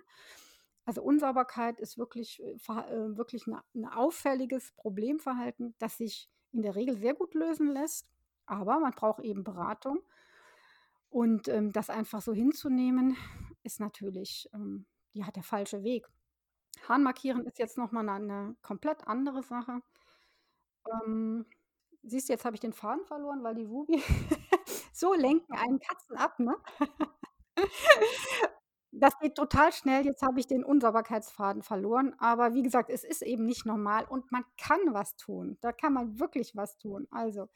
Also, 0.86 1.02
Unsauberkeit 1.02 1.80
ist 1.80 1.98
wirklich, 1.98 2.42
äh, 2.42 2.52
äh 2.54 3.16
wirklich 3.16 3.46
'ne 3.46 3.62
'n 3.74 3.86
auffälliges 3.86 4.72
Problemverhalten, 4.76 5.74
das 5.78 5.98
sich 5.98 6.28
in 6.52 6.62
der 6.62 6.74
Regel 6.76 6.96
sehr 6.96 7.14
gut 7.14 7.34
lösen 7.34 7.68
lässt, 7.68 8.08
aber 8.46 8.78
man 8.80 8.92
braucht 8.92 9.20
eben 9.22 9.44
Beratung. 9.44 10.00
Und, 11.12 11.46
ähm, 11.48 11.72
das 11.72 11.90
einfach 11.90 12.22
so 12.22 12.32
hinzunehmen, 12.32 13.16
ist 13.62 13.80
natürlich, 13.80 14.48
ähm, 14.54 14.86
ja, 15.12 15.30
der 15.30 15.42
falsche 15.42 15.82
Weg. 15.84 16.06
Hahn 16.88 17.02
markieren 17.04 17.46
ist 17.46 17.58
jetzt 17.58 17.78
noch 17.78 17.92
mal 17.92 18.02
'ne 18.04 18.20
'ne 18.20 18.56
komplett 18.62 19.06
andere 19.08 19.42
Sache. 19.42 19.80
Ähm, 20.90 21.46
siehst 22.02 22.28
du, 22.28 22.32
jetzt 22.32 22.44
habe 22.44 22.56
ich 22.56 22.60
den 22.60 22.72
Faden 22.72 23.04
verloren, 23.06 23.42
weil 23.42 23.54
die 23.54 23.64
Ruby 23.64 24.02
so 24.92 25.14
lenken 25.14 25.52
einen 25.54 25.80
Katzen 25.80 26.16
ab, 26.16 26.38
ne? 26.40 26.56
Das 28.94 29.18
geht 29.18 29.36
total 29.36 29.72
schnell. 29.72 30.04
Jetzt 30.04 30.22
habe 30.22 30.38
ich 30.38 30.46
den 30.46 30.64
Unsauberkeitsfaden 30.64 31.62
verloren. 31.62 32.14
Aber 32.18 32.52
wie 32.52 32.62
gesagt, 32.62 32.90
es 32.90 33.04
ist 33.04 33.22
eben 33.22 33.46
nicht 33.46 33.64
normal 33.64 34.04
und 34.04 34.30
man 34.30 34.44
kann 34.58 34.80
was 34.88 35.16
tun. 35.16 35.56
Da 35.62 35.72
kann 35.72 35.94
man 35.94 36.20
wirklich 36.20 36.54
was 36.54 36.76
tun. 36.76 37.08
Also, 37.10 37.48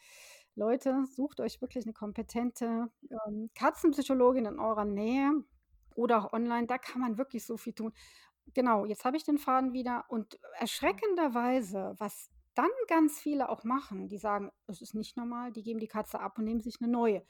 Leute, 0.54 1.04
sucht 1.14 1.40
euch 1.40 1.60
wirklich 1.60 1.84
eine 1.84 1.92
kompetente 1.92 2.90
ähm, 3.28 3.50
Katzenpsychologin 3.54 4.46
in 4.46 4.58
eurer 4.58 4.86
Nähe 4.86 5.30
oder 5.94 6.18
auch 6.24 6.32
online. 6.32 6.66
Da 6.66 6.78
kann 6.78 7.02
man 7.02 7.18
wirklich 7.18 7.44
so 7.44 7.58
viel 7.58 7.74
tun. 7.74 7.92
Genau, 8.54 8.86
jetzt 8.86 9.04
habe 9.04 9.18
ich 9.18 9.24
den 9.24 9.38
Faden 9.38 9.74
wieder. 9.74 10.04
Und 10.08 10.38
erschreckenderweise, 10.58 11.94
was 11.98 12.30
dann 12.54 12.70
ganz 12.88 13.20
viele 13.20 13.50
auch 13.50 13.64
machen, 13.64 14.08
die 14.08 14.16
sagen, 14.16 14.50
es 14.66 14.80
ist 14.80 14.94
nicht 14.94 15.18
normal, 15.18 15.52
die 15.52 15.62
geben 15.62 15.80
die 15.80 15.88
Katze 15.88 16.20
ab 16.20 16.38
und 16.38 16.44
nehmen 16.44 16.62
sich 16.62 16.76
eine 16.80 16.90
neue. 16.90 17.22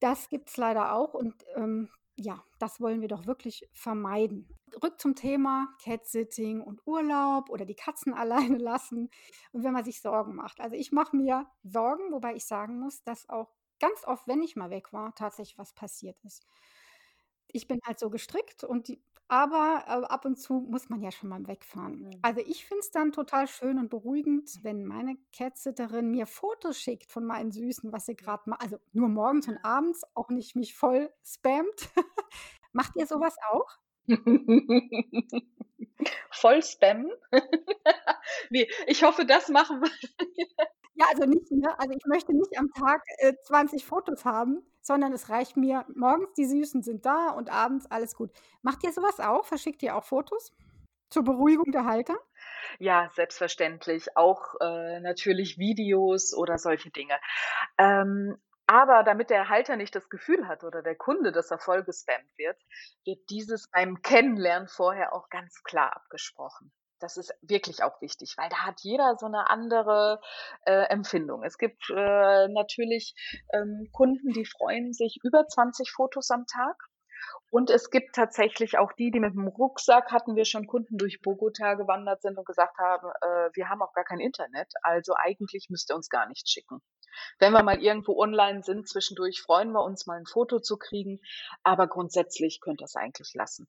Das 0.00 0.28
gibt 0.28 0.50
es 0.50 0.58
leider 0.58 0.92
auch 0.92 1.14
und 1.14 1.34
ähm, 1.56 1.88
ja, 2.16 2.42
das 2.58 2.80
wollen 2.80 3.00
wir 3.00 3.08
doch 3.08 3.26
wirklich 3.26 3.68
vermeiden. 3.72 4.48
Rück 4.82 5.00
zum 5.00 5.14
Thema 5.16 5.68
Cat-Sitting 5.82 6.60
und 6.62 6.80
Urlaub 6.86 7.50
oder 7.50 7.64
die 7.64 7.74
Katzen 7.74 8.14
alleine 8.54 8.58
lassen 8.58 9.10
und 9.52 9.64
wenn 9.64 9.72
man 9.72 9.84
sich 9.84 10.00
Sorgen 10.00 10.34
macht. 10.36 10.60
Also 10.60 10.76
ich 10.76 10.92
mache 10.92 11.16
mir 11.16 11.46
Sorgen, 11.64 12.12
wobei 12.12 12.34
ich 12.34 12.46
sagen 12.46 12.78
muss, 12.80 13.02
dass 13.04 13.28
auch 13.28 13.50
ganz 13.80 14.04
oft, 14.06 14.26
wenn 14.28 14.42
ich 14.42 14.56
mal 14.56 14.70
weg 14.70 14.92
war, 14.92 15.14
tatsächlich 15.14 15.58
was 15.58 15.72
passiert 15.74 16.16
ist. 16.24 16.46
Ich 17.48 17.66
bin 17.68 17.80
halt 17.86 17.98
so 17.98 18.10
gestrickt 18.10 18.64
und 18.64 18.88
die 18.88 19.02
aber, 19.28 19.84
äh, 19.86 20.04
ab 20.12 20.24
und 20.24 20.36
zu 20.36 20.60
muss 20.70 20.88
man 20.88 21.00
ja 21.02 21.10
schon 21.10 21.28
mal 21.30 21.46
wegfahren. 21.46 22.00
Mhm. 22.00 22.18
Also, 22.22 22.40
ich 22.46 22.64
finde 22.66 22.80
es 22.80 22.90
dann 22.90 23.12
total 23.12 23.46
schön 23.48 23.78
und 23.78 23.90
beruhigend, 23.90 24.60
wenn 24.62 24.84
meine 24.84 25.16
Catsitterin 25.36 26.10
mir 26.10 26.26
Fotos 26.26 26.78
schickt 26.78 27.10
von 27.12 27.24
meinen 27.24 27.52
Süßen, 27.52 27.92
was 27.92 28.06
sie 28.06 28.16
gerade 28.16 28.42
macht. 28.50 28.62
also, 28.62 28.78
nur 28.92 29.08
morgens 29.08 29.48
und 29.48 29.58
abends, 29.64 30.02
auch 30.14 30.28
nicht 30.30 30.56
mich 30.56 30.74
voll 30.74 31.10
spammt. 31.24 31.90
Macht 32.72 32.96
ihr 32.96 33.06
sowas 33.06 33.36
auch? 33.52 33.78
Voll 36.30 36.62
spammen? 36.62 37.10
Ne, 38.50 38.66
ich 38.86 39.02
hoffe, 39.02 39.26
das 39.26 39.48
machen 39.48 39.82
wir. 39.82 39.90
Ja, 40.94 41.06
also 41.10 41.24
nicht, 41.24 41.50
ne? 41.50 41.78
Also, 41.78 41.92
ich 41.92 42.06
möchte 42.06 42.32
nicht 42.32 42.58
am 42.58 42.70
Tag, 42.72 43.02
äh, 43.18 43.34
20 43.44 43.84
Fotos 43.84 44.24
haben, 44.24 44.62
sondern 44.80 45.12
es 45.12 45.28
reicht 45.28 45.56
mir, 45.56 45.84
morgens 45.94 46.32
die 46.34 46.46
Süßen 46.46 46.82
sind 46.82 47.04
da 47.04 47.30
und 47.30 47.50
abends 47.50 47.86
alles 47.90 48.14
gut. 48.14 48.30
Macht 48.62 48.84
ihr 48.84 48.92
sowas 48.92 49.20
auch? 49.20 49.44
Verschickt 49.44 49.82
ihr 49.82 49.96
auch 49.96 50.04
Fotos 50.04 50.52
zur 51.10 51.24
Beruhigung 51.24 51.72
der 51.72 51.84
Halter? 51.84 52.16
Ja, 52.78 53.10
selbstverständlich. 53.14 54.16
Auch 54.16 54.54
äh, 54.60 55.00
natürlich 55.00 55.58
Videos 55.58 56.34
oder 56.34 56.58
solche 56.58 56.90
Dinge. 56.90 57.14
Ähm, 57.78 58.36
aber 58.66 59.02
damit 59.02 59.30
der 59.30 59.48
Halter 59.48 59.76
nicht 59.76 59.94
das 59.94 60.08
Gefühl 60.08 60.48
hat 60.48 60.64
oder 60.64 60.82
der 60.82 60.96
Kunde, 60.96 61.32
dass 61.32 61.50
er 61.50 61.58
voll 61.58 61.84
gespammt 61.84 62.30
wird, 62.36 62.58
wird 63.04 63.18
dieses 63.30 63.68
beim 63.70 64.00
Kennenlernen 64.02 64.68
vorher 64.68 65.12
auch 65.12 65.28
ganz 65.28 65.62
klar 65.62 65.94
abgesprochen. 65.96 66.72
Das 67.00 67.16
ist 67.18 67.34
wirklich 67.42 67.82
auch 67.82 68.00
wichtig, 68.00 68.34
weil 68.38 68.48
da 68.48 68.64
hat 68.64 68.80
jeder 68.80 69.16
so 69.16 69.26
eine 69.26 69.50
andere 69.50 70.20
äh, 70.64 70.88
Empfindung. 70.88 71.42
Es 71.42 71.58
gibt 71.58 71.90
äh, 71.90 72.48
natürlich 72.48 73.14
ähm, 73.52 73.90
Kunden, 73.92 74.30
die 74.32 74.46
freuen 74.46 74.92
sich 74.94 75.18
über 75.22 75.46
20 75.46 75.90
Fotos 75.90 76.30
am 76.30 76.46
Tag. 76.46 76.76
Und 77.50 77.70
es 77.70 77.90
gibt 77.90 78.14
tatsächlich 78.14 78.78
auch 78.78 78.92
die, 78.92 79.10
die 79.10 79.20
mit 79.20 79.34
dem 79.34 79.46
Rucksack 79.46 80.10
hatten 80.12 80.34
wir 80.34 80.44
schon 80.44 80.66
Kunden 80.66 80.96
durch 80.96 81.20
Bogota 81.22 81.74
gewandert 81.74 82.22
sind 82.22 82.38
und 82.38 82.46
gesagt 82.46 82.78
haben, 82.78 83.08
äh, 83.20 83.50
wir 83.54 83.68
haben 83.68 83.82
auch 83.82 83.92
gar 83.92 84.04
kein 84.04 84.20
Internet, 84.20 84.72
also 84.82 85.14
eigentlich 85.16 85.68
müsst 85.70 85.90
ihr 85.90 85.96
uns 85.96 86.08
gar 86.08 86.26
nichts 86.26 86.50
schicken. 86.50 86.80
Wenn 87.38 87.52
wir 87.52 87.62
mal 87.62 87.82
irgendwo 87.82 88.18
online 88.20 88.62
sind, 88.62 88.88
zwischendurch 88.88 89.42
freuen 89.42 89.72
wir 89.72 89.82
uns 89.82 90.06
mal 90.06 90.18
ein 90.18 90.26
Foto 90.26 90.60
zu 90.60 90.76
kriegen, 90.76 91.20
aber 91.62 91.86
grundsätzlich 91.86 92.60
könnt 92.60 92.80
ihr 92.80 92.86
es 92.86 92.96
eigentlich 92.96 93.34
lassen. 93.34 93.68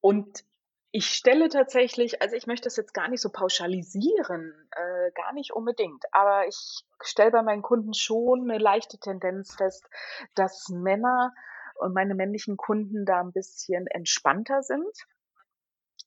Und 0.00 0.44
ich 0.92 1.06
stelle 1.06 1.48
tatsächlich, 1.48 2.20
also 2.20 2.34
ich 2.34 2.46
möchte 2.46 2.64
das 2.64 2.76
jetzt 2.76 2.94
gar 2.94 3.08
nicht 3.08 3.20
so 3.20 3.30
pauschalisieren, 3.30 4.68
äh, 4.72 5.12
gar 5.12 5.32
nicht 5.32 5.52
unbedingt, 5.52 6.04
aber 6.12 6.48
ich 6.48 6.84
stelle 7.00 7.30
bei 7.30 7.42
meinen 7.42 7.62
Kunden 7.62 7.94
schon 7.94 8.50
eine 8.50 8.58
leichte 8.58 8.98
Tendenz 8.98 9.54
fest, 9.54 9.88
dass 10.34 10.68
Männer 10.68 11.32
und 11.76 11.94
meine 11.94 12.14
männlichen 12.14 12.56
Kunden 12.56 13.06
da 13.06 13.20
ein 13.20 13.32
bisschen 13.32 13.86
entspannter 13.86 14.62
sind. 14.62 15.06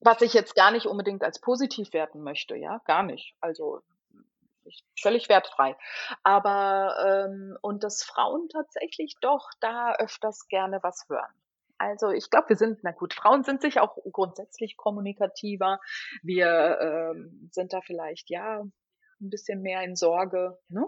Was 0.01 0.21
ich 0.21 0.33
jetzt 0.33 0.55
gar 0.55 0.71
nicht 0.71 0.85
unbedingt 0.85 1.23
als 1.23 1.39
positiv 1.39 1.93
werten 1.93 2.21
möchte, 2.21 2.57
ja, 2.57 2.81
gar 2.85 3.03
nicht. 3.03 3.35
Also 3.39 3.81
völlig 5.01 5.29
wertfrei. 5.29 5.75
Aber 6.23 6.95
ähm, 7.05 7.57
und 7.61 7.83
dass 7.83 8.03
Frauen 8.03 8.49
tatsächlich 8.49 9.15
doch 9.21 9.49
da 9.59 9.95
öfters 9.95 10.47
gerne 10.47 10.79
was 10.81 11.05
hören. 11.09 11.33
Also 11.77 12.09
ich 12.09 12.29
glaube, 12.29 12.49
wir 12.49 12.55
sind, 12.55 12.79
na 12.83 12.91
gut, 12.91 13.13
Frauen 13.13 13.43
sind 13.43 13.61
sich 13.61 13.79
auch 13.79 13.97
grundsätzlich 14.11 14.77
kommunikativer. 14.77 15.79
Wir 16.21 16.79
ähm, 16.79 17.49
sind 17.51 17.73
da 17.73 17.81
vielleicht 17.81 18.29
ja 18.29 18.61
ein 18.61 19.29
bisschen 19.29 19.61
mehr 19.61 19.83
in 19.83 19.95
Sorge. 19.95 20.59
Ne? 20.69 20.85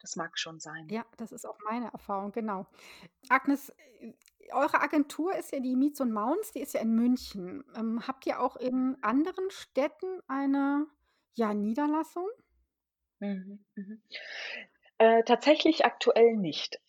Das 0.00 0.16
mag 0.16 0.38
schon 0.38 0.60
sein. 0.60 0.86
Ja, 0.90 1.06
das 1.16 1.32
ist 1.32 1.46
auch 1.46 1.58
meine 1.64 1.90
Erfahrung, 1.92 2.32
genau. 2.32 2.66
Agnes, 3.30 3.70
äh, 4.00 4.12
eure 4.52 4.82
Agentur 4.82 5.34
ist 5.34 5.52
ja 5.52 5.60
die 5.60 5.76
Mietz 5.76 6.00
und 6.00 6.12
Mauns, 6.12 6.52
die 6.52 6.60
ist 6.60 6.74
ja 6.74 6.80
in 6.80 6.94
München. 6.94 7.64
Ähm, 7.74 8.06
habt 8.06 8.26
ihr 8.26 8.40
auch 8.40 8.56
in 8.56 8.98
anderen 9.02 9.50
Städten 9.50 10.20
eine 10.26 10.86
ja, 11.34 11.54
Niederlassung? 11.54 12.28
Mhm, 13.22 13.58
mhm. 13.76 14.02
Äh, 14.98 15.22
tatsächlich 15.24 15.84
aktuell 15.84 16.36
nicht. 16.36 16.80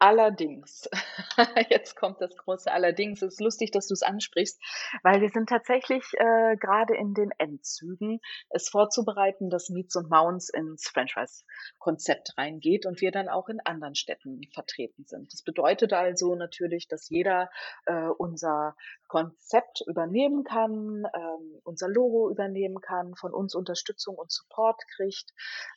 Allerdings, 0.00 0.88
jetzt 1.70 1.96
kommt 1.96 2.20
das 2.20 2.36
große 2.36 2.70
Allerdings. 2.70 3.20
Es 3.20 3.34
ist 3.34 3.40
lustig, 3.40 3.72
dass 3.72 3.88
du 3.88 3.94
es 3.94 4.02
ansprichst, 4.02 4.60
weil 5.02 5.20
wir 5.20 5.30
sind 5.30 5.48
tatsächlich 5.48 6.04
äh, 6.14 6.56
gerade 6.56 6.96
in 6.96 7.14
den 7.14 7.32
Endzügen, 7.38 8.20
es 8.48 8.68
vorzubereiten, 8.68 9.50
dass 9.50 9.70
Meets 9.70 9.96
und 9.96 10.08
Mounts 10.08 10.50
ins 10.50 10.88
Franchise-Konzept 10.88 12.38
reingeht 12.38 12.86
und 12.86 13.00
wir 13.00 13.10
dann 13.10 13.28
auch 13.28 13.48
in 13.48 13.58
anderen 13.58 13.96
Städten 13.96 14.40
vertreten 14.54 15.04
sind. 15.04 15.32
Das 15.32 15.42
bedeutet 15.42 15.92
also 15.92 16.36
natürlich, 16.36 16.86
dass 16.86 17.08
jeder 17.08 17.50
äh, 17.86 18.06
unser 18.18 18.76
Konzept 19.08 19.82
übernehmen 19.88 20.44
kann, 20.44 21.06
ähm, 21.12 21.60
unser 21.64 21.88
Logo 21.88 22.30
übernehmen 22.30 22.80
kann, 22.80 23.16
von 23.16 23.32
uns 23.32 23.54
Unterstützung 23.56 24.14
und 24.14 24.30
Support 24.30 24.80
kriegt. 24.94 25.32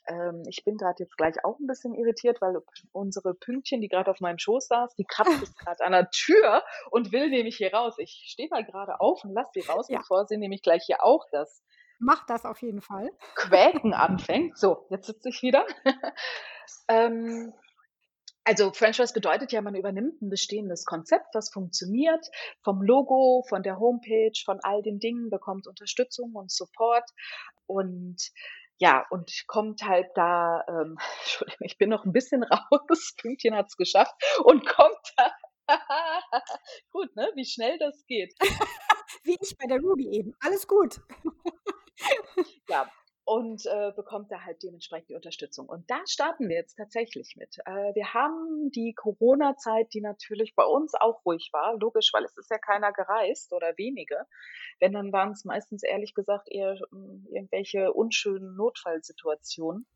Ähm, 0.06 0.44
ich 0.46 0.64
bin 0.64 0.76
gerade 0.76 1.02
jetzt 1.02 1.16
gleich 1.16 1.44
auch 1.44 1.58
ein 1.58 1.66
bisschen 1.66 1.94
irritiert, 1.94 2.40
weil 2.40 2.62
unsere 2.92 3.34
Pünktchen, 3.34 3.80
die 3.80 3.88
gerade 3.88 4.11
auf 4.12 4.20
meinem 4.20 4.38
Schoß 4.38 4.68
saß, 4.68 4.94
die 4.94 5.04
kratzt 5.04 5.40
jetzt 5.40 5.58
gerade 5.58 5.84
an 5.84 5.92
der 5.92 6.10
Tür 6.10 6.62
und 6.90 7.10
will 7.10 7.28
nämlich 7.28 7.56
hier 7.56 7.74
raus. 7.74 7.94
Ich 7.98 8.28
stehe 8.28 8.48
mal 8.50 8.64
gerade 8.64 9.00
auf 9.00 9.24
und 9.24 9.34
lasse 9.34 9.50
sie 9.54 9.68
raus, 9.68 9.88
ja. 9.88 9.98
bevor 9.98 10.26
sie 10.26 10.36
nämlich 10.36 10.62
gleich 10.62 10.84
hier 10.86 11.02
auch 11.02 11.26
das 11.32 11.62
Mach 12.04 12.26
das 12.26 12.44
auf 12.44 12.60
jeden 12.62 12.80
Fall. 12.80 13.10
Quäken 13.36 13.94
anfängt. 13.94 14.58
So, 14.58 14.86
jetzt 14.90 15.06
sitze 15.06 15.28
ich 15.28 15.40
wieder. 15.42 15.64
ähm, 16.88 17.52
also 18.44 18.72
Franchise 18.72 19.12
bedeutet 19.14 19.52
ja, 19.52 19.62
man 19.62 19.76
übernimmt 19.76 20.20
ein 20.20 20.28
bestehendes 20.28 20.84
Konzept, 20.84 21.32
was 21.32 21.52
funktioniert, 21.52 22.26
vom 22.64 22.82
Logo, 22.82 23.44
von 23.48 23.62
der 23.62 23.78
Homepage, 23.78 24.32
von 24.44 24.58
all 24.64 24.82
den 24.82 24.98
Dingen, 24.98 25.30
bekommt 25.30 25.68
Unterstützung 25.68 26.32
und 26.34 26.50
Support 26.50 27.08
und 27.66 28.32
ja, 28.82 29.06
und 29.10 29.30
kommt 29.46 29.84
halt 29.84 30.08
da, 30.16 30.64
ähm, 30.68 30.98
Entschuldigung, 31.20 31.66
ich 31.66 31.78
bin 31.78 31.88
noch 31.88 32.04
ein 32.04 32.12
bisschen 32.12 32.42
raus, 32.42 33.14
Pünktchen 33.16 33.54
hat's 33.54 33.76
geschafft 33.76 34.14
und 34.42 34.66
kommt 34.66 35.12
da, 35.16 35.30
gut, 36.90 37.14
ne, 37.14 37.30
wie 37.36 37.44
schnell 37.44 37.78
das 37.78 38.04
geht. 38.06 38.34
wie 39.22 39.38
ich 39.40 39.56
bei 39.56 39.68
der 39.68 39.78
Ruby 39.78 40.08
eben, 40.10 40.34
alles 40.40 40.66
gut. 40.66 41.00
ja, 42.68 42.90
und 43.32 43.64
äh, 43.64 43.92
bekommt 43.96 44.30
da 44.30 44.44
halt 44.44 44.62
dementsprechend 44.62 45.08
die 45.08 45.14
Unterstützung. 45.14 45.66
Und 45.66 45.90
da 45.90 45.98
starten 46.06 46.50
wir 46.50 46.56
jetzt 46.56 46.74
tatsächlich 46.76 47.34
mit. 47.36 47.56
Äh, 47.64 47.94
wir 47.94 48.12
haben 48.12 48.70
die 48.72 48.92
Corona-Zeit, 48.92 49.94
die 49.94 50.02
natürlich 50.02 50.54
bei 50.54 50.64
uns 50.64 50.92
auch 51.00 51.24
ruhig 51.24 51.48
war, 51.50 51.78
logisch, 51.78 52.10
weil 52.12 52.24
es 52.26 52.36
ist 52.36 52.50
ja 52.50 52.58
keiner 52.58 52.92
gereist 52.92 53.54
oder 53.54 53.72
wenige. 53.78 54.26
Wenn, 54.80 54.92
dann 54.92 55.14
waren 55.14 55.30
es 55.30 55.46
meistens 55.46 55.82
ehrlich 55.82 56.12
gesagt 56.12 56.48
eher 56.50 56.74
äh, 56.74 57.34
irgendwelche 57.34 57.94
unschönen 57.94 58.54
Notfallsituationen 58.54 59.86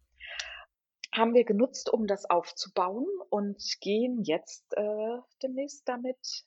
haben 1.12 1.34
wir 1.34 1.44
genutzt, 1.44 1.90
um 1.90 2.06
das 2.06 2.28
aufzubauen 2.28 3.06
und 3.30 3.62
gehen 3.80 4.22
jetzt 4.22 4.64
äh, 4.76 5.18
demnächst 5.42 5.88
damit 5.88 6.44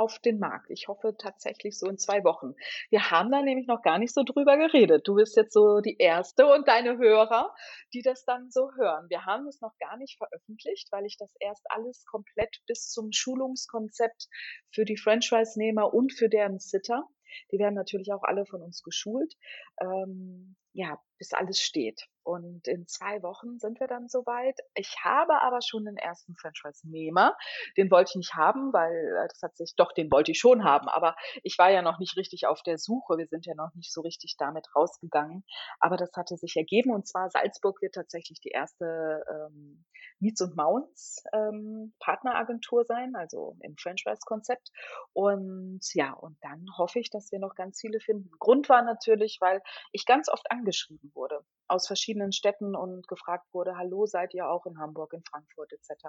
auf 0.00 0.18
den 0.18 0.38
Markt. 0.38 0.70
Ich 0.70 0.88
hoffe 0.88 1.14
tatsächlich 1.16 1.78
so 1.78 1.86
in 1.86 1.98
zwei 1.98 2.24
Wochen. 2.24 2.54
Wir 2.88 3.10
haben 3.10 3.30
da 3.30 3.42
nämlich 3.42 3.66
noch 3.66 3.82
gar 3.82 3.98
nicht 3.98 4.14
so 4.14 4.22
drüber 4.22 4.56
geredet. 4.56 5.06
Du 5.06 5.14
bist 5.14 5.36
jetzt 5.36 5.52
so 5.52 5.80
die 5.80 5.98
Erste 5.98 6.46
und 6.46 6.66
deine 6.66 6.96
Hörer, 6.96 7.54
die 7.92 8.00
das 8.00 8.24
dann 8.24 8.50
so 8.50 8.72
hören. 8.76 9.10
Wir 9.10 9.26
haben 9.26 9.46
es 9.46 9.60
noch 9.60 9.76
gar 9.78 9.98
nicht 9.98 10.16
veröffentlicht, 10.16 10.88
weil 10.90 11.04
ich 11.04 11.18
das 11.18 11.32
erst 11.38 11.66
alles 11.68 12.04
komplett 12.06 12.62
bis 12.66 12.88
zum 12.88 13.12
Schulungskonzept 13.12 14.28
für 14.70 14.86
die 14.86 14.96
Franchise-Nehmer 14.96 15.92
und 15.92 16.12
für 16.12 16.30
deren 16.30 16.58
Sitter 16.58 17.06
die 17.52 17.60
werden 17.60 17.74
natürlich 17.74 18.12
auch 18.12 18.24
alle 18.24 18.44
von 18.44 18.60
uns 18.60 18.82
geschult. 18.82 19.34
Ähm, 19.80 20.56
ja, 20.72 21.00
bis 21.20 21.34
alles 21.34 21.60
steht. 21.60 22.08
Und 22.22 22.66
in 22.66 22.86
zwei 22.86 23.22
Wochen 23.22 23.58
sind 23.58 23.78
wir 23.78 23.86
dann 23.86 24.08
soweit. 24.08 24.58
Ich 24.74 24.96
habe 25.04 25.40
aber 25.42 25.60
schon 25.60 25.84
den 25.84 25.96
ersten 25.96 26.34
Franchise-Nehmer. 26.34 27.36
Den 27.76 27.90
wollte 27.90 28.10
ich 28.12 28.16
nicht 28.16 28.34
haben, 28.34 28.72
weil 28.72 28.92
äh, 28.92 29.28
das 29.28 29.42
hat 29.42 29.56
sich, 29.56 29.74
doch, 29.76 29.92
den 29.92 30.10
wollte 30.10 30.32
ich 30.32 30.38
schon 30.38 30.64
haben. 30.64 30.88
Aber 30.88 31.14
ich 31.42 31.58
war 31.58 31.70
ja 31.70 31.82
noch 31.82 31.98
nicht 31.98 32.16
richtig 32.16 32.46
auf 32.46 32.62
der 32.62 32.78
Suche. 32.78 33.18
Wir 33.18 33.26
sind 33.26 33.46
ja 33.46 33.54
noch 33.54 33.74
nicht 33.74 33.92
so 33.92 34.00
richtig 34.00 34.36
damit 34.38 34.66
rausgegangen. 34.74 35.44
Aber 35.78 35.96
das 35.96 36.10
hatte 36.16 36.36
sich 36.36 36.56
ergeben. 36.56 36.92
Und 36.92 37.06
zwar 37.06 37.30
Salzburg 37.30 37.82
wird 37.82 37.94
tatsächlich 37.94 38.40
die 38.40 38.50
erste 38.50 39.24
ähm, 39.28 39.84
Meets 40.20 40.40
und 40.40 40.56
Mounts 40.56 41.24
ähm, 41.32 41.94
Partneragentur 42.00 42.84
sein, 42.84 43.14
also 43.14 43.56
im 43.60 43.76
Franchise-Konzept. 43.76 44.70
Und 45.12 45.80
ja, 45.94 46.12
und 46.12 46.36
dann 46.42 46.64
hoffe 46.78 46.98
ich, 46.98 47.10
dass 47.10 47.32
wir 47.32 47.38
noch 47.38 47.54
ganz 47.54 47.80
viele 47.80 48.00
finden. 48.00 48.30
Grund 48.38 48.68
war 48.68 48.82
natürlich, 48.82 49.38
weil 49.40 49.62
ich 49.92 50.06
ganz 50.06 50.28
oft 50.28 50.50
angeschrieben 50.50 51.09
wurde 51.14 51.44
aus 51.68 51.86
verschiedenen 51.86 52.32
Städten 52.32 52.74
und 52.74 53.06
gefragt 53.08 53.46
wurde, 53.52 53.76
hallo, 53.76 54.06
seid 54.06 54.34
ihr 54.34 54.48
auch 54.48 54.66
in 54.66 54.78
Hamburg, 54.78 55.12
in 55.12 55.22
Frankfurt 55.22 55.72
etc. 55.72 56.08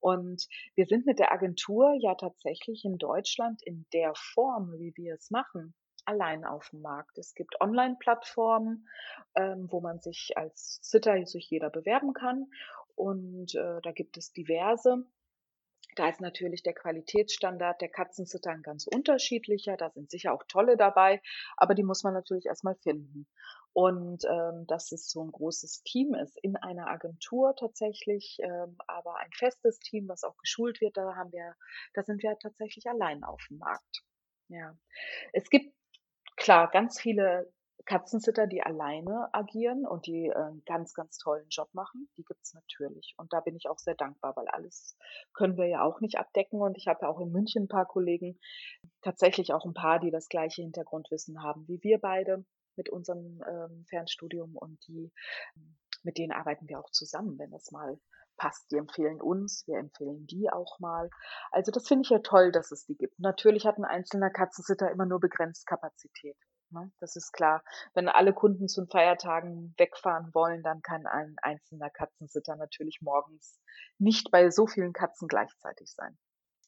Und 0.00 0.46
wir 0.74 0.86
sind 0.86 1.06
mit 1.06 1.18
der 1.18 1.32
Agentur 1.32 1.94
ja 2.00 2.14
tatsächlich 2.14 2.84
in 2.84 2.98
Deutschland 2.98 3.62
in 3.62 3.86
der 3.92 4.12
Form, 4.14 4.72
wie 4.78 4.92
wir 4.96 5.14
es 5.14 5.30
machen, 5.30 5.74
allein 6.04 6.44
auf 6.44 6.68
dem 6.70 6.82
Markt. 6.82 7.18
Es 7.18 7.34
gibt 7.34 7.60
Online-Plattformen, 7.60 8.86
ähm, 9.34 9.68
wo 9.70 9.80
man 9.80 10.00
sich 10.00 10.36
als 10.36 10.78
Sitter 10.82 11.24
sich 11.26 11.48
jeder 11.50 11.70
bewerben 11.70 12.12
kann. 12.12 12.50
Und 12.94 13.54
äh, 13.54 13.80
da 13.82 13.92
gibt 13.92 14.16
es 14.16 14.32
diverse. 14.32 15.06
Da 15.96 16.08
ist 16.08 16.20
natürlich 16.20 16.62
der 16.62 16.74
Qualitätsstandard 16.74 17.80
der 17.80 17.88
Katzensitter 17.88 18.50
ein 18.50 18.62
ganz 18.62 18.86
unterschiedlicher. 18.86 19.76
Da 19.76 19.90
sind 19.90 20.10
sicher 20.10 20.32
auch 20.32 20.42
tolle 20.48 20.76
dabei, 20.76 21.20
aber 21.56 21.74
die 21.74 21.84
muss 21.84 22.02
man 22.02 22.14
natürlich 22.14 22.46
erstmal 22.46 22.76
finden. 22.76 23.26
Und 23.74 24.24
ähm, 24.24 24.66
dass 24.68 24.92
es 24.92 25.10
so 25.10 25.20
ein 25.20 25.32
großes 25.32 25.82
Team 25.82 26.14
ist 26.14 26.38
in 26.38 26.56
einer 26.56 26.86
Agentur 26.86 27.56
tatsächlich, 27.56 28.38
ähm, 28.40 28.76
aber 28.86 29.16
ein 29.16 29.32
festes 29.32 29.80
Team, 29.80 30.08
was 30.08 30.22
auch 30.22 30.36
geschult 30.36 30.80
wird, 30.80 30.96
da 30.96 31.16
haben 31.16 31.32
wir, 31.32 31.56
da 31.92 32.04
sind 32.04 32.22
wir 32.22 32.38
tatsächlich 32.38 32.86
allein 32.86 33.24
auf 33.24 33.42
dem 33.50 33.58
Markt. 33.58 34.04
Ja. 34.48 34.78
Es 35.32 35.50
gibt 35.50 35.74
klar 36.36 36.70
ganz 36.70 37.00
viele 37.00 37.52
Katzensitter, 37.84 38.46
die 38.46 38.62
alleine 38.62 39.28
agieren 39.32 39.86
und 39.86 40.06
die 40.06 40.28
äh, 40.28 40.34
einen 40.34 40.64
ganz, 40.64 40.94
ganz 40.94 41.18
tollen 41.18 41.48
Job 41.48 41.68
machen, 41.74 42.08
die 42.16 42.24
gibt's 42.24 42.54
natürlich. 42.54 43.14
Und 43.16 43.32
da 43.32 43.40
bin 43.40 43.56
ich 43.56 43.68
auch 43.68 43.78
sehr 43.78 43.96
dankbar, 43.96 44.36
weil 44.36 44.46
alles 44.48 44.96
können 45.32 45.56
wir 45.56 45.66
ja 45.66 45.82
auch 45.82 46.00
nicht 46.00 46.16
abdecken. 46.16 46.60
Und 46.60 46.78
ich 46.78 46.86
habe 46.86 47.00
ja 47.02 47.08
auch 47.08 47.20
in 47.20 47.32
München 47.32 47.64
ein 47.64 47.68
paar 47.68 47.86
Kollegen, 47.86 48.38
tatsächlich 49.02 49.52
auch 49.52 49.64
ein 49.64 49.74
paar, 49.74 49.98
die 49.98 50.12
das 50.12 50.28
gleiche 50.28 50.62
Hintergrundwissen 50.62 51.42
haben 51.42 51.66
wie 51.66 51.82
wir 51.82 51.98
beide 51.98 52.44
mit 52.76 52.88
unserem 52.88 53.42
ähm, 53.48 53.84
Fernstudium 53.88 54.56
und 54.56 54.86
die, 54.86 55.12
mit 56.02 56.18
denen 56.18 56.32
arbeiten 56.32 56.68
wir 56.68 56.78
auch 56.78 56.90
zusammen, 56.90 57.38
wenn 57.38 57.50
das 57.50 57.70
mal 57.70 57.98
passt. 58.36 58.70
Die 58.70 58.76
empfehlen 58.76 59.20
uns, 59.20 59.64
wir 59.66 59.78
empfehlen 59.78 60.26
die 60.26 60.50
auch 60.50 60.78
mal. 60.80 61.08
Also 61.50 61.70
das 61.70 61.86
finde 61.86 62.02
ich 62.02 62.10
ja 62.10 62.18
toll, 62.18 62.52
dass 62.52 62.72
es 62.72 62.84
die 62.86 62.96
gibt. 62.96 63.18
Natürlich 63.18 63.66
hat 63.66 63.78
ein 63.78 63.84
einzelner 63.84 64.30
Katzensitter 64.30 64.90
immer 64.90 65.06
nur 65.06 65.20
begrenzt 65.20 65.66
Kapazität. 65.66 66.36
Ne? 66.70 66.90
Das 67.00 67.16
ist 67.16 67.32
klar. 67.32 67.62
Wenn 67.94 68.08
alle 68.08 68.32
Kunden 68.32 68.68
zu 68.68 68.82
den 68.82 68.90
Feiertagen 68.90 69.74
wegfahren 69.78 70.34
wollen, 70.34 70.62
dann 70.62 70.82
kann 70.82 71.06
ein 71.06 71.36
einzelner 71.42 71.90
Katzensitter 71.90 72.56
natürlich 72.56 72.98
morgens 73.00 73.60
nicht 73.98 74.30
bei 74.30 74.50
so 74.50 74.66
vielen 74.66 74.92
Katzen 74.92 75.28
gleichzeitig 75.28 75.92
sein. 75.92 76.18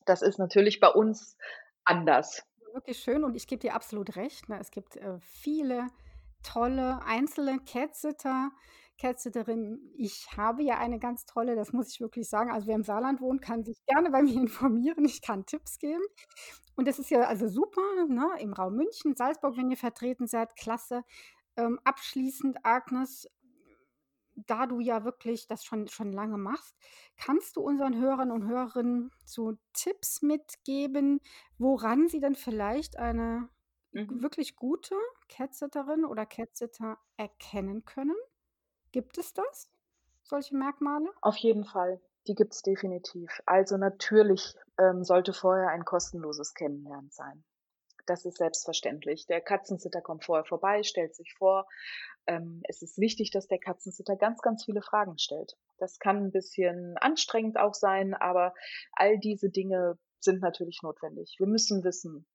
Das 0.04 0.22
ist 0.22 0.38
natürlich 0.38 0.80
bei 0.80 0.88
uns 0.88 1.36
anders. 1.84 2.42
Wirklich 2.76 2.98
schön 2.98 3.24
und 3.24 3.34
ich 3.34 3.46
gebe 3.46 3.60
dir 3.60 3.74
absolut 3.74 4.16
recht. 4.16 4.50
Ne? 4.50 4.58
Es 4.60 4.70
gibt 4.70 4.96
äh, 4.96 5.18
viele 5.20 5.86
tolle 6.42 7.02
einzelne 7.06 7.58
Catsitter, 7.60 8.50
Catsitterinnen. 9.00 9.94
Ich 9.96 10.28
habe 10.36 10.62
ja 10.62 10.76
eine 10.76 10.98
ganz 10.98 11.24
tolle, 11.24 11.56
das 11.56 11.72
muss 11.72 11.88
ich 11.88 12.02
wirklich 12.02 12.28
sagen. 12.28 12.50
Also 12.50 12.66
wer 12.66 12.74
im 12.74 12.82
Saarland 12.82 13.22
wohnt, 13.22 13.40
kann 13.40 13.64
sich 13.64 13.78
gerne 13.86 14.10
bei 14.10 14.20
mir 14.22 14.34
informieren. 14.34 15.06
Ich 15.06 15.22
kann 15.22 15.46
Tipps 15.46 15.78
geben. 15.78 16.02
Und 16.74 16.86
das 16.86 16.98
ist 16.98 17.08
ja 17.08 17.22
also 17.22 17.48
super, 17.48 17.80
ne? 18.08 18.28
Im 18.40 18.52
Raum 18.52 18.74
München, 18.76 19.16
Salzburg, 19.16 19.56
wenn 19.56 19.70
ihr 19.70 19.78
vertreten 19.78 20.26
seid, 20.26 20.54
klasse. 20.54 21.02
Ähm, 21.56 21.80
abschließend, 21.82 22.58
Agnes, 22.62 23.26
da 24.36 24.66
du 24.66 24.80
ja 24.80 25.04
wirklich 25.04 25.46
das 25.46 25.64
schon, 25.64 25.88
schon 25.88 26.12
lange 26.12 26.36
machst, 26.36 26.76
kannst 27.16 27.56
du 27.56 27.62
unseren 27.62 27.98
Hörern 27.98 28.30
und 28.30 28.46
Hörerinnen 28.46 29.10
so 29.24 29.54
Tipps 29.72 30.22
mitgeben, 30.22 31.20
woran 31.58 32.08
sie 32.08 32.20
dann 32.20 32.34
vielleicht 32.34 32.98
eine 32.98 33.48
mhm. 33.92 34.22
wirklich 34.22 34.56
gute 34.56 34.94
Catsitterin 35.28 36.04
oder 36.04 36.26
Catsitter 36.26 36.98
erkennen 37.16 37.84
können? 37.84 38.16
Gibt 38.92 39.18
es 39.18 39.32
das, 39.32 39.70
solche 40.22 40.56
Merkmale? 40.56 41.10
Auf 41.22 41.36
jeden 41.36 41.64
Fall, 41.64 42.00
die 42.26 42.34
gibt's 42.34 42.62
definitiv. 42.62 43.40
Also 43.46 43.76
natürlich 43.76 44.54
ähm, 44.78 45.04
sollte 45.04 45.32
vorher 45.32 45.70
ein 45.70 45.84
kostenloses 45.84 46.54
Kennenlernen 46.54 47.10
sein. 47.10 47.44
Das 48.06 48.24
ist 48.24 48.38
selbstverständlich. 48.38 49.26
Der 49.26 49.40
Katzensitter 49.40 50.00
kommt 50.00 50.24
vorher 50.24 50.44
vorbei, 50.44 50.82
stellt 50.84 51.14
sich 51.14 51.34
vor. 51.34 51.66
Ähm, 52.26 52.62
es 52.68 52.82
ist 52.82 52.98
wichtig, 52.98 53.30
dass 53.30 53.48
der 53.48 53.58
Katzensitter 53.58 54.16
ganz, 54.16 54.40
ganz 54.40 54.64
viele 54.64 54.82
Fragen 54.82 55.18
stellt. 55.18 55.56
Das 55.78 55.98
kann 55.98 56.16
ein 56.18 56.32
bisschen 56.32 56.96
anstrengend 56.98 57.58
auch 57.58 57.74
sein, 57.74 58.14
aber 58.14 58.54
all 58.92 59.18
diese 59.18 59.50
Dinge 59.50 59.98
sind 60.20 60.40
natürlich 60.40 60.80
notwendig. 60.82 61.36
Wir 61.38 61.46
müssen 61.46 61.84
wissen, 61.84 62.26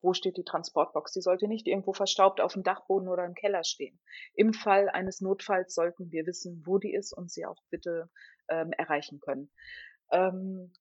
wo 0.00 0.12
steht 0.12 0.36
die 0.36 0.44
Transportbox? 0.44 1.12
Die 1.12 1.20
sollte 1.20 1.48
nicht 1.48 1.66
irgendwo 1.66 1.92
verstaubt 1.92 2.40
auf 2.40 2.52
dem 2.52 2.62
Dachboden 2.62 3.08
oder 3.08 3.24
im 3.24 3.34
Keller 3.34 3.64
stehen. 3.64 3.98
Im 4.34 4.52
Fall 4.52 4.88
eines 4.88 5.20
Notfalls 5.20 5.74
sollten 5.74 6.10
wir 6.10 6.26
wissen, 6.26 6.62
wo 6.64 6.78
die 6.78 6.94
ist 6.94 7.12
und 7.12 7.30
sie 7.30 7.46
auch 7.46 7.60
bitte 7.70 8.08
ähm, 8.48 8.72
erreichen 8.72 9.18
können. 9.20 9.50
Ähm, 10.10 10.72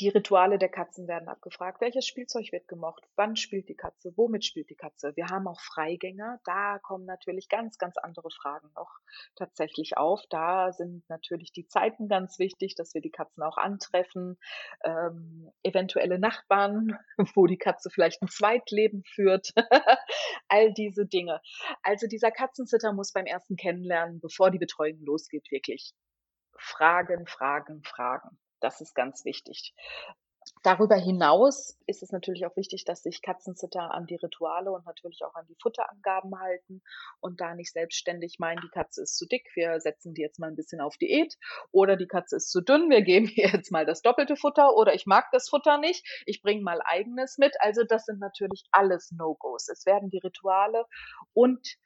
die 0.00 0.08
Rituale 0.08 0.58
der 0.58 0.68
Katzen 0.68 1.08
werden 1.08 1.28
abgefragt. 1.28 1.80
Welches 1.80 2.06
Spielzeug 2.06 2.52
wird 2.52 2.68
gemocht? 2.68 3.02
Wann 3.16 3.36
spielt 3.36 3.68
die 3.68 3.74
Katze? 3.74 4.12
Womit 4.16 4.44
spielt 4.44 4.70
die 4.70 4.76
Katze? 4.76 5.16
Wir 5.16 5.26
haben 5.26 5.48
auch 5.48 5.60
Freigänger. 5.60 6.40
Da 6.44 6.78
kommen 6.78 7.04
natürlich 7.04 7.48
ganz, 7.48 7.78
ganz 7.78 7.96
andere 7.96 8.30
Fragen 8.30 8.70
noch 8.76 8.90
tatsächlich 9.34 9.96
auf. 9.96 10.22
Da 10.30 10.72
sind 10.72 11.08
natürlich 11.08 11.52
die 11.52 11.66
Zeiten 11.66 12.08
ganz 12.08 12.38
wichtig, 12.38 12.76
dass 12.76 12.94
wir 12.94 13.00
die 13.00 13.10
Katzen 13.10 13.42
auch 13.42 13.56
antreffen. 13.56 14.38
Ähm, 14.84 15.50
eventuelle 15.62 16.18
Nachbarn, 16.18 16.98
wo 17.34 17.46
die 17.46 17.58
Katze 17.58 17.90
vielleicht 17.90 18.22
ein 18.22 18.28
Zweitleben 18.28 19.02
führt. 19.04 19.52
All 20.48 20.72
diese 20.72 21.06
Dinge. 21.06 21.40
Also 21.82 22.06
dieser 22.06 22.30
Katzensitter 22.30 22.92
muss 22.92 23.12
beim 23.12 23.26
ersten 23.26 23.56
Kennenlernen, 23.56 24.20
bevor 24.20 24.50
die 24.50 24.58
Betreuung 24.58 25.00
losgeht, 25.00 25.50
wirklich 25.50 25.92
Fragen, 26.56 27.26
Fragen, 27.26 27.82
Fragen. 27.82 28.38
Das 28.60 28.80
ist 28.80 28.94
ganz 28.94 29.24
wichtig. 29.24 29.74
Darüber 30.62 30.96
hinaus 30.96 31.78
ist 31.86 32.02
es 32.02 32.10
natürlich 32.10 32.46
auch 32.46 32.56
wichtig, 32.56 32.84
dass 32.84 33.02
sich 33.02 33.22
Katzensitter 33.22 33.92
an 33.92 34.06
die 34.06 34.16
Rituale 34.16 34.70
und 34.70 34.84
natürlich 34.86 35.22
auch 35.24 35.34
an 35.34 35.46
die 35.46 35.56
Futterangaben 35.60 36.38
halten 36.38 36.82
und 37.20 37.40
da 37.40 37.54
nicht 37.54 37.72
selbstständig 37.72 38.38
meinen, 38.38 38.60
die 38.62 38.70
Katze 38.70 39.02
ist 39.02 39.16
zu 39.16 39.26
dick, 39.26 39.48
wir 39.54 39.80
setzen 39.80 40.14
die 40.14 40.22
jetzt 40.22 40.38
mal 40.38 40.48
ein 40.48 40.56
bisschen 40.56 40.80
auf 40.80 40.96
Diät 40.96 41.36
oder 41.70 41.96
die 41.96 42.06
Katze 42.06 42.36
ist 42.36 42.50
zu 42.50 42.60
dünn, 42.60 42.90
wir 42.90 43.02
geben 43.02 43.26
ihr 43.36 43.50
jetzt 43.50 43.70
mal 43.70 43.86
das 43.86 44.02
doppelte 44.02 44.36
Futter 44.36 44.74
oder 44.76 44.94
ich 44.94 45.06
mag 45.06 45.26
das 45.32 45.48
Futter 45.48 45.78
nicht, 45.78 46.06
ich 46.26 46.42
bringe 46.42 46.62
mal 46.62 46.80
eigenes 46.84 47.38
mit. 47.38 47.54
Also 47.60 47.84
das 47.84 48.04
sind 48.04 48.20
natürlich 48.20 48.64
alles 48.72 49.10
No-Gos. 49.12 49.68
Es 49.68 49.86
werden 49.86 50.10
die 50.10 50.18
Rituale 50.18 50.84
und 51.34 51.76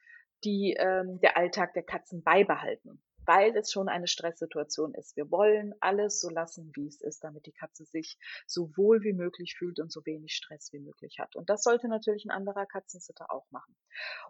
die, 0.43 0.75
ähm, 0.77 1.19
der 1.21 1.37
Alltag 1.37 1.73
der 1.73 1.83
Katzen 1.83 2.23
beibehalten 2.23 3.01
weil 3.25 3.55
es 3.55 3.71
schon 3.71 3.89
eine 3.89 4.07
Stresssituation 4.07 4.93
ist. 4.93 5.15
Wir 5.15 5.29
wollen 5.31 5.73
alles 5.79 6.19
so 6.19 6.29
lassen, 6.29 6.71
wie 6.75 6.87
es 6.87 7.01
ist, 7.01 7.23
damit 7.23 7.45
die 7.45 7.51
Katze 7.51 7.85
sich 7.85 8.17
so 8.47 8.69
wohl 8.75 9.03
wie 9.03 9.13
möglich 9.13 9.55
fühlt 9.57 9.79
und 9.79 9.91
so 9.91 10.05
wenig 10.05 10.33
Stress 10.33 10.71
wie 10.73 10.79
möglich 10.79 11.17
hat. 11.19 11.35
Und 11.35 11.49
das 11.49 11.63
sollte 11.63 11.87
natürlich 11.87 12.25
ein 12.25 12.31
anderer 12.31 12.65
Katzensitter 12.65 13.31
auch 13.31 13.49
machen. 13.51 13.75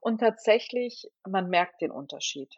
Und 0.02 0.20
tatsächlich, 0.20 1.10
man 1.28 1.50
merkt 1.50 1.82
den 1.82 1.92
Unterschied. 1.92 2.56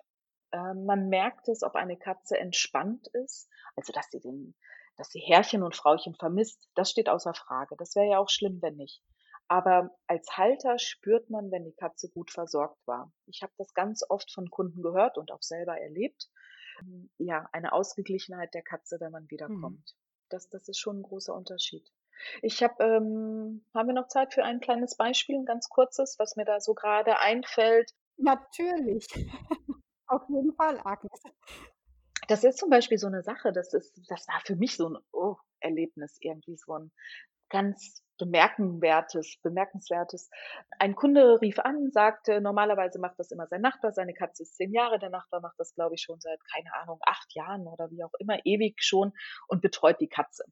Ähm, 0.52 0.86
man 0.86 1.10
merkt 1.10 1.48
es, 1.48 1.64
ob 1.64 1.76
eine 1.76 1.98
Katze 1.98 2.38
entspannt 2.38 3.08
ist, 3.14 3.50
also 3.76 3.92
dass 3.94 4.08
sie 4.12 4.20
den, 4.20 4.56
dass 4.98 5.10
sie 5.10 5.20
Herrchen 5.20 5.64
und 5.64 5.76
Frauchen 5.76 6.16
vermisst, 6.16 6.68
das 6.76 6.90
steht 6.92 7.10
außer 7.10 7.34
Frage. 7.34 7.76
Das 7.78 7.96
wäre 7.96 8.10
ja 8.10 8.20
auch 8.20 8.30
schlimm, 8.30 8.62
wenn 8.62 8.76
nicht. 8.76 9.02
Aber 9.48 9.92
als 10.08 10.38
Halter 10.38 10.80
spürt 10.80 11.30
man, 11.30 11.52
wenn 11.52 11.66
die 11.66 11.76
Katze 11.76 12.10
gut 12.10 12.32
versorgt 12.32 12.80
war. 12.88 13.12
Ich 13.28 13.44
habe 13.44 13.54
das 13.58 13.74
ganz 13.74 14.04
oft 14.08 14.32
von 14.32 14.50
Kunden 14.50 14.82
gehört 14.82 15.18
und 15.18 15.32
auch 15.32 15.44
selber 15.44 15.80
erlebt. 15.80 16.30
Ja, 17.18 17.48
eine 17.54 17.72
Ausgeglichenheit 17.72 18.54
der 18.54 18.64
Katze, 18.64 19.00
wenn 19.00 19.12
man 19.12 19.30
wiederkommt. 19.30 19.62
Mhm. 19.96 20.28
Das, 20.30 20.50
das 20.50 20.68
ist 20.68 20.80
schon 20.80 21.00
ein 21.00 21.04
großer 21.04 21.34
Unterschied. 21.34 21.90
Ich 22.42 22.64
habe, 22.64 22.84
ähm, 22.84 23.66
haben 23.74 23.88
wir 23.88 23.94
noch 23.94 24.08
Zeit 24.08 24.34
für 24.34 24.44
ein 24.44 24.60
kleines 24.60 24.96
Beispiel, 24.96 25.36
ein 25.36 25.46
ganz 25.46 25.70
kurzes, 25.70 26.18
was 26.18 26.36
mir 26.36 26.46
da 26.46 26.60
so 26.60 26.74
gerade 26.74 27.20
einfällt? 27.20 27.92
Natürlich. 28.18 29.08
Auf 30.08 30.24
jeden 30.30 30.54
Fall, 30.56 30.80
Agnes. 30.84 31.22
Das 32.28 32.44
ist 32.44 32.58
zum 32.58 32.70
Beispiel 32.70 32.98
so 32.98 33.08
eine 33.08 33.22
Sache, 33.22 33.52
das 33.52 33.74
ist, 33.74 34.02
das 34.10 34.28
war 34.28 34.42
für 34.46 34.56
mich 34.56 34.78
so 34.78 34.90
ein 34.90 34.98
oh, 35.12 35.36
Erlebnis, 35.60 36.18
irgendwie 36.22 36.58
so 36.58 36.74
ein 36.74 36.92
ganz 37.50 38.04
bemerkenwertes, 38.18 39.38
bemerkenswertes. 39.44 40.30
Ein 40.80 40.96
Kunde 40.96 41.40
rief 41.42 41.60
an, 41.60 41.92
sagte, 41.92 42.42
normalerweise 42.42 43.00
macht 43.00 43.20
das 43.20 43.32
immer 43.32 43.48
sein 43.48 43.62
Nachbar, 43.62 43.92
seine 43.92 44.14
Katze 44.14 44.44
ist 44.44 44.56
zehn 44.56 44.72
Jahre, 44.72 45.00
der 45.00 45.10
Nachbar 45.10 45.42
macht 45.42 45.60
das, 45.60 45.74
glaube 45.76 45.96
ich, 45.96 46.02
schon 46.02 46.20
seit, 46.20 46.40
keine 46.54 46.74
Ahnung, 46.76 47.00
acht 47.06 47.34
Jahren 47.36 47.68
oder 47.68 47.92
wie 47.92 48.04
auch 48.04 48.14
immer, 48.20 48.38
ewig 48.46 48.82
schon 48.82 49.14
und 49.48 49.62
betreut 49.62 50.00
die 50.00 50.08
Katze. 50.10 50.44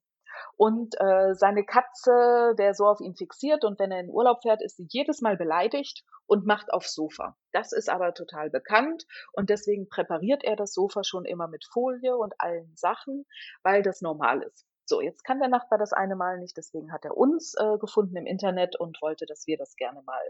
Und 0.57 0.95
äh, 0.99 1.35
seine 1.35 1.63
Katze 1.63 2.11
wäre 2.57 2.73
so 2.73 2.85
auf 2.85 2.99
ihn 3.01 3.15
fixiert 3.15 3.63
und 3.63 3.79
wenn 3.79 3.91
er 3.91 3.99
in 3.99 4.09
Urlaub 4.09 4.41
fährt, 4.41 4.63
ist 4.63 4.77
sie 4.77 4.87
jedes 4.89 5.21
Mal 5.21 5.37
beleidigt 5.37 6.03
und 6.25 6.45
macht 6.45 6.73
aufs 6.73 6.93
Sofa. 6.93 7.37
Das 7.51 7.71
ist 7.71 7.89
aber 7.89 8.13
total 8.15 8.49
bekannt 8.49 9.05
und 9.31 9.49
deswegen 9.49 9.87
präpariert 9.89 10.43
er 10.43 10.55
das 10.55 10.73
Sofa 10.73 11.03
schon 11.03 11.25
immer 11.25 11.47
mit 11.47 11.65
Folie 11.71 12.17
und 12.17 12.33
allen 12.39 12.75
Sachen, 12.75 13.25
weil 13.61 13.83
das 13.83 14.01
normal 14.01 14.41
ist. 14.41 14.65
So, 14.85 15.01
jetzt 15.01 15.23
kann 15.23 15.39
der 15.39 15.47
Nachbar 15.47 15.77
das 15.77 15.93
eine 15.93 16.15
Mal 16.15 16.39
nicht, 16.39 16.57
deswegen 16.57 16.91
hat 16.91 17.05
er 17.05 17.15
uns 17.15 17.53
äh, 17.55 17.77
gefunden 17.77 18.17
im 18.17 18.25
Internet 18.25 18.79
und 18.79 19.01
wollte, 19.01 19.25
dass 19.25 19.47
wir 19.47 19.57
das 19.57 19.75
gerne 19.75 20.01
mal 20.03 20.23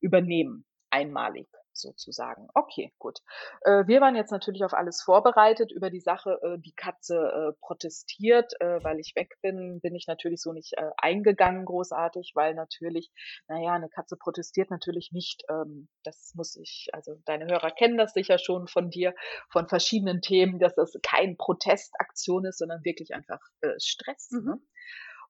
übernehmen, 0.00 0.64
einmalig 0.90 1.48
sozusagen. 1.78 2.48
Okay, 2.54 2.92
gut. 2.98 3.18
Äh, 3.62 3.86
wir 3.86 4.00
waren 4.00 4.16
jetzt 4.16 4.30
natürlich 4.30 4.64
auf 4.64 4.74
alles 4.74 5.02
vorbereitet. 5.02 5.72
Über 5.72 5.90
die 5.90 6.00
Sache, 6.00 6.38
äh, 6.42 6.58
die 6.58 6.74
Katze 6.74 7.16
äh, 7.16 7.58
protestiert, 7.60 8.52
äh, 8.60 8.82
weil 8.82 8.98
ich 9.00 9.14
weg 9.16 9.36
bin, 9.42 9.80
bin 9.80 9.94
ich 9.94 10.06
natürlich 10.06 10.42
so 10.42 10.52
nicht 10.52 10.74
äh, 10.76 10.90
eingegangen 10.96 11.64
großartig, 11.64 12.32
weil 12.34 12.54
natürlich, 12.54 13.10
naja, 13.48 13.72
eine 13.72 13.88
Katze 13.88 14.16
protestiert 14.16 14.70
natürlich 14.70 15.10
nicht. 15.12 15.44
Ähm, 15.50 15.88
das 16.04 16.32
muss 16.34 16.56
ich, 16.56 16.88
also 16.92 17.14
deine 17.24 17.46
Hörer 17.46 17.70
kennen 17.70 17.98
das 17.98 18.12
sicher 18.12 18.38
schon 18.38 18.66
von 18.66 18.90
dir, 18.90 19.14
von 19.50 19.68
verschiedenen 19.68 20.20
Themen, 20.20 20.58
dass 20.58 20.74
das 20.74 20.92
kein 21.02 21.36
Protestaktion 21.36 22.44
ist, 22.44 22.58
sondern 22.58 22.84
wirklich 22.84 23.14
einfach 23.14 23.40
äh, 23.60 23.74
Stress. 23.78 24.30
Mhm. 24.30 24.44
Ne? 24.44 24.60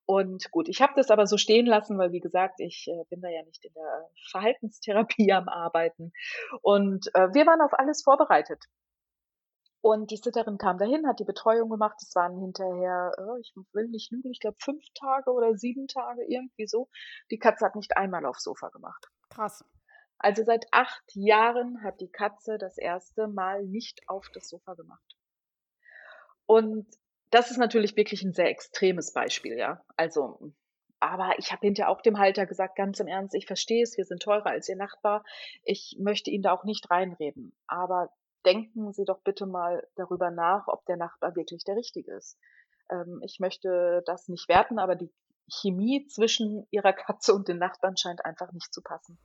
Und 0.09 0.49
gut, 0.49 0.67
ich 0.69 0.81
habe 0.81 0.93
das 0.95 1.11
aber 1.11 1.27
so 1.27 1.37
stehen 1.37 1.67
lassen, 1.67 1.95
weil 1.99 2.11
wie 2.11 2.19
gesagt, 2.19 2.59
ich 2.61 2.87
äh, 2.87 3.03
bin 3.11 3.21
da 3.21 3.29
ja 3.29 3.43
nicht 3.43 3.63
in 3.63 3.71
der 3.75 4.09
Verhaltenstherapie 4.31 5.31
am 5.31 5.47
Arbeiten. 5.47 6.13
Und 6.63 7.13
äh, 7.13 7.31
wir 7.35 7.45
waren 7.45 7.61
auf 7.61 7.77
alles 7.77 8.01
vorbereitet. 8.01 8.65
Und 9.81 10.09
die 10.09 10.17
Sitterin 10.17 10.57
kam 10.57 10.79
dahin, 10.79 11.07
hat 11.07 11.19
die 11.19 11.25
Betreuung 11.25 11.69
gemacht. 11.69 11.97
Es 12.01 12.15
waren 12.15 12.39
hinterher, 12.39 13.11
äh, 13.19 13.39
ich 13.39 13.53
will 13.71 13.87
nicht 13.89 14.11
lügen, 14.11 14.31
ich 14.31 14.39
glaube 14.39 14.57
fünf 14.59 14.83
Tage 14.95 15.29
oder 15.29 15.55
sieben 15.55 15.85
Tage, 15.85 16.25
irgendwie 16.27 16.65
so. 16.65 16.89
Die 17.29 17.37
Katze 17.37 17.63
hat 17.63 17.75
nicht 17.75 17.95
einmal 17.95 18.25
aufs 18.25 18.41
Sofa 18.41 18.69
gemacht. 18.69 19.05
Krass. 19.29 19.63
Also 20.17 20.43
seit 20.43 20.65
acht 20.71 21.03
Jahren 21.13 21.83
hat 21.83 22.01
die 22.01 22.09
Katze 22.09 22.57
das 22.57 22.79
erste 22.79 23.27
Mal 23.27 23.63
nicht 23.63 24.01
auf 24.07 24.27
das 24.33 24.49
Sofa 24.49 24.73
gemacht. 24.73 25.15
Und 26.47 26.87
das 27.31 27.51
ist 27.51 27.57
natürlich 27.57 27.95
wirklich 27.95 28.23
ein 28.23 28.33
sehr 28.33 28.49
extremes 28.49 29.13
Beispiel, 29.13 29.57
ja. 29.57 29.83
Also, 29.97 30.53
aber 30.99 31.37
ich 31.37 31.51
habe 31.51 31.65
hinterher 31.65 31.89
auch 31.89 32.01
dem 32.01 32.17
Halter 32.17 32.45
gesagt, 32.45 32.75
ganz 32.75 32.99
im 32.99 33.07
Ernst, 33.07 33.35
ich 33.35 33.45
verstehe 33.45 33.83
es, 33.83 33.97
wir 33.97 34.05
sind 34.05 34.21
teurer 34.21 34.47
als 34.47 34.67
Ihr 34.67 34.75
Nachbar. 34.75 35.23
Ich 35.63 35.97
möchte 35.99 36.31
Ihnen 36.31 36.43
da 36.43 36.51
auch 36.51 36.63
nicht 36.63 36.89
reinreden. 36.89 37.53
Aber 37.67 38.11
denken 38.45 38.91
Sie 38.93 39.05
doch 39.05 39.21
bitte 39.21 39.45
mal 39.45 39.87
darüber 39.95 40.31
nach, 40.31 40.67
ob 40.67 40.85
der 40.85 40.97
Nachbar 40.97 41.35
wirklich 41.35 41.63
der 41.63 41.75
Richtige 41.75 42.13
ist. 42.13 42.37
Ähm, 42.89 43.21
ich 43.23 43.39
möchte 43.39 44.03
das 44.05 44.27
nicht 44.27 44.49
werten, 44.49 44.79
aber 44.79 44.95
die 44.95 45.11
Chemie 45.47 46.05
zwischen 46.07 46.67
Ihrer 46.71 46.93
Katze 46.93 47.33
und 47.33 47.47
den 47.47 47.57
Nachbarn 47.57 47.97
scheint 47.97 48.23
einfach 48.25 48.51
nicht 48.51 48.73
zu 48.73 48.81
passen. 48.81 49.17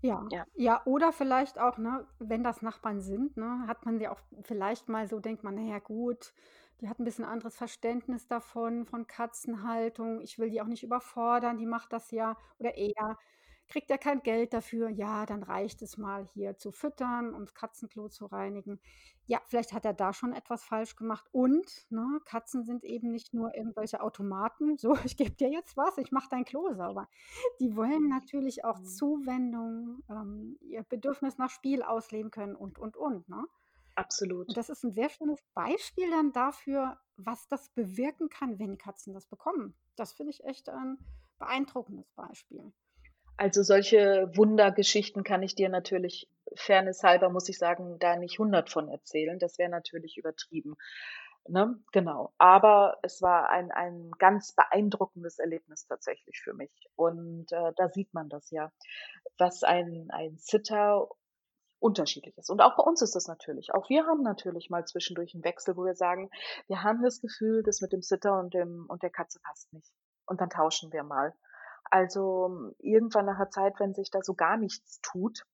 Ja, 0.00 0.24
Ja. 0.30 0.46
ja, 0.54 0.82
oder 0.84 1.12
vielleicht 1.12 1.58
auch, 1.58 1.76
ne, 1.76 2.06
wenn 2.20 2.44
das 2.44 2.62
Nachbarn 2.62 3.00
sind, 3.00 3.36
ne, 3.36 3.64
hat 3.66 3.84
man 3.84 4.00
ja 4.00 4.12
auch 4.12 4.20
vielleicht 4.42 4.88
mal 4.88 5.08
so, 5.08 5.18
denkt 5.18 5.42
man, 5.42 5.56
naja, 5.56 5.80
gut, 5.80 6.32
die 6.80 6.88
hat 6.88 6.98
ein 6.98 7.04
bisschen 7.04 7.24
anderes 7.24 7.56
Verständnis 7.56 8.26
davon, 8.26 8.86
von 8.86 9.06
Katzenhaltung. 9.06 10.20
Ich 10.20 10.38
will 10.38 10.50
die 10.50 10.60
auch 10.60 10.66
nicht 10.66 10.82
überfordern, 10.84 11.58
die 11.58 11.66
macht 11.66 11.92
das 11.92 12.10
ja 12.10 12.36
oder 12.58 12.76
er 12.76 13.18
kriegt 13.68 13.90
ja 13.90 13.98
kein 13.98 14.22
Geld 14.22 14.52
dafür. 14.52 14.88
Ja, 14.88 15.26
dann 15.26 15.42
reicht 15.42 15.82
es 15.82 15.96
mal 15.96 16.24
hier 16.24 16.56
zu 16.56 16.72
füttern 16.72 17.34
und 17.34 17.54
Katzenklo 17.54 18.08
zu 18.08 18.26
reinigen. 18.26 18.80
Ja, 19.26 19.40
vielleicht 19.46 19.74
hat 19.74 19.84
er 19.84 19.92
da 19.92 20.14
schon 20.14 20.32
etwas 20.32 20.64
falsch 20.64 20.96
gemacht. 20.96 21.26
Und 21.32 21.86
ne, 21.90 22.20
Katzen 22.24 22.64
sind 22.64 22.84
eben 22.84 23.10
nicht 23.10 23.34
nur 23.34 23.54
irgendwelche 23.54 24.00
Automaten. 24.00 24.78
So, 24.78 24.94
ich 25.04 25.16
gebe 25.16 25.32
dir 25.32 25.50
jetzt 25.50 25.76
was, 25.76 25.98
ich 25.98 26.12
mache 26.12 26.28
dein 26.30 26.44
Klo 26.44 26.72
sauber. 26.72 27.08
Die 27.60 27.76
wollen 27.76 28.08
natürlich 28.08 28.64
auch 28.64 28.78
mhm. 28.78 28.84
Zuwendung, 28.86 30.02
ähm, 30.08 30.58
ihr 30.62 30.82
Bedürfnis 30.82 31.36
nach 31.36 31.50
Spiel 31.50 31.82
ausleben 31.82 32.30
können 32.30 32.56
und, 32.56 32.78
und, 32.78 32.96
und. 32.96 33.28
Ne? 33.28 33.44
Absolut. 33.98 34.46
Und 34.46 34.56
das 34.56 34.68
ist 34.68 34.84
ein 34.84 34.92
sehr 34.92 35.08
schönes 35.08 35.42
Beispiel 35.54 36.08
dann 36.08 36.30
dafür, 36.32 37.00
was 37.16 37.48
das 37.48 37.68
bewirken 37.70 38.28
kann, 38.28 38.60
wenn 38.60 38.78
Katzen 38.78 39.12
das 39.12 39.26
bekommen. 39.26 39.74
Das 39.96 40.12
finde 40.12 40.30
ich 40.30 40.44
echt 40.44 40.68
ein 40.68 40.98
beeindruckendes 41.38 42.08
Beispiel. 42.12 42.72
Also 43.36 43.64
solche 43.64 44.30
Wundergeschichten 44.36 45.24
kann 45.24 45.42
ich 45.42 45.56
dir 45.56 45.68
natürlich, 45.68 46.28
Fairness 46.54 47.02
halber 47.02 47.28
muss 47.28 47.48
ich 47.48 47.58
sagen, 47.58 47.98
da 47.98 48.14
nicht 48.14 48.38
hundert 48.38 48.70
von 48.70 48.88
erzählen. 48.88 49.40
Das 49.40 49.58
wäre 49.58 49.70
natürlich 49.70 50.16
übertrieben. 50.16 50.76
Ne? 51.48 51.82
Genau. 51.90 52.32
Aber 52.38 52.98
es 53.02 53.20
war 53.20 53.50
ein, 53.50 53.72
ein 53.72 54.12
ganz 54.18 54.52
beeindruckendes 54.52 55.40
Erlebnis 55.40 55.86
tatsächlich 55.86 56.40
für 56.40 56.54
mich. 56.54 56.70
Und 56.94 57.50
äh, 57.50 57.72
da 57.74 57.88
sieht 57.88 58.14
man 58.14 58.28
das 58.28 58.48
ja, 58.52 58.70
was 59.38 59.64
ein, 59.64 60.08
ein 60.10 60.36
Sitter 60.38 61.08
unterschiedlich 61.80 62.36
ist. 62.38 62.50
Und 62.50 62.60
auch 62.60 62.76
bei 62.76 62.82
uns 62.82 63.02
ist 63.02 63.14
das 63.14 63.28
natürlich. 63.28 63.72
Auch 63.74 63.88
wir 63.88 64.06
haben 64.06 64.22
natürlich 64.22 64.70
mal 64.70 64.84
zwischendurch 64.84 65.34
einen 65.34 65.44
Wechsel, 65.44 65.76
wo 65.76 65.84
wir 65.84 65.94
sagen, 65.94 66.30
wir 66.66 66.82
haben 66.82 67.02
das 67.02 67.20
Gefühl, 67.20 67.62
das 67.62 67.80
mit 67.80 67.92
dem 67.92 68.02
Sitter 68.02 68.38
und 68.38 68.54
dem 68.54 68.86
und 68.88 69.02
der 69.02 69.10
Katze 69.10 69.40
passt 69.40 69.72
nicht. 69.72 69.92
Und 70.26 70.40
dann 70.40 70.50
tauschen 70.50 70.92
wir 70.92 71.02
mal. 71.02 71.34
Also 71.90 72.74
irgendwann 72.78 73.26
nach 73.26 73.36
einer 73.36 73.50
Zeit, 73.50 73.80
wenn 73.80 73.94
sich 73.94 74.10
da 74.10 74.20
so 74.22 74.34
gar 74.34 74.56
nichts 74.56 75.00
tut, 75.00 75.44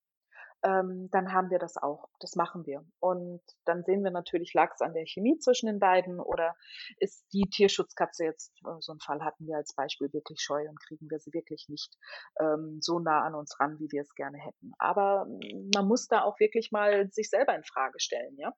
ähm, 0.64 1.08
dann 1.10 1.32
haben 1.32 1.50
wir 1.50 1.58
das 1.58 1.76
auch. 1.76 2.08
Das 2.20 2.36
machen 2.36 2.64
wir. 2.66 2.84
Und 2.98 3.42
dann 3.66 3.84
sehen 3.84 4.02
wir 4.02 4.10
natürlich, 4.10 4.54
lag 4.54 4.72
es 4.72 4.80
an 4.80 4.94
der 4.94 5.06
Chemie 5.06 5.38
zwischen 5.38 5.66
den 5.66 5.78
beiden 5.78 6.18
oder 6.18 6.56
ist 6.98 7.26
die 7.32 7.48
Tierschutzkatze 7.48 8.24
jetzt, 8.24 8.52
äh, 8.66 8.80
so 8.80 8.92
einen 8.92 9.00
Fall 9.00 9.22
hatten 9.22 9.46
wir 9.46 9.56
als 9.56 9.74
Beispiel, 9.74 10.12
wirklich 10.12 10.40
scheu 10.40 10.66
und 10.68 10.80
kriegen 10.80 11.10
wir 11.10 11.18
sie 11.18 11.32
wirklich 11.34 11.66
nicht 11.68 11.94
ähm, 12.40 12.78
so 12.80 12.98
nah 12.98 13.22
an 13.22 13.34
uns 13.34 13.60
ran, 13.60 13.78
wie 13.78 13.92
wir 13.92 14.02
es 14.02 14.14
gerne 14.14 14.38
hätten. 14.38 14.72
Aber 14.78 15.26
mm, 15.26 15.70
man 15.74 15.86
muss 15.86 16.08
da 16.08 16.22
auch 16.22 16.40
wirklich 16.40 16.72
mal 16.72 17.10
sich 17.10 17.28
selber 17.28 17.54
in 17.54 17.64
Frage 17.64 18.00
stellen, 18.00 18.36
ja 18.38 18.52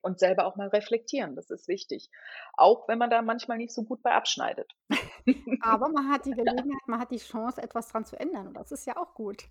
und 0.00 0.20
selber 0.20 0.46
auch 0.46 0.56
mal 0.56 0.68
reflektieren. 0.68 1.34
Das 1.34 1.50
ist 1.50 1.66
wichtig. 1.66 2.08
Auch 2.56 2.88
wenn 2.88 2.98
man 2.98 3.10
da 3.10 3.20
manchmal 3.20 3.58
nicht 3.58 3.74
so 3.74 3.82
gut 3.82 4.00
bei 4.02 4.12
abschneidet. 4.12 4.72
Aber 5.60 5.88
man 5.88 6.08
hat 6.08 6.24
die 6.24 6.30
Gelegenheit, 6.36 6.86
man 6.86 7.00
hat 7.00 7.10
die 7.10 7.18
Chance, 7.18 7.60
etwas 7.60 7.88
dran 7.88 8.04
zu 8.04 8.18
ändern. 8.18 8.46
Und 8.46 8.56
das 8.56 8.70
ist 8.70 8.86
ja 8.86 8.96
auch 8.96 9.14
gut. 9.14 9.44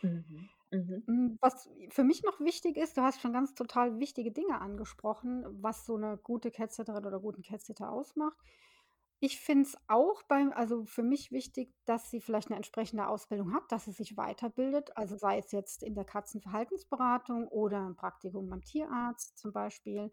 Mhm. 0.00 0.48
Mhm. 0.72 1.02
Hm, 1.06 1.38
was 1.40 1.68
für 1.90 2.04
mich 2.04 2.22
noch 2.22 2.40
wichtig 2.40 2.76
ist, 2.76 2.96
du 2.96 3.02
hast 3.02 3.20
schon 3.20 3.32
ganz 3.32 3.54
total 3.54 3.98
wichtige 3.98 4.32
Dinge 4.32 4.60
angesprochen, 4.60 5.44
was 5.62 5.84
so 5.84 5.96
eine 5.96 6.16
gute 6.16 6.50
Cat-Sitterin 6.50 7.04
oder 7.04 7.20
guten 7.20 7.42
Cat-Sitter 7.42 7.90
ausmacht. 7.90 8.38
Ich 9.20 9.40
finde 9.40 9.64
es 9.68 9.76
auch 9.88 10.22
beim 10.24 10.52
also, 10.52 10.84
für 10.84 11.02
mich 11.04 11.30
wichtig, 11.32 11.72
dass 11.84 12.10
sie 12.10 12.20
vielleicht 12.20 12.48
eine 12.48 12.56
entsprechende 12.56 13.06
Ausbildung 13.08 13.54
hat, 13.54 13.70
dass 13.70 13.84
sie 13.84 13.92
sich 13.92 14.16
weiterbildet, 14.16 14.96
also 14.96 15.16
sei 15.16 15.38
es 15.38 15.52
jetzt 15.52 15.82
in 15.84 15.94
der 15.94 16.04
Katzenverhaltensberatung 16.04 17.46
oder 17.48 17.80
ein 17.86 17.96
Praktikum 17.96 18.48
beim 18.48 18.62
Tierarzt 18.62 19.38
zum 19.38 19.52
Beispiel, 19.52 20.12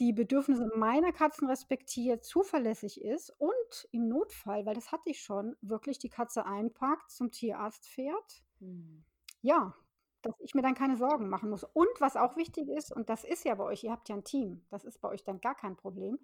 die 0.00 0.12
Bedürfnisse 0.14 0.70
meiner 0.76 1.12
Katzen 1.12 1.48
respektiert, 1.48 2.24
zuverlässig 2.24 3.02
ist 3.02 3.30
und 3.38 3.88
im 3.92 4.08
Notfall, 4.08 4.66
weil 4.66 4.74
das 4.74 4.92
hatte 4.92 5.10
ich 5.10 5.20
schon, 5.22 5.56
wirklich 5.62 5.98
die 5.98 6.08
Katze 6.10 6.46
einpackt, 6.46 7.10
zum 7.10 7.30
Tierarzt 7.32 7.86
fährt. 7.88 8.42
Mhm. 8.60 9.04
Ja, 9.42 9.74
dass 10.22 10.34
ich 10.40 10.54
mir 10.54 10.62
dann 10.62 10.74
keine 10.74 10.96
Sorgen 10.96 11.28
machen 11.28 11.50
muss. 11.50 11.64
Und 11.64 11.88
was 11.98 12.16
auch 12.16 12.36
wichtig 12.36 12.68
ist, 12.68 12.94
und 12.94 13.10
das 13.10 13.24
ist 13.24 13.44
ja 13.44 13.54
bei 13.54 13.64
euch, 13.64 13.84
ihr 13.84 13.90
habt 13.90 14.08
ja 14.08 14.14
ein 14.16 14.24
Team, 14.24 14.64
das 14.70 14.84
ist 14.84 15.00
bei 15.00 15.08
euch 15.08 15.24
dann 15.24 15.40
gar 15.40 15.54
kein 15.54 15.76
Problem. 15.76 16.18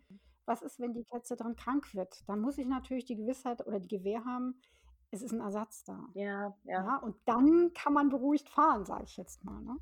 Was 0.47 0.63
ist, 0.63 0.81
wenn 0.81 0.95
die 0.95 1.05
Katze 1.05 1.37
dran 1.37 1.57
krank 1.57 1.95
wird? 1.95 2.27
Dann 2.29 2.41
muss 2.41 2.59
ich 2.59 2.67
natürlich 2.67 3.05
die 3.05 3.17
Gewissheit 3.17 3.67
oder 3.67 3.81
die 3.81 3.89
Gewähr 3.89 4.25
haben, 4.25 4.61
es 5.11 5.23
ist 5.23 5.33
ein 5.33 5.41
Ersatz 5.41 5.85
da. 5.85 5.99
Ja, 6.15 6.55
ja. 6.65 6.85
Ja, 6.85 6.97
und 6.99 7.17
dann 7.25 7.73
kann 7.75 7.93
man 7.93 8.09
beruhigt 8.09 8.49
fahren, 8.49 8.85
sage 8.85 9.05
ich 9.05 9.17
jetzt 9.17 9.45
mal. 9.45 9.61
Ne? 9.63 9.77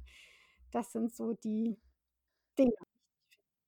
Das 0.71 0.93
sind 0.93 1.15
so 1.15 1.35
die 1.35 1.77
Dinge. 2.59 2.75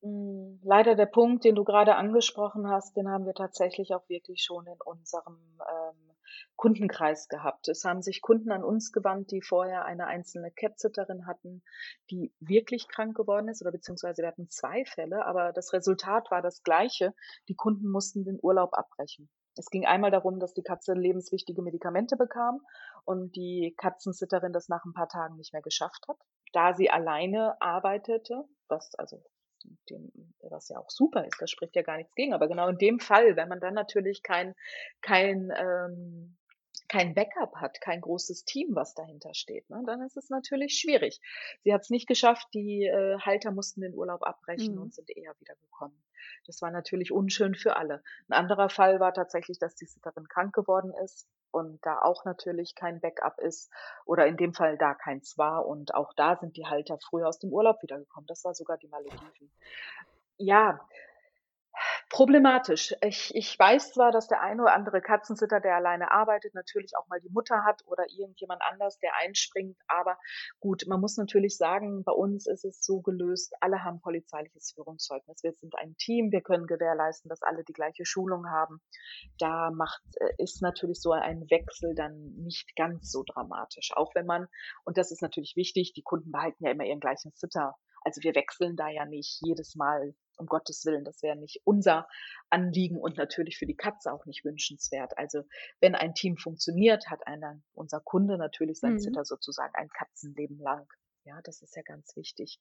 Hm, 0.03 0.61
leider 0.63 0.95
der 0.95 1.07
Punkt, 1.07 1.45
den 1.45 1.57
du 1.57 1.65
gerade 1.65 1.97
angesprochen 1.97 2.69
hast, 2.69 2.97
den 2.97 3.09
haben 3.09 3.27
wir 3.27 3.35
tatsächlich 3.35 3.95
auch 3.95 4.09
wirklich 4.09 4.43
schon 4.43 4.67
in 4.67 4.81
unserem 4.85 5.37
ähm, 5.61 6.08
Kundenkreis 6.57 7.29
gehabt. 7.29 7.69
Es 7.69 7.85
haben 7.85 8.03
sich 8.03 8.21
Kunden 8.21 8.51
an 8.51 8.65
uns 8.65 8.93
gewandt, 8.93 9.31
die 9.31 9.43
vorher 9.43 9.85
eine 9.85 10.07
einzelne 10.07 10.51
Catsitterin 10.51 11.27
hatten, 11.27 11.63
die 12.11 12.33
wirklich 12.41 12.89
krank 12.89 13.17
geworden 13.17 13.49
ist 13.49 13.63
oder 13.63 13.73
beziehungsweise 13.73 14.23
wir 14.23 14.29
hatten 14.29 14.51
zwei 14.51 14.85
Fälle, 14.85 15.25
aber 15.25 15.53
das 15.53 15.73
Resultat 15.73 16.31
war 16.31 16.43
das 16.43 16.63
gleiche. 16.63 17.15
Die 17.49 17.55
Kunden 17.55 17.89
mussten 17.91 18.25
den 18.25 18.39
Urlaub 18.43 18.75
abbrechen. 18.75 19.31
Es 19.57 19.71
ging 19.71 19.87
einmal 19.87 20.13
darum, 20.13 20.39
dass 20.39 20.55
die 20.55 20.63
Katze 20.63 20.95
lebenswichtige 20.95 21.63
Medikamente 21.63 22.17
bekam 22.17 22.61
und 23.05 23.35
die 23.35 23.75
Katzensitterin 23.77 24.53
das 24.53 24.69
nach 24.69 24.85
ein 24.85 24.93
paar 24.93 25.09
Tagen 25.09 25.37
nicht 25.37 25.53
mehr 25.53 25.63
geschafft 25.63 26.07
hat. 26.09 26.17
Da 26.53 26.75
sie 26.75 26.91
alleine 26.91 27.61
arbeitete, 27.61 28.45
was 28.69 28.95
also 28.95 29.23
dem, 29.91 30.11
was 30.41 30.69
ja 30.69 30.79
auch 30.79 30.91
super 30.91 31.27
ist, 31.27 31.41
das 31.41 31.51
spricht 31.51 31.77
ja 31.77 31.83
gar 31.83 31.97
nichts 31.97 32.15
gegen. 32.15 32.35
Aber 32.35 32.49
genau 32.49 32.69
in 32.69 32.79
dem 32.79 33.01
Fall, 33.01 33.37
wenn 33.37 33.49
man 33.49 33.61
dann 33.61 33.75
natürlich 33.75 34.23
kein, 34.23 34.55
kein, 35.01 35.53
ähm, 35.57 36.37
kein 36.89 37.15
Backup 37.15 37.57
hat, 37.57 37.81
kein 37.81 38.01
großes 38.01 38.45
Team, 38.45 38.75
was 38.75 38.95
dahinter 38.95 39.35
steht, 39.35 39.69
ne, 39.69 39.83
dann 39.87 40.01
ist 40.03 40.17
es 40.17 40.31
natürlich 40.31 40.79
schwierig. 40.79 41.21
Sie 41.63 41.73
hat 41.73 41.83
es 41.83 41.91
nicht 41.91 42.07
geschafft, 42.07 42.49
die 42.55 42.85
äh, 42.87 43.19
Halter 43.19 43.51
mussten 43.51 43.83
den 43.83 43.95
Urlaub 43.95 44.23
abbrechen 44.23 44.75
mhm. 44.75 44.83
und 44.83 44.95
sind 44.95 45.11
eher 45.11 45.35
wieder 45.41 45.55
gekommen. 45.57 46.03
Das 46.47 46.63
war 46.63 46.71
natürlich 46.71 47.13
unschön 47.13 47.55
für 47.55 47.77
alle. 47.77 48.03
Ein 48.29 48.39
anderer 48.39 48.71
Fall 48.71 49.01
war 49.01 49.13
tatsächlich, 49.13 49.59
dass 49.59 49.75
die 49.75 49.87
Sitterin 49.87 50.29
krank 50.29 50.55
geworden 50.55 50.93
ist 51.05 51.29
und 51.51 51.85
da 51.85 52.01
auch 52.01 52.25
natürlich 52.25 52.75
kein 52.75 53.01
Backup 53.01 53.39
ist 53.39 53.71
oder 54.05 54.27
in 54.27 54.37
dem 54.37 54.55
Fall 54.55 54.79
da 54.79 54.95
keins 54.95 55.39
war 55.39 55.67
und 55.67 55.95
auch 55.95 56.13
da 56.15 56.37
sind 56.37 56.57
die 56.57 56.67
Halter 56.67 56.99
früher 56.99 57.29
aus 57.29 57.39
dem 57.39 57.53
Urlaub 57.53 57.83
wiedergekommen. 57.83 58.27
Das 58.27 58.45
war 58.45 58.55
sogar 58.55 58.79
die 58.79 58.89
Malediven. 58.89 59.51
Ja, 60.37 60.81
Problematisch. 62.11 62.95
Ich, 63.03 63.35
ich 63.35 63.59
weiß 63.59 63.93
zwar, 63.93 64.13
dass 64.13 64.29
der 64.29 64.41
eine 64.41 64.63
oder 64.63 64.75
andere 64.75 65.03
Katzensitter, 65.03 65.61
der 65.61 65.77
alleine 65.77 66.11
arbeitet, 66.11 66.55
natürlich 66.55 66.93
auch 66.97 67.07
mal 67.09 67.21
die 67.21 67.29
Mutter 67.29 67.65
hat 67.65 67.83
oder 67.85 68.07
irgendjemand 68.09 68.63
anders, 68.63 68.99
der 68.99 69.15
einspringt. 69.17 69.77
Aber 69.89 70.17
gut, 70.59 70.85
man 70.87 71.01
muss 71.01 71.19
natürlich 71.19 71.59
sagen, 71.59 72.05
bei 72.05 72.13
uns 72.13 72.47
ist 72.47 72.65
es 72.65 72.83
so 72.83 73.03
gelöst, 73.03 73.55
alle 73.61 73.85
haben 73.85 74.01
polizeiliches 74.01 74.73
Führungszeugnis. 74.75 75.43
Wir 75.43 75.53
sind 75.53 75.75
ein 75.77 75.97
Team, 75.99 76.33
wir 76.33 76.41
können 76.41 76.67
gewährleisten, 76.67 77.29
dass 77.29 77.43
alle 77.43 77.63
die 77.63 77.75
gleiche 77.75 78.07
Schulung 78.07 78.49
haben. 78.49 78.81
Da 79.39 79.71
macht, 79.71 80.03
äh, 80.17 80.33
ist 80.39 80.63
natürlich 80.63 81.03
so 81.03 81.13
ein 81.13 81.43
Wechsel 81.51 81.95
dann 81.95 82.33
nicht 82.37 82.75
ganz 82.75 83.13
so 83.13 83.23
dramatisch. 83.23 83.91
Auch 83.95 84.15
wenn 84.15 84.25
man, 84.25 84.49
und 84.85 84.97
das 84.97 85.11
ist 85.11 85.21
natürlich 85.21 85.57
wichtig, 85.57 85.93
die 85.93 86.03
Kunden 86.03 86.33
behalten 86.33 86.65
ja 86.65 86.71
immer 86.71 86.85
ihren 86.85 87.01
gleichen 87.01 87.33
Sitter. 87.35 87.75
Also 88.03 88.23
wir 88.23 88.35
wechseln 88.35 88.77
da 88.77 88.89
ja 88.89 89.05
nicht 89.05 89.41
jedes 89.43 89.75
Mal 89.75 90.15
um 90.39 90.47
Gottes 90.47 90.85
Willen, 90.85 91.05
das 91.05 91.23
wäre 91.23 91.37
nicht 91.37 91.61
unser 91.65 92.09
Anliegen 92.51 92.97
und 92.97 93.17
natürlich 93.17 93.59
für 93.59 93.67
die 93.67 93.77
Katze 93.77 94.13
auch 94.13 94.25
nicht 94.27 94.45
wünschenswert. 94.45 95.17
Also 95.19 95.43
wenn 95.81 95.95
ein 95.95 96.15
Team 96.15 96.37
funktioniert, 96.37 97.09
hat 97.09 97.27
einer, 97.27 97.61
unser 97.75 98.01
Kunde 98.01 98.39
natürlich 98.39 98.79
sein 98.81 98.95
mhm. 98.95 99.01
Zitter 99.01 99.25
sozusagen 99.25 99.75
ein 99.75 99.89
Katzenleben 99.91 100.59
lang. 100.59 100.87
Ja, 101.25 101.41
das 101.43 101.61
ist 101.61 101.77
ja 101.77 101.83
ganz 101.83 102.17
wichtig. 102.17 102.59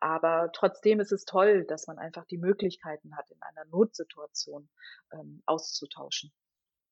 Aber 0.00 0.50
trotzdem 0.52 1.00
ist 1.00 1.12
es 1.12 1.24
toll, 1.24 1.64
dass 1.64 1.86
man 1.86 1.98
einfach 1.98 2.26
die 2.26 2.36
Möglichkeiten 2.36 3.16
hat, 3.16 3.30
in 3.30 3.40
einer 3.40 3.64
Notsituation 3.66 4.68
ähm, 5.12 5.42
auszutauschen. 5.46 6.30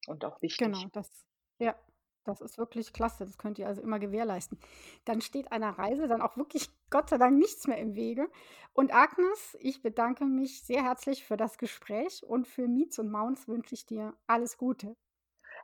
Und 0.06 0.24
auch 0.24 0.40
wichtig. 0.40 0.66
Genau, 0.66 0.88
das, 0.92 1.10
ja, 1.58 1.78
das 2.24 2.40
ist 2.40 2.58
wirklich 2.58 2.92
klasse. 2.92 3.24
Das 3.24 3.38
könnt 3.38 3.58
ihr 3.58 3.66
also 3.66 3.80
immer 3.82 3.98
gewährleisten. 3.98 4.58
Dann 5.04 5.20
steht 5.20 5.52
einer 5.52 5.70
Reise 5.70 6.08
dann 6.08 6.22
auch 6.22 6.36
wirklich 6.36 6.68
Gott 6.90 7.08
sei 7.08 7.18
Dank 7.18 7.38
nichts 7.38 7.66
mehr 7.66 7.78
im 7.78 7.94
Wege. 7.94 8.28
Und 8.72 8.94
Agnes, 8.94 9.56
ich 9.60 9.82
bedanke 9.82 10.24
mich 10.24 10.62
sehr 10.62 10.82
herzlich 10.82 11.24
für 11.24 11.36
das 11.36 11.58
Gespräch 11.58 12.24
und 12.24 12.46
für 12.46 12.68
Miets 12.68 12.98
und 12.98 13.10
Mounts 13.10 13.48
wünsche 13.48 13.74
ich 13.74 13.86
dir 13.86 14.14
alles 14.26 14.56
Gute. 14.56 14.96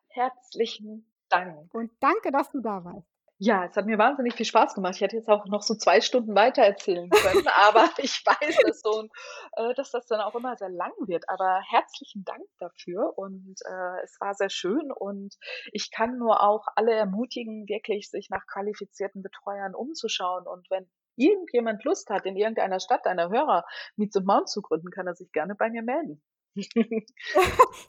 Herzlichen 0.08 1.10
Dank. 1.28 1.72
Und 1.74 1.92
danke, 2.00 2.30
dass 2.30 2.50
du 2.50 2.60
da 2.60 2.84
warst. 2.84 3.15
Ja, 3.38 3.66
es 3.66 3.76
hat 3.76 3.84
mir 3.84 3.98
wahnsinnig 3.98 4.34
viel 4.34 4.46
Spaß 4.46 4.74
gemacht. 4.74 4.94
Ich 4.94 5.02
hätte 5.02 5.16
jetzt 5.16 5.28
auch 5.28 5.44
noch 5.44 5.60
so 5.60 5.74
zwei 5.74 6.00
Stunden 6.00 6.34
weiter 6.34 6.62
erzählen 6.62 7.10
können, 7.10 7.46
aber 7.68 7.90
ich 7.98 8.24
weiß 8.24 8.56
es 8.66 8.80
so, 8.80 9.08
äh, 9.56 9.74
dass 9.74 9.90
das 9.90 10.06
dann 10.06 10.20
auch 10.20 10.34
immer 10.34 10.56
sehr 10.56 10.70
lang 10.70 10.92
wird. 11.00 11.28
Aber 11.28 11.60
herzlichen 11.68 12.24
Dank 12.24 12.44
dafür 12.58 13.12
und 13.16 13.56
äh, 13.66 14.02
es 14.04 14.18
war 14.20 14.34
sehr 14.34 14.48
schön 14.48 14.90
und 14.90 15.34
ich 15.72 15.90
kann 15.90 16.16
nur 16.16 16.42
auch 16.42 16.64
alle 16.76 16.92
ermutigen, 16.92 17.68
wirklich 17.68 18.08
sich 18.08 18.30
nach 18.30 18.46
qualifizierten 18.46 19.22
Betreuern 19.22 19.74
umzuschauen 19.74 20.46
und 20.46 20.70
wenn 20.70 20.88
irgendjemand 21.16 21.84
Lust 21.84 22.08
hat, 22.08 22.24
in 22.24 22.36
irgendeiner 22.36 22.80
Stadt 22.80 23.06
einer 23.06 23.28
Hörer 23.28 23.66
Meets 23.96 24.16
und 24.16 24.26
Mount 24.26 24.48
zu 24.48 24.62
gründen, 24.62 24.90
kann 24.90 25.06
er 25.06 25.14
sich 25.14 25.30
gerne 25.32 25.54
bei 25.54 25.68
mir 25.68 25.82
melden. 25.82 26.22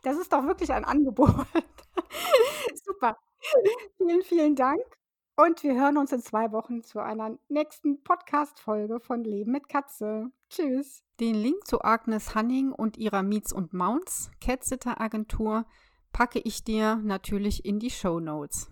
das 0.03 0.17
ist 0.17 0.33
doch 0.33 0.43
wirklich 0.45 0.71
ein 0.73 0.83
Angebot. 0.83 1.29
Super. 2.83 3.17
Vielen, 3.97 4.23
vielen 4.23 4.55
Dank. 4.55 4.96
Und 5.39 5.61
wir 5.61 5.75
hören 5.75 5.97
uns 5.97 6.11
in 6.11 6.19
zwei 6.19 6.51
Wochen 6.51 6.81
zu 6.81 6.99
einer 6.99 7.37
nächsten 7.47 8.01
Podcast-Folge 8.01 8.99
von 8.99 9.23
Leben 9.23 9.51
mit 9.51 9.69
Katze. 9.69 10.31
Tschüss. 10.49 11.03
Den 11.19 11.35
Link 11.35 11.67
zu 11.67 11.83
Agnes 11.83 12.33
Hanning 12.33 12.71
und 12.71 12.97
ihrer 12.97 13.21
Meets 13.21 13.53
und 13.53 13.71
Mounts 13.71 14.31
Catsitter 14.41 14.99
Agentur 14.99 15.67
packe 16.11 16.39
ich 16.39 16.63
dir 16.63 16.95
natürlich 16.95 17.65
in 17.65 17.77
die 17.77 17.91
Show 17.91 18.19
Notes. 18.19 18.71